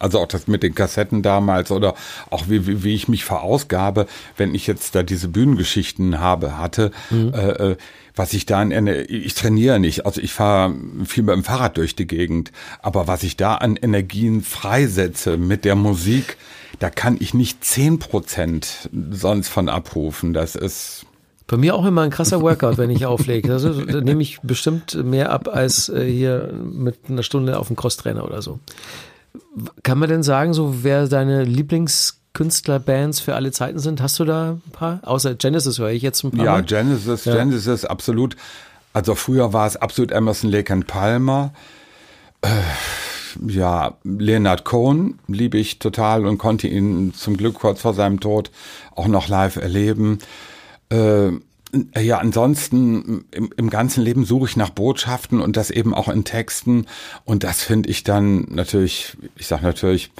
Also 0.00 0.20
auch 0.20 0.28
das 0.28 0.46
mit 0.46 0.62
den 0.62 0.76
Kassetten 0.76 1.22
damals 1.22 1.72
oder 1.72 1.94
auch 2.30 2.48
wie, 2.48 2.68
wie, 2.68 2.84
wie 2.84 2.94
ich 2.94 3.08
mich 3.08 3.24
verausgabe, 3.24 4.06
wenn 4.36 4.54
ich 4.54 4.68
jetzt 4.68 4.94
da 4.94 5.02
diese 5.02 5.26
Bühnengeschichten 5.26 6.20
habe, 6.20 6.56
hatte, 6.56 6.92
mhm. 7.10 7.32
äh, 7.34 7.70
äh 7.70 7.76
was 8.14 8.32
ich 8.32 8.46
da 8.46 8.60
an, 8.60 8.86
ich 8.88 9.34
trainiere 9.34 9.78
nicht, 9.78 10.04
also 10.04 10.20
ich 10.20 10.32
fahre 10.32 10.74
viel 11.04 11.22
mit 11.22 11.36
dem 11.36 11.44
Fahrrad 11.44 11.76
durch 11.76 11.94
die 11.94 12.08
Gegend, 12.08 12.50
aber 12.82 13.06
was 13.06 13.22
ich 13.22 13.36
da 13.36 13.54
an 13.54 13.76
Energien 13.76 14.42
freisetze 14.42 15.36
mit 15.36 15.64
der 15.64 15.76
Musik, 15.76 16.36
da 16.80 16.90
kann 16.90 17.16
ich 17.20 17.32
nicht 17.32 17.64
zehn 17.64 18.00
Prozent 18.00 18.88
sonst 19.10 19.48
von 19.48 19.68
abrufen. 19.68 20.32
Das 20.32 20.56
ist, 20.56 21.06
bei 21.48 21.56
mir 21.56 21.74
auch 21.74 21.84
immer 21.86 22.02
ein 22.02 22.10
krasser 22.10 22.42
Workout, 22.42 22.76
wenn 22.76 22.90
ich 22.90 23.06
auflege. 23.06 23.50
Also, 23.50 23.72
da 23.72 24.00
nehme 24.02 24.22
ich 24.22 24.40
bestimmt 24.42 25.02
mehr 25.02 25.32
ab 25.32 25.48
als 25.48 25.88
äh, 25.88 26.04
hier 26.04 26.52
mit 26.52 27.08
einer 27.08 27.22
Stunde 27.22 27.58
auf 27.58 27.68
dem 27.68 27.76
Crosstrainer 27.76 28.24
oder 28.24 28.42
so. 28.42 28.60
Kann 29.82 29.98
man 29.98 30.10
denn 30.10 30.22
sagen, 30.22 30.52
so 30.52 30.84
wer 30.84 31.08
deine 31.08 31.44
Lieblingskünstlerbands 31.44 33.20
für 33.20 33.34
alle 33.34 33.50
Zeiten 33.50 33.78
sind? 33.78 34.02
Hast 34.02 34.18
du 34.18 34.26
da 34.26 34.50
ein 34.52 34.72
paar? 34.72 35.00
Außer 35.02 35.34
Genesis 35.36 35.78
höre 35.78 35.90
ich 35.90 36.02
jetzt 36.02 36.22
ein 36.22 36.32
paar. 36.32 36.44
Ja, 36.44 36.52
Mal. 36.52 36.64
Genesis, 36.64 37.24
ja. 37.24 37.34
Genesis, 37.34 37.86
absolut. 37.86 38.36
Also 38.92 39.14
früher 39.14 39.54
war 39.54 39.66
es 39.66 39.76
absolut 39.76 40.12
Emerson, 40.12 40.50
Lake 40.50 40.70
and 40.70 40.86
Palmer. 40.86 41.54
Äh, 42.42 42.48
ja, 43.46 43.94
Leonard 44.04 44.64
Cohen 44.64 45.18
liebe 45.28 45.56
ich 45.56 45.78
total 45.78 46.26
und 46.26 46.36
konnte 46.36 46.68
ihn 46.68 47.14
zum 47.14 47.38
Glück 47.38 47.54
kurz 47.54 47.80
vor 47.80 47.94
seinem 47.94 48.20
Tod 48.20 48.50
auch 48.94 49.06
noch 49.06 49.28
live 49.28 49.56
erleben. 49.56 50.18
Äh, 50.90 51.32
ja, 52.00 52.18
ansonsten 52.18 53.24
im, 53.30 53.50
im 53.56 53.70
ganzen 53.70 54.02
Leben 54.02 54.24
suche 54.24 54.48
ich 54.48 54.56
nach 54.56 54.70
Botschaften 54.70 55.40
und 55.40 55.56
das 55.56 55.70
eben 55.70 55.92
auch 55.94 56.08
in 56.08 56.24
Texten. 56.24 56.86
Und 57.24 57.44
das 57.44 57.62
finde 57.62 57.90
ich 57.90 58.04
dann 58.04 58.46
natürlich, 58.48 59.16
ich 59.36 59.46
sag 59.46 59.62
natürlich, 59.62 60.10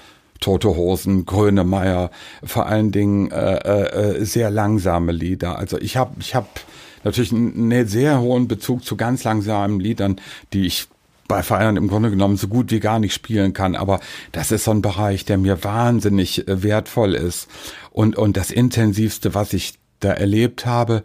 Tote 0.40 0.68
Hosen, 0.68 1.26
Grönemeyer, 1.26 2.10
vor 2.44 2.66
allen 2.66 2.92
Dingen 2.92 3.30
äh, 3.30 3.56
äh, 3.56 4.24
sehr 4.24 4.50
langsame 4.50 5.10
Lieder. 5.12 5.58
Also 5.58 5.78
ich 5.78 5.96
habe 5.96 6.12
ich 6.20 6.34
hab 6.34 6.60
natürlich 7.02 7.32
einen 7.32 7.88
sehr 7.88 8.20
hohen 8.20 8.46
Bezug 8.46 8.84
zu 8.84 8.96
ganz 8.96 9.24
langsamen 9.24 9.80
Liedern, 9.80 10.20
die 10.52 10.66
ich 10.66 10.86
bei 11.26 11.42
Feiern 11.42 11.76
im 11.76 11.88
Grunde 11.88 12.10
genommen 12.10 12.36
so 12.36 12.48
gut 12.48 12.70
wie 12.70 12.80
gar 12.80 12.98
nicht 13.00 13.14
spielen 13.14 13.52
kann. 13.52 13.74
Aber 13.74 14.00
das 14.32 14.50
ist 14.52 14.64
so 14.64 14.70
ein 14.70 14.82
Bereich, 14.82 15.24
der 15.24 15.38
mir 15.38 15.62
wahnsinnig 15.64 16.46
äh, 16.46 16.62
wertvoll 16.62 17.14
ist. 17.14 17.48
Und, 17.90 18.16
und 18.16 18.36
das 18.36 18.50
Intensivste, 18.50 19.34
was 19.34 19.52
ich 19.52 19.74
da 20.00 20.12
erlebt 20.12 20.66
habe, 20.66 21.02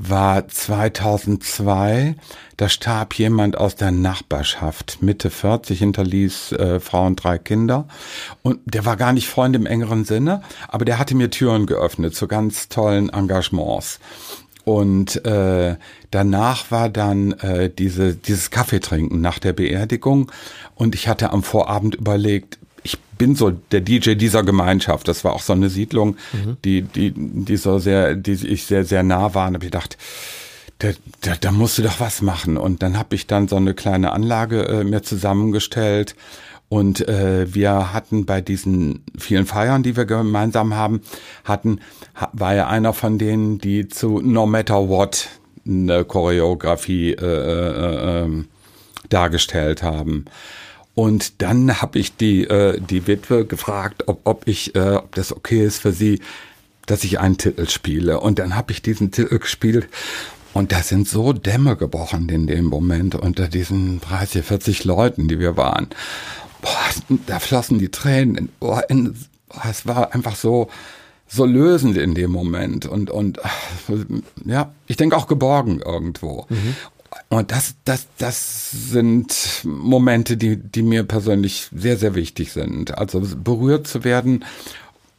war 0.00 0.46
2002. 0.48 2.14
Da 2.56 2.68
starb 2.68 3.14
jemand 3.14 3.58
aus 3.58 3.74
der 3.74 3.90
Nachbarschaft, 3.90 4.98
Mitte 5.02 5.30
40, 5.30 5.78
hinterließ 5.78 6.52
äh, 6.52 6.80
Frau 6.80 7.06
und 7.06 7.16
drei 7.16 7.38
Kinder. 7.38 7.86
Und 8.42 8.60
der 8.64 8.84
war 8.84 8.96
gar 8.96 9.12
nicht 9.12 9.28
Freund 9.28 9.54
im 9.56 9.66
engeren 9.66 10.04
Sinne, 10.04 10.42
aber 10.68 10.84
der 10.84 10.98
hatte 10.98 11.14
mir 11.14 11.30
Türen 11.30 11.66
geöffnet 11.66 12.14
zu 12.14 12.28
ganz 12.28 12.68
tollen 12.68 13.10
Engagements. 13.10 14.00
Und 14.64 15.24
äh, 15.24 15.76
danach 16.10 16.70
war 16.70 16.90
dann 16.90 17.32
äh, 17.32 17.70
diese, 17.70 18.14
dieses 18.14 18.50
Kaffeetrinken 18.50 19.18
nach 19.20 19.38
der 19.38 19.54
Beerdigung. 19.54 20.30
Und 20.74 20.94
ich 20.94 21.08
hatte 21.08 21.30
am 21.30 21.42
Vorabend 21.42 21.94
überlegt, 21.94 22.57
ich 22.82 22.98
bin 23.18 23.34
so 23.34 23.50
der 23.50 23.80
DJ 23.80 24.14
dieser 24.14 24.42
Gemeinschaft. 24.42 25.08
Das 25.08 25.24
war 25.24 25.32
auch 25.32 25.42
so 25.42 25.52
eine 25.52 25.68
Siedlung, 25.68 26.16
mhm. 26.32 26.56
die, 26.64 26.82
die, 26.82 27.12
die 27.14 27.56
so 27.56 27.78
sehr, 27.78 28.14
die 28.14 28.32
ich 28.32 28.66
sehr, 28.66 28.84
sehr 28.84 29.02
nah 29.02 29.34
war. 29.34 29.48
Und 29.48 29.54
habe 29.54 29.64
ich 29.64 29.70
gedacht, 29.70 29.96
da, 30.78 30.90
da, 31.22 31.34
da 31.38 31.50
musst 31.50 31.78
du 31.78 31.82
doch 31.82 32.00
was 32.00 32.22
machen. 32.22 32.56
Und 32.56 32.82
dann 32.82 32.96
habe 32.96 33.14
ich 33.14 33.26
dann 33.26 33.48
so 33.48 33.56
eine 33.56 33.74
kleine 33.74 34.12
Anlage 34.12 34.62
äh, 34.66 34.84
mir 34.84 35.02
zusammengestellt. 35.02 36.14
Und 36.68 37.08
äh, 37.08 37.52
wir 37.52 37.92
hatten 37.92 38.26
bei 38.26 38.40
diesen 38.40 39.02
vielen 39.16 39.46
Feiern, 39.46 39.82
die 39.82 39.96
wir 39.96 40.04
gemeinsam 40.04 40.74
haben, 40.74 41.00
hatten, 41.44 41.80
war 42.32 42.54
ja 42.54 42.68
einer 42.68 42.92
von 42.92 43.18
denen, 43.18 43.58
die 43.58 43.88
zu 43.88 44.20
No 44.20 44.46
Matter 44.46 44.88
What 44.88 45.28
eine 45.66 46.04
Choreografie 46.04 47.12
äh, 47.12 47.24
äh, 47.24 48.24
äh, 48.24 48.44
dargestellt 49.08 49.82
haben. 49.82 50.26
Und 50.98 51.42
dann 51.42 51.80
habe 51.80 52.00
ich 52.00 52.16
die, 52.16 52.42
äh, 52.42 52.80
die 52.80 53.06
Witwe 53.06 53.44
gefragt, 53.46 54.08
ob, 54.08 54.18
ob 54.24 54.48
ich, 54.48 54.74
äh, 54.74 54.96
ob 54.96 55.14
das 55.14 55.32
okay 55.32 55.64
ist 55.64 55.78
für 55.78 55.92
sie, 55.92 56.18
dass 56.86 57.04
ich 57.04 57.20
einen 57.20 57.38
Titel 57.38 57.68
spiele. 57.68 58.18
Und 58.18 58.40
dann 58.40 58.56
habe 58.56 58.72
ich 58.72 58.82
diesen 58.82 59.12
Titel 59.12 59.38
gespielt. 59.38 59.86
Und 60.54 60.72
da 60.72 60.82
sind 60.82 61.06
so 61.06 61.32
Dämme 61.32 61.76
gebrochen 61.76 62.28
in 62.30 62.48
dem 62.48 62.64
Moment 62.64 63.14
unter 63.14 63.46
diesen 63.46 64.00
30, 64.00 64.44
40 64.44 64.84
Leuten, 64.86 65.28
die 65.28 65.38
wir 65.38 65.56
waren. 65.56 65.86
Boah, 66.62 67.16
da 67.28 67.38
flossen 67.38 67.78
die 67.78 67.90
Tränen. 67.90 68.48
Boah, 68.58 68.82
in, 68.88 69.14
boah, 69.48 69.66
es 69.70 69.86
war 69.86 70.12
einfach 70.12 70.34
so, 70.34 70.68
so 71.28 71.44
lösend 71.44 71.96
in 71.96 72.14
dem 72.14 72.32
Moment 72.32 72.86
und 72.86 73.08
und 73.08 73.38
ja, 74.44 74.72
ich 74.88 74.96
denke 74.96 75.16
auch 75.16 75.28
geborgen 75.28 75.80
irgendwo. 75.80 76.46
Mhm. 76.48 76.74
Und 77.28 77.52
das, 77.52 77.74
das, 77.84 78.06
das 78.18 78.70
sind 78.70 79.62
Momente, 79.64 80.36
die, 80.36 80.56
die 80.56 80.82
mir 80.82 81.04
persönlich 81.04 81.68
sehr, 81.74 81.96
sehr 81.96 82.14
wichtig 82.14 82.52
sind. 82.52 82.96
Also 82.96 83.20
berührt 83.20 83.86
zu 83.86 84.04
werden 84.04 84.44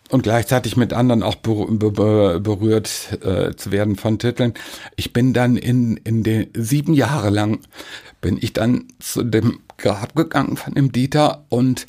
und 0.09 0.23
gleichzeitig 0.23 0.75
mit 0.75 0.93
anderen 0.93 1.23
auch 1.23 1.35
berührt 1.35 3.19
äh, 3.23 3.55
zu 3.55 3.71
werden 3.71 3.95
von 3.95 4.17
Titeln. 4.17 4.53
Ich 4.95 5.13
bin 5.13 5.33
dann 5.33 5.55
in, 5.55 5.97
in 5.97 6.23
den 6.23 6.47
sieben 6.55 6.93
Jahre 6.93 7.29
lang 7.29 7.59
bin 8.21 8.37
ich 8.41 8.53
dann 8.53 8.85
zu 8.99 9.23
dem 9.23 9.59
Grab 9.77 10.15
gegangen 10.15 10.57
von 10.57 10.73
dem 10.73 10.91
Dieter 10.91 11.45
und 11.49 11.87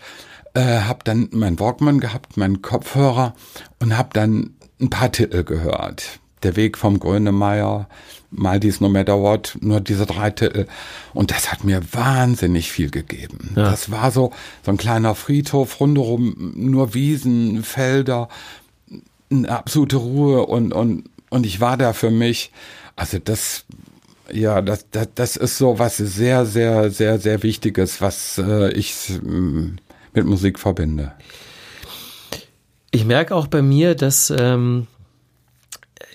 äh, 0.54 0.80
habe 0.80 1.00
dann 1.04 1.28
meinen 1.32 1.58
Walkman 1.58 2.00
gehabt, 2.00 2.36
meinen 2.36 2.62
Kopfhörer 2.62 3.34
und 3.80 3.96
habe 3.96 4.10
dann 4.12 4.54
ein 4.80 4.90
paar 4.90 5.10
Titel 5.10 5.44
gehört. 5.44 6.19
Der 6.42 6.56
Weg 6.56 6.78
vom 6.78 6.98
Grönemeyer, 6.98 7.88
mal 8.30 8.60
dies 8.60 8.80
No 8.80 8.88
Matter 8.88 9.20
What, 9.20 9.58
nur 9.60 9.80
diese 9.80 10.06
drei 10.06 10.30
Titel. 10.30 10.66
Und 11.12 11.30
das 11.30 11.52
hat 11.52 11.64
mir 11.64 11.82
wahnsinnig 11.92 12.70
viel 12.72 12.90
gegeben. 12.90 13.52
Ja. 13.56 13.70
Das 13.70 13.90
war 13.90 14.10
so, 14.10 14.32
so 14.64 14.70
ein 14.70 14.76
kleiner 14.76 15.14
Friedhof, 15.14 15.80
rundherum 15.80 16.52
nur 16.54 16.94
Wiesen, 16.94 17.62
Felder, 17.62 18.28
eine 19.30 19.50
absolute 19.50 19.96
Ruhe 19.96 20.46
und, 20.46 20.72
und, 20.72 21.04
und 21.30 21.46
ich 21.46 21.60
war 21.60 21.76
da 21.76 21.92
für 21.92 22.10
mich. 22.10 22.52
Also 22.96 23.18
das, 23.18 23.64
ja, 24.32 24.62
das, 24.62 24.86
das, 24.90 25.08
das 25.14 25.36
ist 25.36 25.58
so 25.58 25.78
was 25.78 25.96
sehr, 25.96 26.46
sehr, 26.46 26.90
sehr, 26.90 27.18
sehr 27.18 27.42
Wichtiges, 27.42 28.00
was 28.00 28.38
äh, 28.38 28.72
ich 28.72 29.10
äh, 29.10 29.20
mit 30.12 30.26
Musik 30.26 30.58
verbinde. 30.58 31.12
Ich 32.90 33.04
merke 33.04 33.36
auch 33.36 33.46
bei 33.46 33.62
mir, 33.62 33.94
dass 33.94 34.32
ähm, 34.36 34.88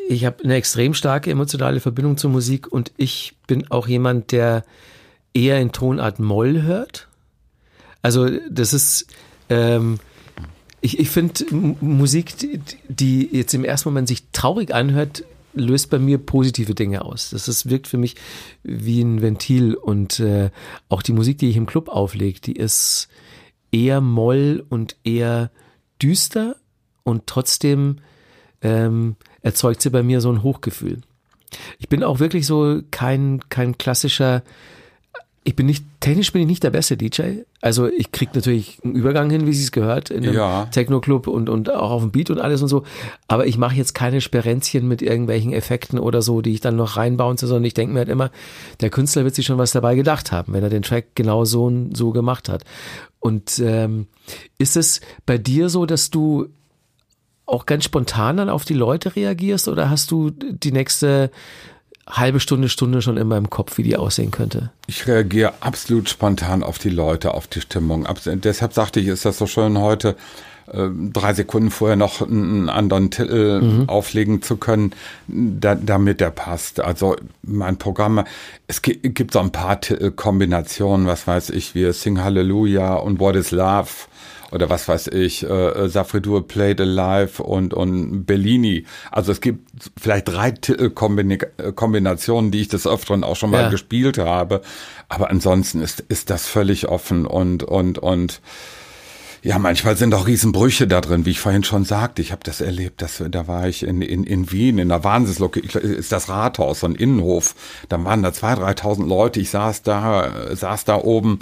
ich 0.08 0.26
habe 0.26 0.44
eine 0.44 0.56
extrem 0.56 0.94
starke 0.94 1.32
emotionale 1.32 1.80
Verbindung 1.80 2.18
zur 2.18 2.30
Musik 2.30 2.68
und 2.68 2.92
ich 2.98 3.36
bin 3.48 3.70
auch 3.72 3.88
jemand, 3.88 4.32
der 4.32 4.64
eher 5.34 5.60
in 5.60 5.72
Tonart 5.72 6.20
Moll 6.20 6.64
hört. 6.64 7.08
Also 8.02 8.30
das 8.50 8.74
ist, 8.74 9.08
ähm, 9.50 10.00
ich, 10.82 11.00
ich 11.00 11.10
finde 11.10 11.46
Musik, 11.52 12.36
die, 12.88 13.30
jetzt 13.32 13.54
im 13.54 13.66
ersten 13.66 13.90
Moment 13.90 14.08
sich 14.08 14.30
traurig 14.32 14.74
anhört, 14.74 15.24
löst 15.54 15.90
bei 15.90 16.00
mir 16.00 16.18
positive 16.18 16.76
Dinge 16.76 17.04
aus. 17.04 17.32
Das 17.32 17.48
ist, 17.48 17.70
wirkt 17.70 17.88
für 17.88 17.98
mich 17.98 18.16
wie 18.64 19.02
ein 19.02 19.22
Ventil 19.22 19.74
und 19.74 20.20
äh, 20.20 20.52
auch 20.90 21.02
die 21.02 21.14
Musik, 21.14 21.38
die 21.40 21.50
ich 21.50 21.58
im 21.58 21.66
Club 21.66 21.90
auflege, 21.90 22.40
die 22.40 22.56
ist 22.56 23.08
eher 23.72 24.02
Moll 24.02 24.64
und 24.70 24.96
eher 25.04 25.50
düster 26.02 26.56
und 27.04 27.28
trotzdem 27.28 27.98
ähm, 28.62 29.16
erzeugt 29.46 29.82
sie 29.82 29.92
bei 29.92 30.04
mir 30.04 30.22
so 30.22 30.32
ein 30.32 30.44
Hochgefühl. 30.44 31.02
Ich 31.78 31.88
bin 31.88 32.04
auch 32.04 32.20
wirklich 32.20 32.48
so 32.48 32.82
kein, 32.92 33.42
kein 33.50 33.78
klassischer 33.78 34.44
ich 35.48 35.56
bin 35.56 35.68
nicht, 35.68 35.86
technisch 36.00 36.34
bin 36.34 36.42
ich 36.42 36.48
nicht 36.48 36.64
der 36.64 36.72
beste 36.72 36.98
DJ. 36.98 37.44
Also 37.62 37.88
ich 37.88 38.12
krieg 38.12 38.34
natürlich 38.34 38.80
einen 38.84 38.96
Übergang 38.96 39.30
hin, 39.30 39.46
wie 39.46 39.54
sie 39.54 39.64
es 39.64 39.72
gehört, 39.72 40.10
in 40.10 40.24
einem 40.24 40.34
Ja. 40.34 40.66
Techno-Club 40.66 41.28
und, 41.28 41.50
und 41.50 41.72
auch 41.72 41.92
auf 41.92 42.02
dem 42.02 42.10
Beat 42.12 42.32
und 42.32 42.40
alles 42.40 42.64
und 42.64 42.68
so. 42.68 42.84
Aber 43.28 43.46
ich 43.46 43.60
mache 43.60 43.76
jetzt 43.76 43.94
keine 43.94 44.22
Sperenzchen 44.22 44.88
mit 44.88 45.04
irgendwelchen 45.04 45.54
Effekten 45.54 46.00
oder 46.00 46.24
so, 46.24 46.42
die 46.42 46.52
ich 46.52 46.62
dann 46.62 46.76
noch 46.76 46.98
reinbauen 46.98 47.38
soll, 47.38 47.50
sondern 47.50 47.66
ich 47.66 47.76
denke 47.76 47.94
mir 47.94 48.00
halt 48.00 48.10
immer, 48.10 48.32
der 48.82 48.90
Künstler 48.90 49.24
wird 49.24 49.36
sich 49.36 49.46
schon 49.46 49.60
was 49.60 49.72
dabei 49.72 49.94
gedacht 49.94 50.32
haben, 50.32 50.52
wenn 50.52 50.64
er 50.64 50.72
den 50.72 50.82
Track 50.82 51.10
genau 51.14 51.46
so, 51.46 51.72
so 51.94 52.10
gemacht 52.10 52.50
hat. 52.50 52.64
Und 53.20 53.60
ähm, 53.60 54.08
ist 54.58 54.76
es 54.76 55.00
bei 55.28 55.38
dir 55.38 55.70
so, 55.70 55.86
dass 55.86 56.10
du 56.10 56.48
auch 57.46 57.66
ganz 57.66 57.84
spontan 57.84 58.38
dann 58.38 58.50
auf 58.50 58.66
die 58.66 58.74
Leute 58.74 59.16
reagierst 59.16 59.68
oder 59.68 59.90
hast 59.90 60.12
du 60.12 60.32
die 60.32 60.72
nächste 60.72 61.32
halbe 62.08 62.40
Stunde, 62.40 62.70
Stunde 62.70 63.02
schon 63.02 63.18
immer 63.18 63.38
im 63.38 63.50
Kopf, 63.50 63.78
wie 63.78 63.84
die 63.84 63.98
aussehen 63.98 64.32
könnte? 64.32 64.72
Ich 64.88 65.08
reagiere 65.08 65.54
absolut 65.60 66.08
spontan 66.10 66.64
auf 66.64 66.78
die 66.78 66.90
Leute, 66.90 67.34
auf 67.34 67.48
die 67.48 67.62
Stimmung. 67.62 68.06
Abs 68.06 68.30
deshalb 68.32 68.74
sagte 68.74 69.00
ich, 69.00 69.08
ist 69.08 69.26
das 69.26 69.40
so 69.40 69.48
schön 69.48 69.80
heute 69.80 70.16
äh, 70.72 70.88
drei 71.14 71.34
Sekunden 71.34 71.72
vorher 71.72 71.96
noch 71.96 72.22
einen 72.22 72.70
anderen 72.70 73.10
Titel 73.10 73.86
auflegen 73.88 74.42
zu 74.44 74.58
können, 74.58 74.94
da, 75.28 75.74
damit 75.76 76.22
der 76.22 76.30
passt. 76.32 76.80
Also 76.80 77.16
mein 77.42 77.78
Programm, 77.78 78.24
es 78.68 78.84
gi- 78.84 79.00
gibt 79.02 79.34
so 79.34 79.40
ein 79.40 79.52
paar 79.52 79.82
Titelkombinationen, 79.82 81.08
was 81.08 81.26
weiß 81.26 81.50
ich, 81.52 81.74
wie 81.74 81.92
Sing 81.92 82.22
Hallelujah 82.22 82.96
und 82.96 83.20
What 83.20 83.36
is 83.36 83.50
Love 83.52 83.90
oder 84.56 84.70
was 84.70 84.88
weiß 84.88 85.08
ich, 85.08 85.44
äh, 85.44 85.88
Safridur 85.90 86.48
Played 86.48 86.80
Alive 86.82 87.44
und, 87.44 87.74
und 87.74 88.26
Bellini. 88.26 88.86
Also 89.12 89.32
es 89.32 89.42
gibt 89.42 89.92
vielleicht 90.00 90.28
drei 90.30 90.52
Titelkombinationen, 90.52 92.52
die 92.52 92.62
ich 92.62 92.70
des 92.70 92.88
Öfteren 92.88 93.24
auch 93.24 93.36
schon 93.36 93.52
mal 93.52 93.64
Ja. 93.64 93.70
gespielt 93.70 94.18
habe. 94.18 94.62
Aber 95.10 95.30
ansonsten 95.30 95.82
ist, 95.82 96.00
ist 96.00 96.30
das 96.30 96.48
völlig 96.48 96.88
offen 96.88 97.26
und, 97.26 97.64
und, 97.64 98.00
und 98.00 98.42
ja, 99.44 99.60
manchmal 99.60 99.96
sind 99.96 100.12
auch 100.16 100.26
Riesenbrüche 100.26 100.88
da 100.88 101.02
drin, 101.02 101.28
wie 101.28 101.30
ich 101.30 101.40
vorhin 101.40 101.64
schon 101.64 101.86
sagte. 101.86 102.20
Ich 102.24 102.32
habe 102.32 102.42
das 102.44 102.62
erlebt, 102.62 103.04
dass, 103.04 103.24
da 103.30 103.48
war 103.48 103.68
ich 103.68 103.84
in, 103.84 104.02
in, 104.02 104.24
in 104.24 104.52
Wien, 104.52 104.80
in 104.80 104.90
der 104.90 105.04
Wahnsinnslocke, 105.04 105.60
ist 105.60 106.12
das 106.12 106.30
Rathaus, 106.30 106.80
so 106.80 106.88
ein 106.88 106.96
Innenhof. 106.96 107.54
Da 107.88 108.04
waren 108.04 108.24
da 108.24 108.34
zwei, 108.34 108.56
dreitausend 108.56 109.08
Leute. 109.08 109.40
Ich 109.40 109.52
saß 109.52 109.84
da, 109.84 110.26
äh, 110.26 110.56
saß 110.56 110.86
da 110.86 110.96
oben 110.96 111.38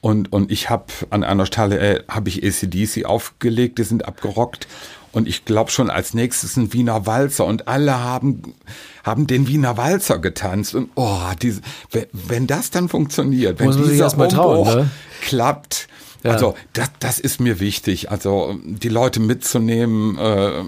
und, 0.00 0.32
und 0.32 0.52
ich 0.52 0.70
habe 0.70 0.86
an 1.10 1.24
einer 1.24 1.46
Stelle, 1.46 1.78
äh, 1.78 2.04
habe 2.08 2.28
ich 2.28 2.44
ACDC 2.44 3.04
aufgelegt, 3.04 3.78
die 3.78 3.84
sind 3.84 4.06
abgerockt. 4.06 4.68
Und 5.10 5.26
ich 5.26 5.44
glaube 5.44 5.70
schon 5.70 5.90
als 5.90 6.12
nächstes 6.14 6.56
ein 6.56 6.72
Wiener 6.72 7.06
Walzer 7.06 7.46
und 7.46 7.66
alle 7.66 7.98
haben, 7.98 8.54
haben 9.02 9.26
den 9.26 9.48
Wiener 9.48 9.76
Walzer 9.76 10.18
getanzt. 10.18 10.74
Und 10.74 10.90
oh, 10.94 11.22
diese, 11.40 11.62
wenn, 11.90 12.06
wenn 12.12 12.46
das 12.46 12.70
dann 12.70 12.88
funktioniert, 12.88 13.58
wenn 13.58 13.70
dieser 13.72 14.14
mal 14.16 14.28
trauen, 14.28 14.58
Umbruch 14.58 14.74
ne? 14.76 14.90
klappt, 15.22 15.88
Ja. 16.22 16.32
also 16.32 16.54
das, 16.74 16.90
das 17.00 17.18
ist 17.18 17.40
mir 17.40 17.58
wichtig. 17.58 18.10
Also 18.10 18.58
die 18.64 18.90
Leute 18.90 19.18
mitzunehmen, 19.18 20.18
äh, 20.18 20.62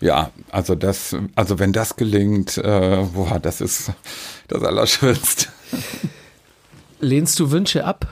ja, 0.00 0.30
also 0.50 0.74
das, 0.74 1.16
also 1.34 1.58
wenn 1.58 1.72
das 1.72 1.96
gelingt, 1.96 2.56
äh, 2.58 3.04
boah, 3.12 3.38
das 3.40 3.60
ist 3.60 3.90
das 4.48 4.62
Allerschönste. 4.62 5.48
Lehnst 7.00 7.38
du 7.40 7.50
Wünsche 7.50 7.84
ab? 7.84 8.06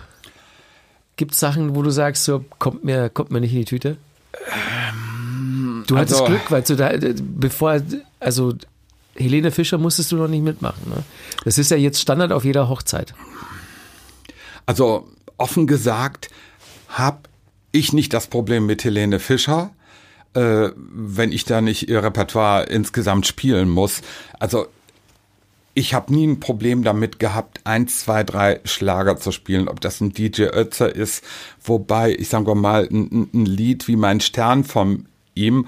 Gibt 1.20 1.34
es 1.34 1.40
Sachen, 1.40 1.76
wo 1.76 1.82
du 1.82 1.90
sagst, 1.90 2.24
so 2.24 2.46
kommt 2.58 2.82
mir, 2.82 3.10
kommt 3.10 3.30
mir 3.30 3.42
nicht 3.42 3.52
in 3.52 3.58
die 3.58 3.64
Tüte? 3.66 3.98
du 5.86 5.98
hattest 5.98 6.22
also- 6.22 6.24
Glück, 6.24 6.50
weil 6.50 6.62
du 6.62 6.76
da, 6.76 6.92
äh, 6.92 7.14
bevor, 7.20 7.78
also 8.20 8.54
Helene 9.14 9.50
Fischer 9.50 9.76
musstest 9.76 10.12
du 10.12 10.16
noch 10.16 10.28
nicht 10.28 10.42
mitmachen. 10.42 10.80
Ne? 10.88 11.02
Das 11.44 11.58
ist 11.58 11.70
ja 11.70 11.76
jetzt 11.76 12.00
Standard 12.00 12.32
auf 12.32 12.46
jeder 12.46 12.70
Hochzeit. 12.70 13.12
Also 14.64 15.10
offen 15.36 15.66
gesagt, 15.66 16.30
habe 16.88 17.18
ich 17.70 17.92
nicht 17.92 18.14
das 18.14 18.26
Problem 18.26 18.64
mit 18.64 18.82
Helene 18.82 19.18
Fischer, 19.18 19.72
äh, 20.32 20.70
wenn 20.74 21.32
ich 21.32 21.44
da 21.44 21.60
nicht 21.60 21.90
ihr 21.90 22.02
Repertoire 22.02 22.64
insgesamt 22.64 23.26
spielen 23.26 23.68
muss. 23.68 24.00
Also 24.38 24.68
ich 25.74 25.94
habe 25.94 26.12
nie 26.12 26.26
ein 26.26 26.40
Problem 26.40 26.82
damit 26.82 27.18
gehabt, 27.18 27.60
eins, 27.64 28.00
zwei, 28.00 28.24
drei 28.24 28.60
Schlager 28.64 29.16
zu 29.16 29.32
spielen, 29.32 29.68
ob 29.68 29.80
das 29.80 30.00
ein 30.00 30.12
DJ 30.12 30.44
Ötzer 30.44 30.94
ist, 30.94 31.24
wobei 31.62 32.12
ich 32.12 32.28
sage 32.28 32.54
mal 32.54 32.88
ein, 32.90 33.30
ein 33.32 33.46
Lied 33.46 33.86
wie 33.88 33.96
mein 33.96 34.20
Stern 34.20 34.64
von 34.64 35.06
ihm 35.34 35.66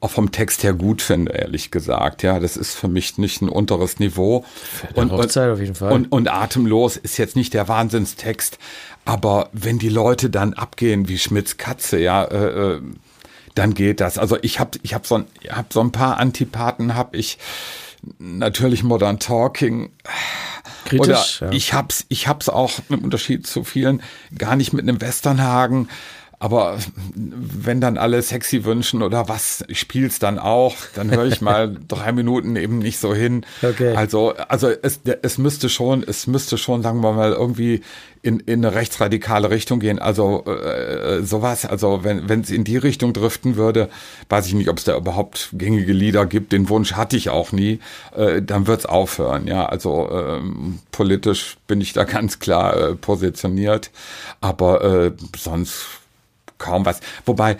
auch 0.00 0.10
vom 0.10 0.32
Text 0.32 0.64
her 0.64 0.72
gut 0.72 1.00
finde, 1.00 1.32
ehrlich 1.32 1.70
gesagt. 1.70 2.24
Ja, 2.24 2.40
das 2.40 2.56
ist 2.56 2.74
für 2.74 2.88
mich 2.88 3.18
nicht 3.18 3.40
ein 3.40 3.48
unteres 3.48 4.00
Niveau. 4.00 4.44
eine 4.96 5.12
Hochzeit 5.12 5.48
auf 5.48 5.60
jeden 5.60 5.76
Fall. 5.76 5.92
Und, 5.92 6.10
und 6.10 6.28
atemlos 6.28 6.96
ist 6.96 7.18
jetzt 7.18 7.36
nicht 7.36 7.54
der 7.54 7.68
Wahnsinnstext, 7.68 8.58
aber 9.04 9.48
wenn 9.52 9.78
die 9.78 9.88
Leute 9.88 10.28
dann 10.28 10.54
abgehen 10.54 11.06
wie 11.08 11.18
Schmidts 11.18 11.56
Katze, 11.56 12.00
ja, 12.00 12.24
äh, 12.24 12.74
äh, 12.74 12.82
dann 13.54 13.74
geht 13.74 14.00
das. 14.00 14.18
Also 14.18 14.38
ich 14.42 14.58
habe 14.58 14.78
ich 14.82 14.94
hab 14.94 15.06
so, 15.06 15.16
ein, 15.16 15.26
hab 15.48 15.72
so 15.72 15.80
ein 15.80 15.92
paar 15.92 16.16
Antipathen, 16.16 16.96
habe 16.96 17.16
ich 17.16 17.38
natürlich 18.18 18.82
Modern 18.82 19.18
Talking. 19.18 19.90
Kritisch, 20.84 21.40
Oder 21.40 21.50
ja. 21.50 21.56
ich 21.56 21.72
hab's, 21.72 22.04
ich 22.08 22.28
hab's 22.28 22.48
auch 22.48 22.72
im 22.88 23.04
Unterschied 23.04 23.46
zu 23.46 23.64
vielen 23.64 24.02
gar 24.36 24.56
nicht 24.56 24.72
mit 24.72 24.82
einem 24.82 25.00
Westernhagen. 25.00 25.88
Aber 26.42 26.76
wenn 27.14 27.80
dann 27.80 27.96
alle 27.96 28.20
sexy 28.20 28.64
wünschen 28.64 29.00
oder 29.02 29.28
was, 29.28 29.62
ich 29.68 29.78
spiel's 29.78 30.18
dann 30.18 30.40
auch, 30.40 30.74
dann 30.92 31.08
höre 31.12 31.26
ich 31.26 31.40
mal 31.40 31.76
drei 31.88 32.10
Minuten 32.10 32.56
eben 32.56 32.80
nicht 32.80 32.98
so 32.98 33.14
hin. 33.14 33.46
Okay. 33.62 33.94
Also, 33.94 34.34
also 34.48 34.68
es, 34.68 34.98
es 35.04 35.38
müsste 35.38 35.68
schon, 35.68 36.02
es 36.02 36.26
müsste 36.26 36.58
schon, 36.58 36.82
sagen 36.82 37.00
wir 37.00 37.12
mal, 37.12 37.30
irgendwie 37.30 37.82
in, 38.22 38.40
in 38.40 38.64
eine 38.64 38.74
rechtsradikale 38.74 39.50
Richtung 39.50 39.78
gehen. 39.78 40.00
Also 40.00 40.44
äh, 40.46 41.22
sowas, 41.22 41.64
also 41.64 42.02
wenn 42.02 42.28
wenn 42.28 42.40
es 42.40 42.50
in 42.50 42.64
die 42.64 42.76
Richtung 42.76 43.12
driften 43.12 43.54
würde, 43.54 43.88
weiß 44.28 44.48
ich 44.48 44.54
nicht, 44.54 44.68
ob 44.68 44.78
es 44.78 44.84
da 44.84 44.96
überhaupt 44.96 45.50
gängige 45.52 45.92
Lieder 45.92 46.26
gibt. 46.26 46.50
Den 46.50 46.68
Wunsch 46.68 46.94
hatte 46.94 47.16
ich 47.16 47.30
auch 47.30 47.52
nie. 47.52 47.78
Äh, 48.16 48.42
dann 48.42 48.66
wird's 48.66 48.86
aufhören. 48.86 49.46
Ja, 49.46 49.66
also 49.66 50.10
ähm, 50.10 50.80
politisch 50.90 51.56
bin 51.68 51.80
ich 51.80 51.92
da 51.92 52.02
ganz 52.18 52.40
klar 52.40 52.76
äh, 52.76 52.94
positioniert, 52.96 53.92
aber 54.40 54.82
äh, 54.82 55.12
sonst 55.36 56.01
kaum 56.62 56.86
was. 56.86 57.00
Wobei 57.26 57.58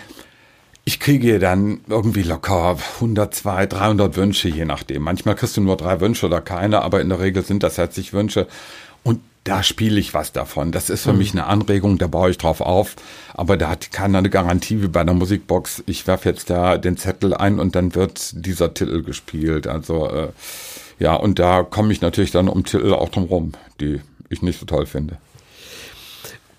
ich 0.84 0.98
kriege 0.98 1.38
dann 1.38 1.80
irgendwie 1.88 2.22
locker 2.22 2.76
100, 2.94 3.34
200, 3.34 3.72
300 3.72 4.16
Wünsche, 4.16 4.48
je 4.48 4.64
nachdem. 4.64 5.03
Manchmal 5.03 5.36
kriegst 5.36 5.57
du 5.57 5.61
nur 5.61 5.76
drei 5.76 6.00
Wünsche 6.00 6.26
oder 6.26 6.40
keine, 6.40 6.82
aber 6.82 7.00
in 7.00 7.09
der 7.09 7.20
Regel 7.20 7.44
sind 7.44 7.62
das 7.62 7.76
60 7.76 8.12
Wünsche. 8.12 8.48
Und 9.05 9.20
da 9.44 9.62
spiele 9.62 9.98
ich 9.98 10.14
was 10.14 10.32
davon. 10.32 10.70
Das 10.70 10.88
ist 10.88 11.03
für 11.03 11.12
mich 11.12 11.32
eine 11.32 11.46
Anregung, 11.46 11.98
da 11.98 12.07
baue 12.07 12.30
ich 12.30 12.38
drauf 12.38 12.61
auf. 12.61 12.94
Aber 13.34 13.57
da 13.57 13.70
hat 13.70 13.90
keiner 13.90 14.18
eine 14.18 14.30
Garantie 14.30 14.82
wie 14.82 14.88
bei 14.88 15.03
der 15.03 15.14
Musikbox. 15.14 15.82
Ich 15.86 16.07
werfe 16.07 16.28
jetzt 16.28 16.48
da 16.50 16.78
den 16.78 16.96
Zettel 16.96 17.34
ein 17.34 17.59
und 17.59 17.74
dann 17.74 17.94
wird 17.96 18.46
dieser 18.46 18.72
Titel 18.72 19.03
gespielt. 19.03 19.66
Also 19.66 20.09
äh, 20.09 20.28
ja, 21.00 21.14
und 21.14 21.40
da 21.40 21.64
komme 21.64 21.92
ich 21.92 22.00
natürlich 22.00 22.30
dann 22.30 22.48
um 22.48 22.64
Titel 22.64 22.92
auch 22.92 23.09
drum 23.09 23.24
rum, 23.24 23.53
die 23.80 24.00
ich 24.28 24.42
nicht 24.42 24.61
so 24.61 24.66
toll 24.66 24.86
finde. 24.86 25.18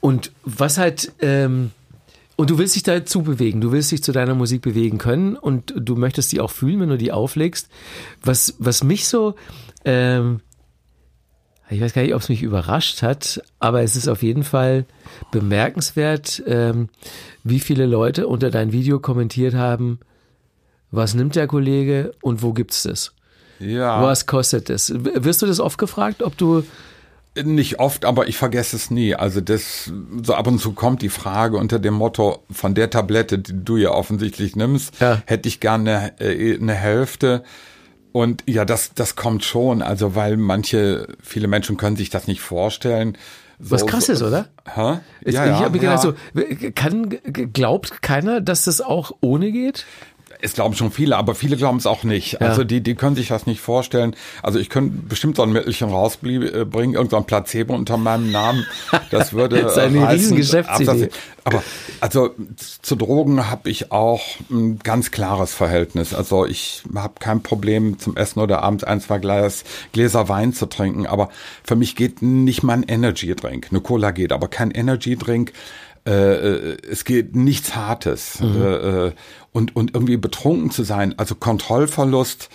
Und 0.01 0.33
was 0.43 0.77
halt, 0.77 1.13
ähm, 1.21 1.71
und 2.35 2.49
du 2.49 2.57
willst 2.57 2.75
dich 2.75 2.83
dazu 2.83 3.21
bewegen, 3.21 3.61
du 3.61 3.71
willst 3.71 3.91
dich 3.91 4.03
zu 4.03 4.11
deiner 4.11 4.35
Musik 4.35 4.61
bewegen 4.61 4.97
können 4.97 5.35
und 5.35 5.73
du 5.77 5.95
möchtest 5.95 6.31
die 6.31 6.41
auch 6.41 6.51
fühlen, 6.51 6.79
wenn 6.79 6.89
du 6.89 6.97
die 6.97 7.11
auflegst. 7.11 7.69
Was, 8.23 8.55
was 8.59 8.83
mich 8.83 9.07
so, 9.07 9.35
ähm, 9.85 10.41
ich 11.69 11.79
weiß 11.81 11.93
gar 11.93 12.01
nicht, 12.01 12.15
ob 12.15 12.21
es 12.21 12.29
mich 12.29 12.41
überrascht 12.41 13.01
hat, 13.01 13.41
aber 13.59 13.83
es 13.83 13.95
ist 13.95 14.07
auf 14.07 14.23
jeden 14.23 14.43
Fall 14.43 14.85
bemerkenswert, 15.31 16.43
ähm, 16.47 16.89
wie 17.43 17.59
viele 17.59 17.85
Leute 17.85 18.27
unter 18.27 18.49
dein 18.49 18.71
Video 18.71 18.99
kommentiert 18.99 19.53
haben, 19.53 19.99
was 20.91 21.13
nimmt 21.13 21.35
der 21.35 21.47
Kollege 21.47 22.13
und 22.21 22.41
wo 22.41 22.53
gibt's 22.53 22.83
das? 22.83 23.13
Ja. 23.59 24.01
Was 24.01 24.25
kostet 24.25 24.69
das? 24.69 24.93
Wirst 24.93 25.41
du 25.41 25.45
das 25.45 25.59
oft 25.59 25.77
gefragt, 25.77 26.21
ob 26.21 26.37
du 26.37 26.63
Nicht 27.41 27.79
oft, 27.79 28.05
aber 28.05 28.27
ich 28.27 28.37
vergesse 28.37 28.75
es 28.75 28.91
nie. 28.91 29.15
Also 29.15 29.41
das, 29.41 29.91
so 30.21 30.35
ab 30.35 30.45
und 30.45 30.59
zu 30.59 30.73
kommt 30.73 31.01
die 31.01 31.09
Frage 31.09 31.57
unter 31.57 31.79
dem 31.79 31.95
Motto, 31.95 32.43
von 32.51 32.75
der 32.75 32.91
Tablette, 32.91 33.39
die 33.39 33.63
du 33.65 33.77
ja 33.77 33.89
offensichtlich 33.89 34.55
nimmst, 34.55 34.99
Ja. 34.99 35.21
hätte 35.25 35.49
ich 35.49 35.59
gerne 35.59 36.13
äh, 36.19 36.55
eine 36.59 36.73
Hälfte. 36.75 37.43
Und 38.11 38.43
ja, 38.47 38.65
das, 38.65 38.93
das 38.93 39.15
kommt 39.15 39.43
schon. 39.43 39.81
Also, 39.81 40.13
weil 40.15 40.37
manche, 40.37 41.07
viele 41.23 41.47
Menschen 41.47 41.77
können 41.77 41.95
sich 41.95 42.11
das 42.11 42.27
nicht 42.27 42.41
vorstellen. 42.41 43.17
So, 43.59 43.71
Was 43.71 43.85
krass 43.87 44.09
ist, 44.09 44.21
oder? 44.21 44.49
Hä? 44.71 44.99
Ich, 45.21 45.33
Ja, 45.33 45.45
ich 45.45 45.51
habe 45.63 45.71
mir 45.71 45.79
gedacht, 45.79 46.03
ja. 46.03 46.13
so, 46.35 46.71
kann, 46.75 47.09
glaubt 47.53 48.01
keiner, 48.03 48.41
dass 48.41 48.65
das 48.65 48.81
auch 48.81 49.11
ohne 49.21 49.51
geht? 49.51 49.85
Es 50.43 50.53
glauben 50.53 50.75
schon 50.75 50.91
viele, 50.91 51.15
aber 51.15 51.35
viele 51.35 51.55
glauben 51.55 51.77
es 51.77 51.85
auch 51.85 52.03
nicht. 52.03 52.33
Ja. 52.33 52.39
Also 52.39 52.63
die, 52.63 52.81
die 52.81 52.95
können 52.95 53.15
sich 53.15 53.29
das 53.29 53.45
nicht 53.45 53.61
vorstellen. 53.61 54.15
Also 54.41 54.59
ich 54.59 54.69
könnte 54.69 54.97
bestimmt 55.07 55.37
so 55.37 55.43
ein 55.43 55.51
Mittelchen 55.51 55.89
rausbringen, 55.89 56.93
irgendein 56.93 57.25
Placebo 57.25 57.73
unter 57.73 57.97
meinem 57.97 58.31
Namen. 58.31 58.65
Das 59.09 59.33
würde 59.33 59.61
das 59.61 59.73
ist 59.73 59.77
eine 59.79 60.11
riesen 60.11 60.35
Geschäftsidee. 60.35 61.09
Aber 61.45 61.63
also 62.01 62.35
zu 62.57 62.95
Drogen 62.95 63.49
habe 63.49 63.69
ich 63.69 63.91
auch 63.91 64.21
ein 64.49 64.79
ganz 64.79 65.11
klares 65.11 65.53
Verhältnis. 65.53 66.13
Also 66.13 66.45
ich 66.45 66.83
habe 66.93 67.15
kein 67.19 67.41
Problem 67.41 67.99
zum 67.99 68.17
Essen 68.17 68.39
oder 68.39 68.63
abends 68.63 68.83
ein, 68.83 68.99
zwei 68.99 69.19
Glas, 69.19 69.63
Gläser 69.93 70.27
Wein 70.27 70.53
zu 70.53 70.65
trinken. 70.65 71.07
Aber 71.07 71.29
für 71.63 71.75
mich 71.75 71.95
geht 71.95 72.21
nicht 72.21 72.63
mal 72.63 72.73
ein 72.73 72.83
Energy 72.83 73.33
Drink. 73.35 73.67
Eine 73.71 73.79
Cola 73.79 74.11
geht, 74.11 74.33
aber 74.33 74.49
kein 74.49 74.71
Energy 74.71 75.15
Drink. 75.15 75.53
Äh, 76.05 76.11
äh 76.11 76.77
es 76.89 77.05
geht 77.05 77.35
nichts 77.35 77.75
Hartes. 77.75 78.41
Mhm. 78.41 78.61
Äh, 78.61 79.07
äh, 79.07 79.11
und, 79.53 79.75
und 79.75 79.93
irgendwie 79.93 80.17
betrunken 80.17 80.71
zu 80.71 80.83
sein, 80.83 81.17
also 81.17 81.35
Kontrollverlust, 81.35 82.49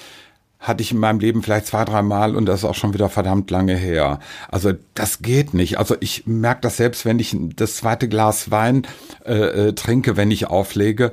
hatte 0.60 0.82
ich 0.82 0.90
in 0.90 0.98
meinem 0.98 1.20
Leben 1.20 1.42
vielleicht 1.42 1.66
zwei, 1.66 1.84
drei 1.84 2.02
Mal 2.02 2.34
und 2.34 2.46
das 2.46 2.60
ist 2.60 2.64
auch 2.64 2.74
schon 2.74 2.92
wieder 2.92 3.08
verdammt 3.08 3.50
lange 3.50 3.76
her. 3.76 4.18
Also 4.48 4.72
das 4.94 5.22
geht 5.22 5.54
nicht. 5.54 5.78
Also 5.78 5.94
ich 6.00 6.26
merke 6.26 6.62
das 6.62 6.76
selbst, 6.76 7.04
wenn 7.04 7.20
ich 7.20 7.36
das 7.54 7.76
zweite 7.76 8.08
Glas 8.08 8.50
Wein 8.50 8.86
äh, 9.24 9.68
äh, 9.68 9.72
trinke, 9.74 10.16
wenn 10.16 10.32
ich 10.32 10.48
auflege. 10.48 11.12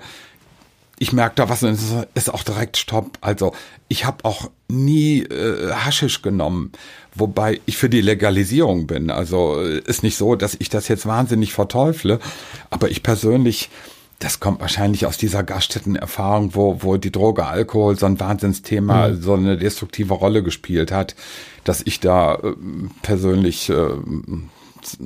Ich 0.97 1.13
merke 1.13 1.35
da 1.35 1.49
was 1.49 1.61
und 1.61 1.73
es 1.73 1.93
ist 2.15 2.33
auch 2.33 2.41
direkt 2.41 2.77
Stopp. 2.77 3.19
Also 3.21 3.53
ich 3.87 4.05
habe 4.05 4.25
auch 4.25 4.49
nie 4.67 5.19
äh, 5.21 5.71
Haschisch 5.73 6.23
genommen, 6.23 6.71
wobei 7.13 7.61
ich 7.67 7.77
für 7.77 7.89
die 7.89 8.01
Legalisierung 8.01 8.87
bin. 8.87 9.11
Also 9.11 9.61
äh, 9.61 9.79
ist 9.85 10.01
nicht 10.01 10.17
so, 10.17 10.35
dass 10.35 10.55
ich 10.57 10.69
das 10.69 10.87
jetzt 10.87 11.05
wahnsinnig 11.05 11.53
verteufle, 11.53 12.19
aber 12.71 12.89
ich 12.89 13.03
persönlich 13.03 13.69
das 14.19 14.39
kommt 14.39 14.61
wahrscheinlich 14.61 15.05
aus 15.05 15.17
dieser 15.17 15.43
Gaststättenerfahrung, 15.43 16.55
wo, 16.55 16.81
wo 16.81 16.97
die 16.97 17.11
Droge 17.11 17.45
Alkohol 17.45 17.97
so 17.97 18.05
ein 18.05 18.19
Wahnsinnsthema, 18.19 19.09
mhm. 19.09 19.21
so 19.21 19.33
eine 19.33 19.57
destruktive 19.57 20.13
Rolle 20.13 20.41
gespielt 20.41 20.91
hat, 20.91 21.15
dass 21.63 21.81
ich 21.83 21.99
da 21.99 22.35
äh, 22.35 22.53
persönlich 23.01 23.69
äh, 23.69 23.89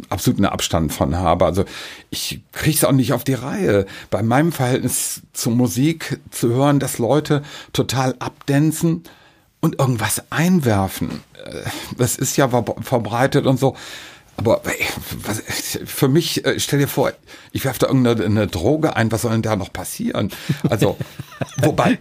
absoluten 0.09 0.45
Abstand 0.45 0.93
von 0.93 1.17
habe. 1.17 1.45
Also 1.45 1.65
ich 2.09 2.41
krieg's 2.51 2.83
auch 2.83 2.91
nicht 2.91 3.13
auf 3.13 3.23
die 3.23 3.33
Reihe. 3.33 3.85
Bei 4.09 4.21
meinem 4.21 4.51
Verhältnis 4.51 5.21
zur 5.33 5.53
Musik 5.53 6.19
zu 6.29 6.49
hören, 6.49 6.79
dass 6.79 6.97
Leute 6.97 7.41
total 7.73 8.15
abdänzen 8.19 9.03
und 9.59 9.79
irgendwas 9.79 10.23
einwerfen. 10.29 11.21
Äh, 11.43 11.61
das 11.97 12.15
ist 12.15 12.37
ja 12.37 12.47
verbreitet 12.47 13.47
und 13.47 13.59
so. 13.59 13.75
Aber 14.39 14.61
was, 15.23 15.43
für 15.83 16.07
mich, 16.07 16.45
äh, 16.45 16.57
stell 16.61 16.79
dir 16.79 16.87
vor, 16.87 17.11
ich 17.51 17.65
werfe 17.65 17.79
da 17.79 17.87
irgendeine 17.87 18.47
Droge 18.47 18.95
ein, 18.95 19.11
was 19.11 19.23
soll 19.23 19.31
denn 19.31 19.41
da 19.41 19.57
noch 19.57 19.73
passieren? 19.73 20.31
Also, 20.69 20.97
wobei. 21.57 21.99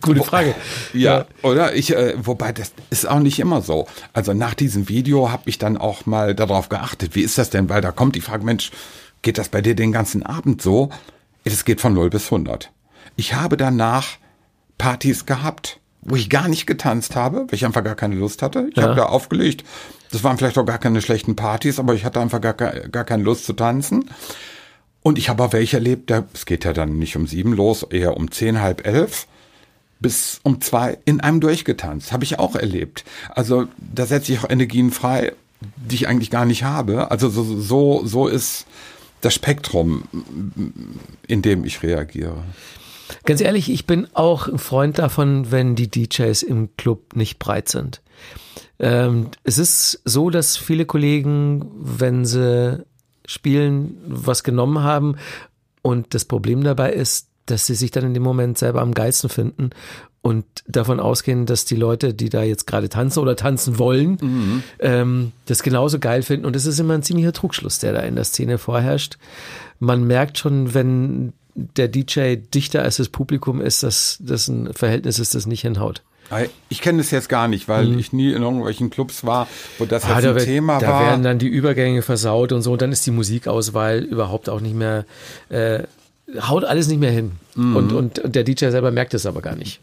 Gute 0.00 0.22
Frage. 0.22 0.54
Ja, 0.94 1.18
ja, 1.18 1.26
oder? 1.42 1.74
Ich, 1.76 1.94
äh, 1.94 2.14
wobei, 2.16 2.52
das 2.52 2.72
ist 2.88 3.06
auch 3.06 3.18
nicht 3.18 3.38
immer 3.38 3.60
so. 3.60 3.86
Also 4.14 4.32
nach 4.32 4.54
diesem 4.54 4.88
Video 4.88 5.30
habe 5.30 5.42
ich 5.44 5.58
dann 5.58 5.76
auch 5.76 6.06
mal 6.06 6.34
darauf 6.34 6.70
geachtet, 6.70 7.14
wie 7.14 7.20
ist 7.20 7.36
das 7.36 7.50
denn? 7.50 7.68
Weil 7.68 7.82
da 7.82 7.92
kommt 7.92 8.16
die 8.16 8.22
Frage, 8.22 8.46
Mensch, 8.46 8.70
geht 9.20 9.36
das 9.36 9.50
bei 9.50 9.60
dir 9.60 9.74
den 9.74 9.92
ganzen 9.92 10.22
Abend 10.24 10.62
so? 10.62 10.88
Es 11.44 11.66
geht 11.66 11.82
von 11.82 11.92
0 11.92 12.08
bis 12.08 12.24
100. 12.26 12.70
Ich 13.16 13.34
habe 13.34 13.58
danach 13.58 14.16
Partys 14.78 15.26
gehabt, 15.26 15.80
wo 16.00 16.16
ich 16.16 16.30
gar 16.30 16.48
nicht 16.48 16.66
getanzt 16.66 17.14
habe, 17.14 17.40
weil 17.40 17.54
ich 17.54 17.66
einfach 17.66 17.84
gar 17.84 17.94
keine 17.94 18.14
Lust 18.14 18.40
hatte. 18.40 18.68
Ich 18.70 18.78
ja. 18.78 18.84
habe 18.84 18.94
da 18.94 19.04
aufgelegt, 19.04 19.64
das 20.14 20.22
waren 20.22 20.38
vielleicht 20.38 20.58
auch 20.58 20.64
gar 20.64 20.78
keine 20.78 21.02
schlechten 21.02 21.34
Partys, 21.34 21.78
aber 21.78 21.94
ich 21.94 22.04
hatte 22.04 22.20
einfach 22.20 22.40
gar, 22.40 22.54
gar 22.54 23.04
keine 23.04 23.24
Lust 23.24 23.46
zu 23.46 23.52
tanzen. 23.52 24.10
Und 25.02 25.18
ich 25.18 25.28
habe 25.28 25.42
auch 25.42 25.52
welche 25.52 25.76
erlebt, 25.76 26.10
es 26.32 26.46
geht 26.46 26.64
ja 26.64 26.72
dann 26.72 26.98
nicht 26.98 27.16
um 27.16 27.26
sieben 27.26 27.52
los, 27.52 27.82
eher 27.82 28.16
um 28.16 28.30
zehn, 28.30 28.60
halb 28.60 28.86
elf 28.86 29.26
bis 29.98 30.40
um 30.42 30.60
zwei 30.60 30.98
in 31.04 31.20
einem 31.20 31.40
durchgetanzt. 31.40 32.12
Habe 32.12 32.24
ich 32.24 32.38
auch 32.38 32.54
erlebt. 32.54 33.04
Also 33.30 33.66
da 33.78 34.06
setze 34.06 34.32
ich 34.32 34.40
auch 34.40 34.48
Energien 34.48 34.92
frei, 34.92 35.32
die 35.76 35.96
ich 35.96 36.08
eigentlich 36.08 36.30
gar 36.30 36.44
nicht 36.44 36.62
habe. 36.62 37.10
Also 37.10 37.28
so, 37.28 37.42
so, 37.60 38.06
so 38.06 38.28
ist 38.28 38.66
das 39.20 39.34
Spektrum, 39.34 40.04
in 41.26 41.42
dem 41.42 41.64
ich 41.64 41.82
reagiere. 41.82 42.44
Ganz 43.24 43.40
ehrlich, 43.40 43.70
ich 43.70 43.86
bin 43.86 44.06
auch 44.14 44.46
ein 44.46 44.58
Freund 44.58 44.98
davon, 44.98 45.50
wenn 45.50 45.74
die 45.74 45.90
DJs 45.90 46.42
im 46.42 46.76
Club 46.76 47.16
nicht 47.16 47.38
breit 47.38 47.68
sind. 47.68 48.00
Ähm, 48.78 49.28
es 49.44 49.58
ist 49.58 50.00
so, 50.04 50.30
dass 50.30 50.56
viele 50.56 50.84
Kollegen, 50.84 51.70
wenn 51.78 52.24
sie 52.24 52.84
spielen, 53.26 53.96
was 54.06 54.44
genommen 54.44 54.82
haben 54.82 55.16
und 55.82 56.14
das 56.14 56.24
Problem 56.24 56.62
dabei 56.64 56.92
ist, 56.92 57.28
dass 57.46 57.66
sie 57.66 57.74
sich 57.74 57.90
dann 57.90 58.04
in 58.04 58.14
dem 58.14 58.22
Moment 58.22 58.58
selber 58.58 58.80
am 58.80 58.94
geilsten 58.94 59.30
finden 59.30 59.70
und 60.22 60.46
davon 60.66 61.00
ausgehen, 61.00 61.44
dass 61.44 61.66
die 61.66 61.76
Leute, 61.76 62.14
die 62.14 62.30
da 62.30 62.42
jetzt 62.42 62.66
gerade 62.66 62.88
tanzen 62.88 63.20
oder 63.20 63.36
tanzen 63.36 63.78
wollen, 63.78 64.16
mhm. 64.20 64.62
ähm, 64.78 65.32
das 65.44 65.62
genauso 65.62 65.98
geil 65.98 66.22
finden. 66.22 66.46
Und 66.46 66.56
es 66.56 66.64
ist 66.64 66.78
immer 66.80 66.94
ein 66.94 67.02
ziemlicher 67.02 67.34
Trugschluss, 67.34 67.78
der 67.78 67.92
da 67.92 68.00
in 68.00 68.14
der 68.14 68.24
Szene 68.24 68.56
vorherrscht. 68.56 69.18
Man 69.80 70.04
merkt 70.06 70.38
schon, 70.38 70.72
wenn 70.72 71.34
der 71.54 71.88
DJ 71.88 72.36
dichter 72.36 72.82
als 72.82 72.96
das 72.96 73.10
Publikum 73.10 73.60
ist, 73.60 73.82
dass 73.82 74.16
das 74.20 74.48
ein 74.48 74.72
Verhältnis 74.72 75.18
ist, 75.18 75.34
das 75.34 75.44
nicht 75.44 75.60
hinhaut. 75.60 76.02
Ich 76.68 76.80
kenne 76.80 76.98
das 76.98 77.10
jetzt 77.10 77.28
gar 77.28 77.48
nicht, 77.48 77.68
weil 77.68 77.86
hm. 77.86 77.98
ich 77.98 78.12
nie 78.12 78.32
in 78.32 78.42
irgendwelchen 78.42 78.90
Clubs 78.90 79.24
war, 79.24 79.46
wo 79.78 79.84
das 79.84 80.04
ah, 80.04 80.16
jetzt 80.16 80.26
ein 80.26 80.34
da 80.34 80.44
Thema 80.44 80.78
da 80.78 80.88
war. 80.88 81.00
Da 81.00 81.06
werden 81.06 81.22
dann 81.22 81.38
die 81.38 81.48
Übergänge 81.48 82.02
versaut 82.02 82.52
und 82.52 82.62
so 82.62 82.72
und 82.72 82.82
dann 82.82 82.92
ist 82.92 83.06
die 83.06 83.10
Musikauswahl 83.10 83.98
überhaupt 83.98 84.48
auch 84.48 84.60
nicht 84.60 84.74
mehr, 84.74 85.04
äh, 85.50 85.84
haut 86.40 86.64
alles 86.64 86.88
nicht 86.88 87.00
mehr 87.00 87.10
hin. 87.10 87.32
Mhm. 87.54 87.76
Und, 87.76 87.92
und, 87.92 88.18
und, 88.18 88.34
der 88.34 88.44
DJ 88.44 88.70
selber 88.70 88.90
merkt 88.90 89.14
es 89.14 89.26
aber 89.26 89.42
gar 89.42 89.54
nicht. 89.54 89.80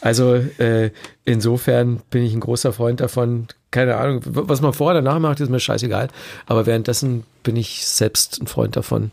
Also 0.00 0.34
äh, 0.34 0.90
insofern 1.24 2.00
bin 2.10 2.22
ich 2.22 2.32
ein 2.32 2.40
großer 2.40 2.72
Freund 2.72 3.00
davon. 3.00 3.48
Keine 3.70 3.96
Ahnung, 3.96 4.22
was 4.24 4.60
man 4.60 4.72
vorher 4.72 5.02
danach 5.02 5.18
macht, 5.18 5.40
ist 5.40 5.50
mir 5.50 5.60
scheißegal. 5.60 6.08
Aber 6.46 6.66
währenddessen 6.66 7.24
bin 7.42 7.56
ich 7.56 7.86
selbst 7.86 8.40
ein 8.40 8.46
Freund 8.46 8.76
davon, 8.76 9.10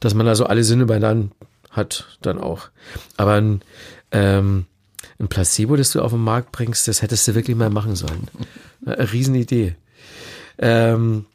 dass 0.00 0.14
man 0.14 0.28
also 0.28 0.44
alle 0.44 0.64
Sinne 0.64 0.86
beieinander 0.86 1.30
hat, 1.70 2.18
dann 2.20 2.38
auch. 2.38 2.68
Aber 3.16 3.32
ein, 3.32 3.62
ähm, 4.12 4.66
ein 5.18 5.28
Placebo, 5.28 5.76
das 5.76 5.92
du 5.92 6.02
auf 6.02 6.12
den 6.12 6.22
Markt 6.22 6.52
bringst, 6.52 6.88
das 6.88 7.02
hättest 7.02 7.26
du 7.28 7.34
wirklich 7.34 7.56
mal 7.56 7.70
machen 7.70 7.96
sollen. 7.96 8.28
Eine 8.84 9.12
Riesenidee. 9.12 9.74
Ähm, 10.58 11.26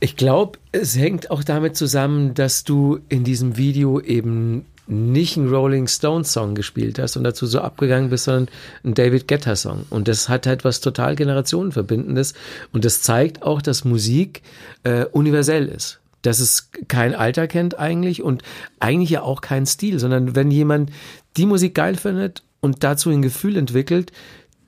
ich 0.00 0.16
glaube, 0.16 0.58
es 0.72 0.96
hängt 0.96 1.30
auch 1.30 1.42
damit 1.42 1.76
zusammen, 1.76 2.34
dass 2.34 2.64
du 2.64 3.00
in 3.08 3.24
diesem 3.24 3.56
Video 3.56 4.00
eben 4.00 4.66
nicht 4.88 5.36
einen 5.36 5.52
Rolling 5.52 5.88
Stones 5.88 6.32
Song 6.32 6.54
gespielt 6.54 6.98
hast 6.98 7.16
und 7.16 7.24
dazu 7.24 7.46
so 7.46 7.60
abgegangen 7.60 8.10
bist, 8.10 8.24
sondern 8.24 8.48
einen 8.84 8.94
David 8.94 9.26
Guetta 9.26 9.56
Song. 9.56 9.84
Und 9.90 10.06
das 10.06 10.28
hat 10.28 10.46
halt 10.46 10.64
was 10.64 10.80
total 10.80 11.16
Generationenverbindendes. 11.16 12.34
Und 12.72 12.84
das 12.84 13.02
zeigt 13.02 13.42
auch, 13.42 13.62
dass 13.62 13.84
Musik 13.84 14.42
äh, 14.84 15.04
universell 15.06 15.66
ist 15.66 16.00
dass 16.22 16.40
es 16.40 16.70
kein 16.88 17.14
Alter 17.14 17.46
kennt 17.46 17.78
eigentlich 17.78 18.20
und 18.20 18.42
eigentlich 18.80 19.10
ja 19.10 19.22
auch 19.22 19.40
keinen 19.40 19.64
Stil, 19.64 20.00
sondern 20.00 20.34
wenn 20.34 20.50
jemand 20.50 20.90
die 21.36 21.46
Musik 21.46 21.74
geil 21.74 21.96
findet 21.96 22.42
und 22.60 22.82
dazu 22.84 23.10
ein 23.10 23.22
Gefühl 23.22 23.56
entwickelt, 23.56 24.12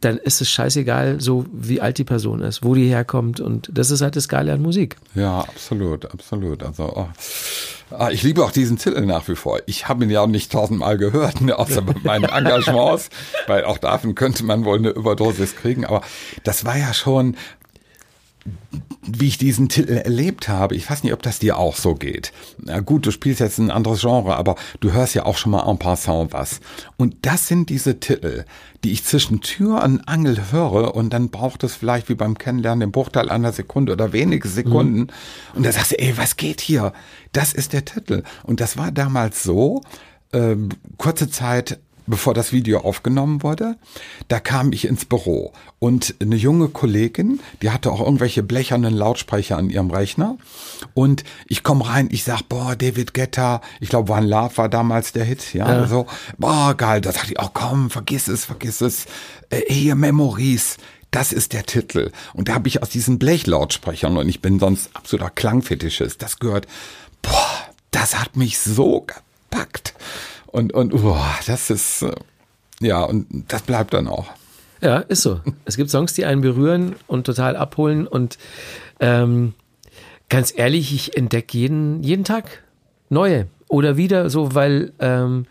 dann 0.00 0.16
ist 0.16 0.40
es 0.40 0.50
scheißegal, 0.50 1.20
so 1.20 1.44
wie 1.52 1.80
alt 1.80 1.98
die 1.98 2.04
Person 2.04 2.40
ist, 2.40 2.62
wo 2.62 2.74
die 2.74 2.88
herkommt. 2.88 3.40
Und 3.40 3.68
das 3.72 3.90
ist 3.90 4.00
halt 4.00 4.14
das 4.14 4.28
Geile 4.28 4.52
an 4.52 4.62
Musik. 4.62 4.96
Ja, 5.14 5.40
absolut, 5.40 6.04
absolut. 6.12 6.62
Also, 6.62 6.92
oh. 6.94 7.08
Ah, 7.90 8.10
ich 8.10 8.22
liebe 8.22 8.44
auch 8.44 8.52
diesen 8.52 8.76
Titel 8.76 9.00
nach 9.06 9.26
wie 9.28 9.34
vor. 9.34 9.60
Ich 9.64 9.88
habe 9.88 10.04
ihn 10.04 10.10
ja 10.10 10.20
auch 10.20 10.26
nicht 10.26 10.52
tausendmal 10.52 10.98
gehört, 10.98 11.40
ne, 11.40 11.58
außer 11.58 11.80
bei 11.80 11.94
meinen 12.04 12.24
Engagements, 12.32 13.08
weil 13.46 13.64
auch 13.64 13.78
davon 13.78 14.14
könnte 14.14 14.44
man 14.44 14.66
wohl 14.66 14.76
eine 14.76 14.90
Überdosis 14.90 15.56
kriegen. 15.56 15.86
Aber 15.86 16.02
das 16.44 16.66
war 16.66 16.76
ja 16.76 16.92
schon 16.92 17.36
wie 19.02 19.28
ich 19.28 19.38
diesen 19.38 19.68
Titel 19.68 19.92
erlebt 19.92 20.48
habe, 20.48 20.74
ich 20.74 20.88
weiß 20.88 21.02
nicht, 21.02 21.12
ob 21.12 21.22
das 21.22 21.38
dir 21.38 21.56
auch 21.56 21.76
so 21.76 21.94
geht. 21.94 22.32
Na 22.58 22.80
gut, 22.80 23.06
du 23.06 23.10
spielst 23.10 23.40
jetzt 23.40 23.58
ein 23.58 23.70
anderes 23.70 24.00
Genre, 24.00 24.36
aber 24.36 24.56
du 24.80 24.92
hörst 24.92 25.14
ja 25.14 25.24
auch 25.24 25.36
schon 25.36 25.52
mal 25.52 25.68
en 25.68 25.78
passant 25.78 26.32
was. 26.32 26.60
Und 26.96 27.16
das 27.22 27.48
sind 27.48 27.70
diese 27.70 28.00
Titel, 28.00 28.44
die 28.84 28.92
ich 28.92 29.04
zwischen 29.04 29.40
Tür 29.40 29.82
und 29.82 30.06
Angel 30.06 30.52
höre 30.52 30.94
und 30.94 31.10
dann 31.10 31.30
braucht 31.30 31.64
es 31.64 31.74
vielleicht 31.74 32.08
wie 32.08 32.14
beim 32.14 32.36
Kennenlernen 32.36 32.80
den 32.80 32.92
Bruchteil 32.92 33.30
einer 33.30 33.52
Sekunde 33.52 33.92
oder 33.92 34.12
wenige 34.12 34.48
Sekunden. 34.48 35.00
Mhm. 35.00 35.08
Und 35.54 35.66
da 35.66 35.72
sagst 35.72 35.92
du, 35.92 35.98
ey, 35.98 36.16
was 36.16 36.36
geht 36.36 36.60
hier? 36.60 36.92
Das 37.32 37.52
ist 37.52 37.72
der 37.72 37.84
Titel. 37.84 38.22
Und 38.44 38.60
das 38.60 38.76
war 38.76 38.92
damals 38.92 39.42
so, 39.42 39.82
ähm, 40.32 40.68
kurze 40.98 41.30
Zeit 41.30 41.78
bevor 42.08 42.34
das 42.34 42.52
Video 42.52 42.80
aufgenommen 42.80 43.42
wurde, 43.42 43.76
da 44.28 44.40
kam 44.40 44.72
ich 44.72 44.86
ins 44.86 45.04
Büro 45.04 45.52
und 45.78 46.14
eine 46.20 46.36
junge 46.36 46.68
Kollegin, 46.68 47.40
die 47.62 47.70
hatte 47.70 47.92
auch 47.92 48.00
irgendwelche 48.00 48.42
blechernen 48.42 48.94
Lautsprecher 48.94 49.56
an 49.56 49.70
ihrem 49.70 49.90
Rechner 49.90 50.36
und 50.94 51.24
ich 51.46 51.62
komme 51.62 51.88
rein, 51.88 52.08
ich 52.10 52.24
sag, 52.24 52.42
boah, 52.42 52.74
David 52.76 53.14
Guetta, 53.14 53.60
ich 53.80 53.88
glaube, 53.88 54.12
One 54.12 54.26
Love 54.26 54.56
war 54.56 54.68
damals 54.68 55.12
der 55.12 55.24
Hit, 55.24 55.54
ja, 55.54 55.68
ja. 55.68 55.86
so, 55.86 56.06
boah, 56.38 56.74
geil, 56.74 57.00
da 57.00 57.12
sagte 57.12 57.32
ich, 57.32 57.40
oh 57.40 57.50
komm, 57.52 57.90
vergiss 57.90 58.28
es, 58.28 58.44
vergiss 58.44 58.80
es, 58.80 59.06
äh, 59.50 59.62
hier 59.68 59.94
Memories, 59.94 60.78
das 61.10 61.32
ist 61.32 61.52
der 61.52 61.64
Titel. 61.64 62.12
Und 62.34 62.48
da 62.48 62.54
habe 62.54 62.68
ich 62.68 62.82
aus 62.82 62.90
diesen 62.90 63.18
Blechlautsprechern, 63.18 64.16
und 64.16 64.28
ich 64.28 64.42
bin 64.42 64.58
sonst 64.58 64.90
absoluter 64.94 65.30
Klangfetischist, 65.30 66.20
das 66.22 66.38
gehört, 66.38 66.66
boah, 67.22 67.68
das 67.90 68.18
hat 68.18 68.36
mich 68.36 68.58
so 68.58 69.06
gepackt. 69.06 69.94
Und, 70.50 70.72
und 70.72 70.94
oh, 70.94 71.16
das 71.46 71.70
ist, 71.70 72.04
ja, 72.80 73.02
und 73.02 73.26
das 73.48 73.62
bleibt 73.62 73.94
dann 73.94 74.08
auch. 74.08 74.26
Ja, 74.80 74.98
ist 74.98 75.22
so. 75.22 75.40
Es 75.64 75.76
gibt 75.76 75.90
Songs, 75.90 76.14
die 76.14 76.24
einen 76.24 76.40
berühren 76.40 76.94
und 77.06 77.24
total 77.24 77.56
abholen. 77.56 78.06
Und 78.06 78.38
ähm, 79.00 79.54
ganz 80.28 80.52
ehrlich, 80.56 80.94
ich 80.94 81.16
entdecke 81.16 81.58
jeden, 81.58 82.02
jeden 82.02 82.24
Tag 82.24 82.62
neue. 83.08 83.46
Oder 83.68 83.96
wieder 83.96 84.30
so, 84.30 84.54
weil, 84.54 84.92
ähm, 84.98 85.46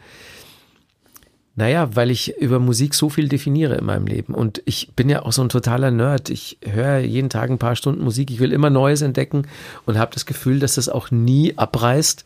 naja, 1.58 1.96
weil 1.96 2.12
ich 2.12 2.38
über 2.38 2.60
Musik 2.60 2.94
so 2.94 3.10
viel 3.10 3.28
definiere 3.28 3.78
in 3.78 3.86
meinem 3.86 4.06
Leben. 4.06 4.36
Und 4.36 4.62
ich 4.66 4.92
bin 4.96 5.10
ja 5.10 5.24
auch 5.24 5.32
so 5.32 5.42
ein 5.42 5.50
totaler 5.50 5.90
Nerd. 5.90 6.30
Ich 6.30 6.60
höre 6.64 7.00
jeden 7.00 7.32
Tag 7.32 7.50
ein 7.50 7.58
paar 7.58 7.76
Stunden 7.76 8.04
Musik. 8.04 8.30
Ich 8.30 8.40
will 8.40 8.54
immer 8.54 8.70
Neues 8.70 9.02
entdecken 9.02 9.48
und 9.88 9.98
habe 9.98 10.14
das 10.14 10.28
Gefühl, 10.28 10.60
dass 10.60 10.76
das 10.76 10.88
auch 10.88 11.10
nie 11.10 11.58
abreißt, 11.58 12.26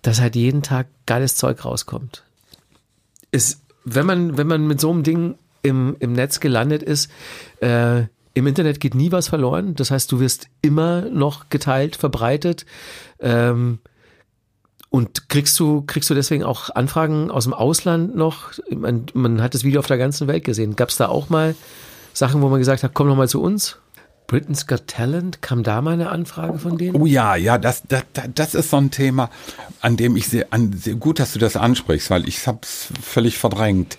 dass 0.00 0.22
halt 0.22 0.34
jeden 0.34 0.62
Tag 0.62 0.86
geiles 1.04 1.36
Zeug 1.36 1.62
rauskommt. 1.62 2.24
Ist, 3.30 3.60
wenn 3.84 4.06
man, 4.06 4.38
wenn 4.38 4.46
man 4.46 4.66
mit 4.66 4.80
so 4.80 4.90
einem 4.90 5.02
Ding 5.02 5.34
im, 5.60 5.94
im 6.00 6.14
Netz 6.14 6.40
gelandet 6.40 6.82
ist, 6.82 7.10
äh, 7.60 8.04
im 8.32 8.46
Internet 8.46 8.80
geht 8.80 8.94
nie 8.94 9.12
was 9.12 9.28
verloren. 9.28 9.74
Das 9.74 9.90
heißt, 9.90 10.10
du 10.10 10.20
wirst 10.20 10.48
immer 10.62 11.02
noch 11.02 11.50
geteilt, 11.50 11.96
verbreitet. 11.96 12.64
Ähm, 13.20 13.80
und 14.90 15.28
kriegst 15.28 15.58
du, 15.60 15.82
kriegst 15.86 16.10
du 16.10 16.14
deswegen 16.14 16.42
auch 16.42 16.68
Anfragen 16.70 17.30
aus 17.30 17.44
dem 17.44 17.54
Ausland 17.54 18.16
noch? 18.16 18.52
Man, 18.70 19.06
man 19.14 19.40
hat 19.40 19.54
das 19.54 19.64
Video 19.64 19.78
auf 19.78 19.86
der 19.86 19.98
ganzen 19.98 20.26
Welt 20.26 20.44
gesehen. 20.44 20.76
Gab 20.76 20.88
es 20.88 20.96
da 20.96 21.08
auch 21.08 21.28
mal 21.28 21.54
Sachen, 22.12 22.42
wo 22.42 22.48
man 22.48 22.58
gesagt 22.58 22.82
hat, 22.82 22.92
komm 22.92 23.06
noch 23.06 23.16
mal 23.16 23.28
zu 23.28 23.40
uns? 23.40 23.78
Britain's 24.26 24.66
Got 24.66 24.86
Talent, 24.86 25.42
kam 25.42 25.62
da 25.62 25.80
mal 25.80 25.94
eine 25.94 26.10
Anfrage 26.10 26.58
von 26.58 26.78
denen? 26.78 27.00
Oh 27.00 27.06
ja, 27.06 27.34
ja, 27.34 27.58
das, 27.58 27.82
das, 27.88 28.04
das 28.32 28.54
ist 28.54 28.70
so 28.70 28.76
ein 28.76 28.90
Thema, 28.92 29.28
an 29.80 29.96
dem 29.96 30.14
ich 30.16 30.28
sehr, 30.28 30.46
an, 30.50 30.72
sehr 30.72 30.94
gut, 30.94 31.18
dass 31.18 31.32
du 31.32 31.40
das 31.40 31.56
ansprichst, 31.56 32.10
weil 32.10 32.28
ich 32.28 32.46
hab's 32.46 32.88
völlig 33.02 33.38
verdrängt 33.38 33.98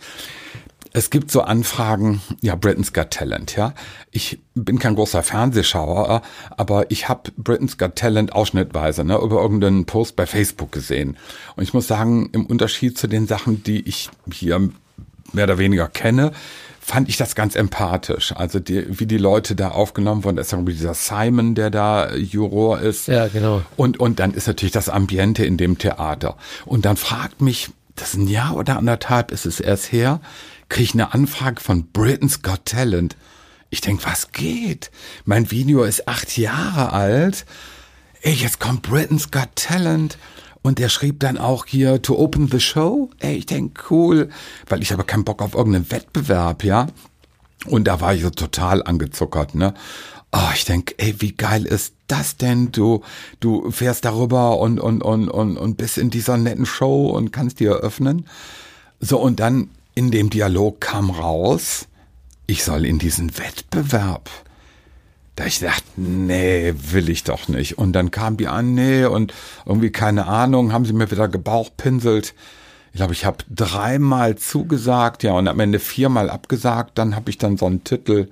es 0.94 1.10
gibt 1.10 1.32
so 1.32 1.42
Anfragen, 1.42 2.22
ja, 2.42 2.56
Britain's 2.56 2.94
Got 2.94 3.12
Talent, 3.12 3.56
ja. 3.56 3.74
Ich 4.12 4.40
bin 4.56 4.78
kein 4.78 4.96
großer 4.96 5.24
Fernsehschauer, 5.24 6.22
aber 6.58 6.92
ich 6.92 7.08
habe 7.08 7.32
Britain's 7.38 7.78
Got 7.78 7.96
Talent 7.96 8.34
ausschnittweise 8.34 9.04
ne, 9.04 9.18
über 9.18 9.42
irgendeinen 9.42 9.86
Post 9.86 10.16
bei 10.16 10.26
Facebook 10.26 10.72
gesehen. 10.72 11.18
Und 11.56 11.64
ich 11.64 11.74
muss 11.74 11.88
sagen, 11.88 12.30
im 12.34 12.46
Unterschied 12.46 12.98
zu 12.98 13.08
den 13.08 13.26
Sachen, 13.26 13.64
die 13.64 13.88
ich 13.88 14.10
hier 14.32 14.70
mehr 15.32 15.46
oder 15.46 15.58
weniger 15.58 15.88
kenne, 15.88 16.34
fand 16.82 17.08
ich 17.08 17.16
das 17.16 17.36
ganz 17.36 17.56
empathisch. 17.56 18.34
Also 18.36 18.60
die, 18.60 19.00
wie 19.00 19.06
die 19.06 19.18
Leute 19.18 19.56
da 19.56 19.70
aufgenommen 19.70 20.26
wurden, 20.26 20.36
da 20.36 20.42
ist 20.42 20.52
irgendwie 20.52 20.74
dieser 20.74 20.96
Simon, 20.96 21.56
der 21.56 21.70
da 21.70 22.14
Juror 22.14 22.80
ist. 22.80 23.08
Ja, 23.08 23.28
genau. 23.28 23.62
Und, 23.78 24.00
und 24.00 24.20
dann 24.20 24.34
ist 24.34 24.48
natürlich 24.48 24.74
das 24.74 24.90
Ambiente 24.90 25.46
in 25.46 25.56
dem 25.56 25.78
Theater. 25.78 26.36
Und 26.66 26.84
dann 26.84 26.98
fragt 26.98 27.40
mich, 27.40 27.70
das 27.96 28.10
ist 28.10 28.16
ein 28.16 28.28
Jahr 28.28 28.58
oder 28.58 28.78
anderthalb 28.78 29.32
ist 29.32 29.46
es 29.46 29.60
erst 29.60 29.92
her, 29.92 30.20
kriege 30.72 30.84
ich 30.84 30.94
eine 30.94 31.14
Anfrage 31.14 31.62
von 31.62 31.88
Britain's 31.88 32.42
Got 32.42 32.66
Talent. 32.66 33.18
Ich 33.70 33.82
denk, 33.82 34.06
was 34.06 34.32
geht? 34.32 34.90
Mein 35.26 35.52
Video 35.52 35.84
ist 35.84 36.08
acht 36.08 36.38
Jahre 36.38 36.94
alt. 36.94 37.46
Ey, 38.22 38.34
jetzt 38.34 38.62
kommt 38.62 38.84
Britain's 38.84 39.32
Got 39.32 39.50
Talent. 39.56 40.18
Und 40.62 40.80
der 40.80 40.88
schrieb 40.88 41.20
dann 41.20 41.38
auch 41.38 41.66
hier 41.66 42.02
to 42.02 42.18
open 42.18 42.48
the 42.50 42.62
show. 42.62 43.10
Ey, 43.20 43.36
ich 43.36 43.48
denk, 43.48 43.92
cool. 43.92 44.30
Weil 44.70 44.82
ich 44.82 44.94
habe 44.94 45.04
keinen 45.04 45.26
Bock 45.26 45.42
auf 45.42 45.56
irgendeinen 45.56 45.92
Wettbewerb, 45.92 46.64
ja. 46.64 46.88
Und 47.66 47.86
da 47.86 48.00
war 48.00 48.14
ich 48.14 48.22
so 48.22 48.30
total 48.30 48.82
angezuckert, 48.82 49.56
ne? 49.56 49.74
Oh, 50.32 50.50
ich 50.56 50.64
denk, 50.64 50.96
ey, 51.00 51.16
wie 51.20 51.34
geil 51.34 51.66
ist 51.66 51.96
das 52.08 52.38
denn? 52.38 52.72
Du, 52.72 53.04
du 53.42 53.72
fährst 53.72 54.06
darüber 54.06 54.58
und, 54.58 54.80
und, 54.80 55.04
und, 55.04 55.28
und, 55.28 55.58
und 55.58 55.76
bist 55.76 55.98
in 55.98 56.12
dieser 56.12 56.38
netten 56.38 56.66
Show 56.66 57.10
und 57.10 57.34
kannst 57.34 57.60
die 57.60 57.66
eröffnen. 57.66 58.26
So, 59.02 59.20
und 59.20 59.42
dann 59.42 59.70
in 59.96 60.12
dem 60.12 60.30
Dialog 60.30 60.82
kam 60.82 61.10
raus, 61.10 61.88
ich 62.48 62.64
soll 62.64 62.86
in 62.86 63.00
diesen 63.00 63.38
Wettbewerb. 63.38 64.30
Da 65.36 65.46
ich 65.46 65.60
dachte, 65.60 65.84
nee, 65.96 66.74
will 66.76 67.10
ich 67.10 67.24
doch 67.24 67.48
nicht. 67.48 67.78
Und 67.78 67.94
dann 67.94 68.12
kam 68.12 68.38
die 68.38 68.48
an, 68.48 68.74
nee, 68.74 69.06
und 69.06 69.34
irgendwie 69.66 69.92
keine 69.92 70.28
Ahnung, 70.28 70.74
haben 70.74 70.86
sie 70.86 70.94
mir 70.94 71.10
wieder 71.10 71.28
gebauchpinselt. 71.28 72.34
Ich 72.92 72.98
glaube, 72.98 73.14
ich 73.14 73.24
habe 73.24 73.38
dreimal 73.50 74.36
zugesagt, 74.36 75.24
ja, 75.24 75.32
und 75.32 75.48
am 75.48 75.60
Ende 75.62 75.80
viermal 75.80 76.30
abgesagt. 76.30 76.98
Dann 76.98 77.16
habe 77.16 77.30
ich 77.30 77.38
dann 77.38 77.56
so 77.56 77.66
einen 77.66 77.86
Titel, 77.86 78.28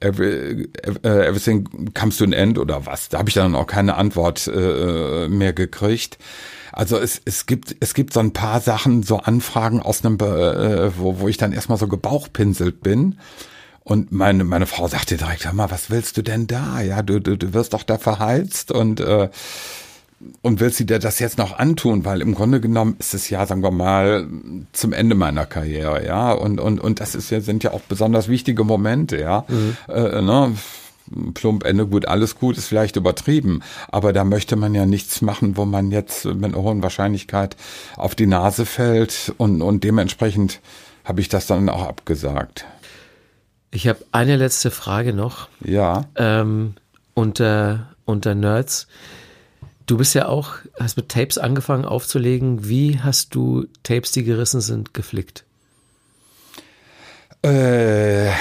Every, 0.00 0.68
Everything 1.02 1.94
Comes 1.94 2.18
to 2.18 2.24
an 2.24 2.34
End 2.34 2.58
oder 2.58 2.84
was. 2.84 3.08
Da 3.08 3.18
habe 3.18 3.30
ich 3.30 3.34
dann 3.34 3.54
auch 3.54 3.66
keine 3.66 3.96
Antwort 3.96 4.46
äh, 4.46 5.28
mehr 5.28 5.54
gekriegt. 5.54 6.18
Also 6.76 6.98
es, 6.98 7.22
es 7.24 7.46
gibt 7.46 7.74
es 7.80 7.94
gibt 7.94 8.12
so 8.12 8.20
ein 8.20 8.34
paar 8.34 8.60
Sachen, 8.60 9.02
so 9.02 9.16
Anfragen 9.16 9.80
aus 9.80 10.04
einem, 10.04 10.16
äh, 10.20 10.96
wo, 10.98 11.20
wo 11.20 11.26
ich 11.26 11.38
dann 11.38 11.54
erstmal 11.54 11.78
so 11.78 11.88
gebauchpinselt 11.88 12.82
bin. 12.82 13.16
Und 13.82 14.12
meine, 14.12 14.44
meine 14.44 14.66
Frau 14.66 14.86
sagte 14.86 15.16
direkt, 15.16 15.46
hör 15.46 15.54
mal, 15.54 15.70
was 15.70 15.90
willst 15.90 16.18
du 16.18 16.22
denn 16.22 16.46
da? 16.46 16.82
Ja, 16.82 17.00
du, 17.02 17.18
du, 17.18 17.38
du 17.38 17.54
wirst 17.54 17.72
doch 17.72 17.82
da 17.82 17.96
verheizt 17.96 18.72
und, 18.72 19.00
äh, 19.00 19.30
und 20.42 20.60
willst 20.60 20.78
du 20.78 20.84
dir 20.84 20.98
das 20.98 21.18
jetzt 21.18 21.38
noch 21.38 21.58
antun? 21.58 22.04
Weil 22.04 22.20
im 22.20 22.34
Grunde 22.34 22.60
genommen 22.60 22.96
ist 22.98 23.14
es 23.14 23.30
ja, 23.30 23.46
sagen 23.46 23.62
wir 23.62 23.70
mal, 23.70 24.26
zum 24.72 24.92
Ende 24.92 25.14
meiner 25.14 25.46
Karriere, 25.46 26.04
ja. 26.04 26.32
Und, 26.32 26.60
und, 26.60 26.78
und 26.78 27.00
das 27.00 27.14
ist 27.14 27.30
ja, 27.30 27.40
sind 27.40 27.64
ja 27.64 27.72
auch 27.72 27.82
besonders 27.82 28.28
wichtige 28.28 28.64
Momente, 28.64 29.18
ja. 29.18 29.46
Mhm. 29.48 29.76
Äh, 29.88 30.20
ne? 30.20 30.52
Plump 31.34 31.64
Ende 31.64 31.86
gut, 31.86 32.06
alles 32.06 32.36
gut 32.36 32.56
ist 32.58 32.66
vielleicht 32.66 32.96
übertrieben, 32.96 33.62
aber 33.88 34.12
da 34.12 34.24
möchte 34.24 34.56
man 34.56 34.74
ja 34.74 34.86
nichts 34.86 35.22
machen, 35.22 35.56
wo 35.56 35.64
man 35.64 35.90
jetzt 35.90 36.24
mit 36.24 36.44
einer 36.44 36.62
hohen 36.62 36.82
Wahrscheinlichkeit 36.82 37.56
auf 37.96 38.14
die 38.14 38.26
Nase 38.26 38.66
fällt 38.66 39.34
und, 39.38 39.62
und 39.62 39.84
dementsprechend 39.84 40.60
habe 41.04 41.20
ich 41.20 41.28
das 41.28 41.46
dann 41.46 41.68
auch 41.68 41.86
abgesagt. 41.86 42.64
Ich 43.70 43.86
habe 43.88 44.04
eine 44.12 44.36
letzte 44.36 44.70
Frage 44.70 45.12
noch. 45.12 45.48
Ja. 45.62 46.04
Ähm, 46.16 46.74
unter, 47.14 47.94
unter 48.04 48.34
Nerds. 48.34 48.86
Du 49.86 49.96
bist 49.96 50.14
ja 50.14 50.28
auch, 50.28 50.54
hast 50.78 50.96
mit 50.96 51.08
Tapes 51.08 51.38
angefangen 51.38 51.84
aufzulegen. 51.84 52.68
Wie 52.68 53.00
hast 53.00 53.34
du 53.34 53.66
Tapes, 53.82 54.12
die 54.12 54.24
gerissen 54.24 54.60
sind, 54.60 54.94
geflickt? 54.94 55.45
Äh, 57.46 58.32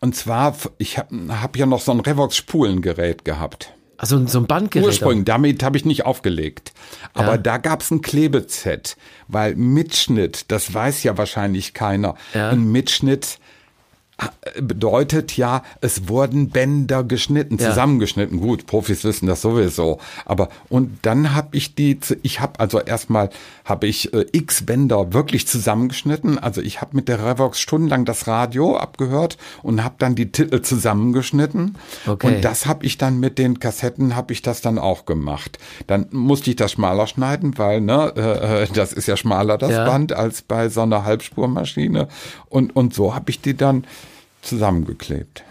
und 0.00 0.14
zwar, 0.14 0.56
ich 0.78 0.98
habe 0.98 1.40
hab 1.40 1.56
ja 1.56 1.66
noch 1.66 1.80
so 1.80 1.90
ein 1.90 2.00
Revox-Spulengerät 2.00 3.24
gehabt. 3.24 3.72
Also 3.96 4.24
so 4.26 4.38
ein 4.38 4.46
Bandgerät. 4.46 4.86
Ursprünglich, 4.86 5.24
damit 5.24 5.62
habe 5.62 5.76
ich 5.76 5.84
nicht 5.84 6.04
aufgelegt. 6.04 6.72
Aber 7.14 7.32
ja. 7.32 7.38
da 7.38 7.56
gab's 7.58 7.90
ein 7.90 8.00
Klebeset, 8.00 8.96
weil 9.28 9.54
Mitschnitt, 9.56 10.50
das 10.52 10.72
weiß 10.72 11.02
ja 11.02 11.16
wahrscheinlich 11.16 11.74
keiner. 11.74 12.14
Ja. 12.32 12.50
Ein 12.50 12.70
Mitschnitt 12.70 13.38
bedeutet 14.60 15.36
ja, 15.36 15.62
es 15.80 16.08
wurden 16.08 16.50
Bänder 16.50 17.02
geschnitten, 17.02 17.58
ja. 17.58 17.70
zusammengeschnitten. 17.70 18.40
Gut, 18.40 18.66
Profis 18.66 19.02
wissen 19.02 19.26
das 19.26 19.42
sowieso. 19.42 19.98
Aber 20.24 20.50
und 20.68 20.98
dann 21.02 21.34
habe 21.34 21.56
ich 21.56 21.74
die, 21.74 21.98
ich 22.22 22.40
habe 22.40 22.60
also 22.60 22.80
erstmal 22.80 23.30
habe 23.64 23.88
ich 23.88 24.14
äh, 24.14 24.26
X 24.30 24.66
Bänder 24.66 25.12
wirklich 25.12 25.48
zusammengeschnitten. 25.48 26.38
Also 26.38 26.60
ich 26.60 26.80
habe 26.80 26.94
mit 26.94 27.08
der 27.08 27.24
Revox 27.24 27.58
stundenlang 27.58 28.04
das 28.04 28.28
Radio 28.28 28.76
abgehört 28.76 29.36
und 29.62 29.82
habe 29.82 29.96
dann 29.98 30.14
die 30.14 30.30
Titel 30.30 30.62
zusammengeschnitten. 30.62 31.76
Okay. 32.06 32.36
Und 32.36 32.44
das 32.44 32.66
habe 32.66 32.86
ich 32.86 32.98
dann 32.98 33.18
mit 33.18 33.38
den 33.38 33.58
Kassetten 33.58 34.14
habe 34.14 34.32
ich 34.32 34.42
das 34.42 34.60
dann 34.60 34.78
auch 34.78 35.06
gemacht. 35.06 35.58
Dann 35.88 36.06
musste 36.12 36.50
ich 36.50 36.56
das 36.56 36.72
schmaler 36.72 37.08
schneiden, 37.08 37.58
weil 37.58 37.80
ne, 37.80 38.12
äh, 38.16 38.62
äh 38.62 38.68
das 38.72 38.92
ist 38.92 39.08
ja 39.08 39.16
schmaler 39.16 39.58
das 39.58 39.72
ja. 39.72 39.84
Band 39.84 40.12
als 40.12 40.42
bei 40.42 40.68
so 40.68 40.82
einer 40.82 41.04
Halbspurmaschine. 41.04 42.06
Und 42.48 42.76
und 42.76 42.94
so 42.94 43.14
habe 43.14 43.30
ich 43.30 43.40
die 43.40 43.56
dann 43.56 43.84
zusammengeklebt. 44.44 45.44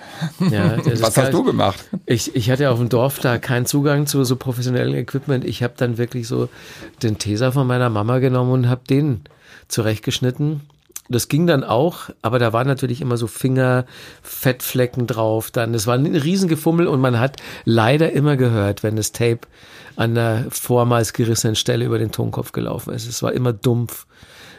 Ja, 0.52 0.78
Was 1.00 1.18
hast 1.18 1.34
du 1.34 1.44
gemacht? 1.44 1.84
Ich, 2.06 2.36
ich 2.36 2.50
hatte 2.50 2.70
auf 2.70 2.80
dem 2.80 2.90
Dorf 2.90 3.20
da 3.20 3.38
keinen 3.38 3.66
Zugang 3.66 4.06
zu 4.08 4.24
so 4.24 4.36
professionellem 4.36 4.96
Equipment. 4.96 5.46
Ich 5.46 5.64
habe 5.64 5.74
dann 5.78 5.98
wirklich 5.98 6.28
so 6.28 6.50
den 7.02 7.18
Teser 7.18 7.52
von 7.52 7.68
meiner 7.68 7.90
Mama 7.90 8.20
genommen 8.20 8.52
und 8.52 8.70
habe 8.70 8.82
den 8.90 9.22
zurechtgeschnitten. 9.68 10.62
Das 11.10 11.28
ging 11.28 11.48
dann 11.48 11.64
auch, 11.64 12.10
aber 12.22 12.40
da 12.40 12.54
waren 12.54 12.68
natürlich 12.68 13.02
immer 13.02 13.18
so 13.18 13.28
Fingerfettflecken 13.28 15.06
drauf. 15.06 15.52
Dann, 15.52 15.74
das 15.74 15.86
war 15.86 15.96
ein 15.96 16.16
Riesengefummel 16.16 16.88
und 16.88 17.02
man 17.02 17.20
hat 17.20 17.38
leider 17.66 18.14
immer 18.14 18.38
gehört, 18.38 18.84
wenn 18.84 18.96
das 18.96 19.12
Tape 19.12 19.42
an 19.96 20.16
der 20.16 20.46
vormals 20.50 21.14
gerissenen 21.14 21.56
Stelle 21.56 21.86
über 21.86 22.00
den 22.00 22.12
Tonkopf 22.12 22.52
gelaufen 22.54 22.94
ist. 22.94 23.08
Es 23.08 23.22
war 23.22 23.34
immer 23.34 23.52
dumpf. 23.52 24.06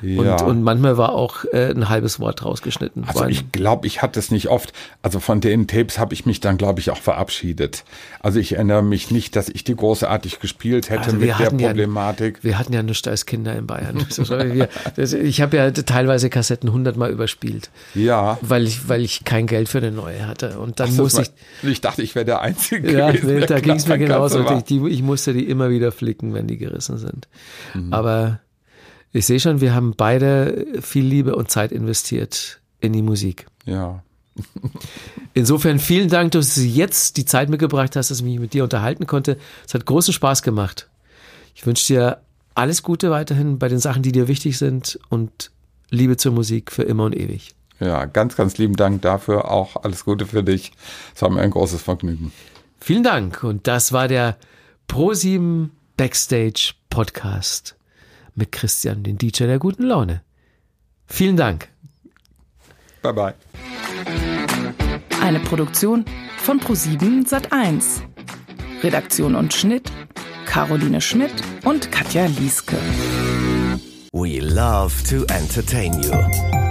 Ja. 0.04 0.36
Und, 0.42 0.48
und 0.48 0.62
manchmal 0.62 0.96
war 0.96 1.12
auch 1.12 1.44
äh, 1.52 1.70
ein 1.70 1.88
halbes 1.88 2.20
Wort 2.20 2.44
rausgeschnitten. 2.44 3.04
Also 3.06 3.26
ich 3.26 3.50
glaube, 3.52 3.86
ich 3.86 4.02
hatte 4.02 4.18
es 4.18 4.30
nicht 4.30 4.48
oft. 4.48 4.72
Also 5.02 5.20
von 5.20 5.40
den 5.40 5.66
Tapes 5.66 5.98
habe 5.98 6.14
ich 6.14 6.26
mich 6.26 6.40
dann, 6.40 6.56
glaube 6.56 6.80
ich, 6.80 6.90
auch 6.90 6.98
verabschiedet. 6.98 7.84
Also 8.20 8.38
ich 8.38 8.52
erinnere 8.52 8.82
mich 8.82 9.10
nicht, 9.10 9.36
dass 9.36 9.48
ich 9.48 9.64
die 9.64 9.74
großartig 9.74 10.40
gespielt 10.40 10.90
hätte 10.90 11.04
also 11.04 11.16
mit 11.16 11.28
der 11.28 11.50
Problematik. 11.50 12.38
Ja, 12.38 12.44
wir 12.44 12.58
hatten 12.58 12.72
ja 12.72 12.82
nichts 12.82 13.06
als 13.08 13.26
Kinder 13.26 13.56
in 13.56 13.66
Bayern. 13.66 14.06
ich 14.96 15.40
habe 15.40 15.56
ja 15.56 15.70
teilweise 15.70 16.30
Kassetten 16.30 16.72
hundertmal 16.72 17.10
überspielt. 17.10 17.70
Ja. 17.94 18.38
Weil 18.40 18.64
ich, 18.66 18.88
weil 18.88 19.02
ich 19.02 19.24
kein 19.24 19.46
Geld 19.46 19.68
für 19.68 19.78
eine 19.78 19.90
neue 19.90 20.26
hatte. 20.26 20.58
Und 20.58 20.80
dann 20.80 20.90
Ach, 20.92 20.98
muss 20.98 21.18
ich. 21.18 21.30
Ich 21.62 21.80
dachte, 21.80 22.02
ich 22.02 22.14
wäre 22.14 22.24
der 22.24 22.40
Einzige. 22.40 22.92
Ja, 22.92 23.10
gewesen, 23.10 23.40
nee, 23.40 23.46
da 23.46 23.60
ging 23.60 23.76
es 23.76 23.88
mir 23.88 23.98
genauso. 23.98 24.44
Ich, 24.56 24.64
die, 24.64 24.86
ich 24.88 25.02
musste 25.02 25.32
die 25.32 25.48
immer 25.48 25.70
wieder 25.70 25.92
flicken, 25.92 26.34
wenn 26.34 26.46
die 26.46 26.58
gerissen 26.58 26.98
sind. 26.98 27.28
Mhm. 27.74 27.92
Aber 27.92 28.40
Ich 29.14 29.26
sehe 29.26 29.38
schon, 29.38 29.60
wir 29.60 29.76
haben 29.76 29.94
beide 29.96 30.66
viel 30.80 31.04
Liebe 31.04 31.36
und 31.36 31.48
Zeit 31.48 31.70
investiert 31.70 32.60
in 32.80 32.92
die 32.92 33.00
Musik. 33.00 33.46
Ja. 33.64 34.02
Insofern 35.34 35.78
vielen 35.78 36.08
Dank, 36.08 36.32
dass 36.32 36.56
du 36.56 36.62
jetzt 36.62 37.16
die 37.16 37.24
Zeit 37.24 37.48
mitgebracht 37.48 37.94
hast, 37.94 38.10
dass 38.10 38.18
ich 38.18 38.24
mich 38.24 38.40
mit 38.40 38.54
dir 38.54 38.64
unterhalten 38.64 39.06
konnte. 39.06 39.38
Es 39.64 39.72
hat 39.72 39.86
großen 39.86 40.12
Spaß 40.12 40.42
gemacht. 40.42 40.90
Ich 41.54 41.64
wünsche 41.64 41.86
dir 41.86 42.22
alles 42.56 42.82
Gute 42.82 43.12
weiterhin 43.12 43.60
bei 43.60 43.68
den 43.68 43.78
Sachen, 43.78 44.02
die 44.02 44.10
dir 44.10 44.26
wichtig 44.26 44.58
sind 44.58 44.98
und 45.10 45.52
Liebe 45.90 46.16
zur 46.16 46.32
Musik 46.32 46.72
für 46.72 46.82
immer 46.82 47.04
und 47.04 47.14
ewig. 47.14 47.54
Ja, 47.78 48.06
ganz, 48.06 48.34
ganz 48.34 48.58
lieben 48.58 48.74
Dank 48.74 49.02
dafür. 49.02 49.48
Auch 49.48 49.76
alles 49.84 50.04
Gute 50.04 50.26
für 50.26 50.42
dich. 50.42 50.72
Es 51.14 51.22
war 51.22 51.30
mir 51.30 51.40
ein 51.40 51.50
großes 51.50 51.80
Vergnügen. 51.80 52.32
Vielen 52.80 53.04
Dank. 53.04 53.44
Und 53.44 53.68
das 53.68 53.92
war 53.92 54.08
der 54.08 54.38
Pro7 54.88 55.68
Backstage 55.96 56.72
Podcast 56.90 57.76
mit 58.34 58.52
Christian, 58.52 59.02
den 59.02 59.18
DJ 59.18 59.44
der 59.44 59.58
guten 59.58 59.84
Laune. 59.84 60.22
Vielen 61.06 61.36
Dank. 61.36 61.68
Bye 63.02 63.12
bye. 63.12 63.34
Eine 65.20 65.40
Produktion 65.40 66.04
von 66.38 66.60
Pro7 66.60 67.28
Sat1. 67.28 68.02
Redaktion 68.82 69.34
und 69.34 69.54
Schnitt 69.54 69.90
Caroline 70.54 71.00
Schmidt 71.00 71.32
und 71.64 71.90
Katja 71.90 72.26
Lieske. 72.26 72.76
We 74.12 74.38
love 74.38 74.92
to 75.08 75.24
entertain 75.34 76.00
you. 76.00 76.63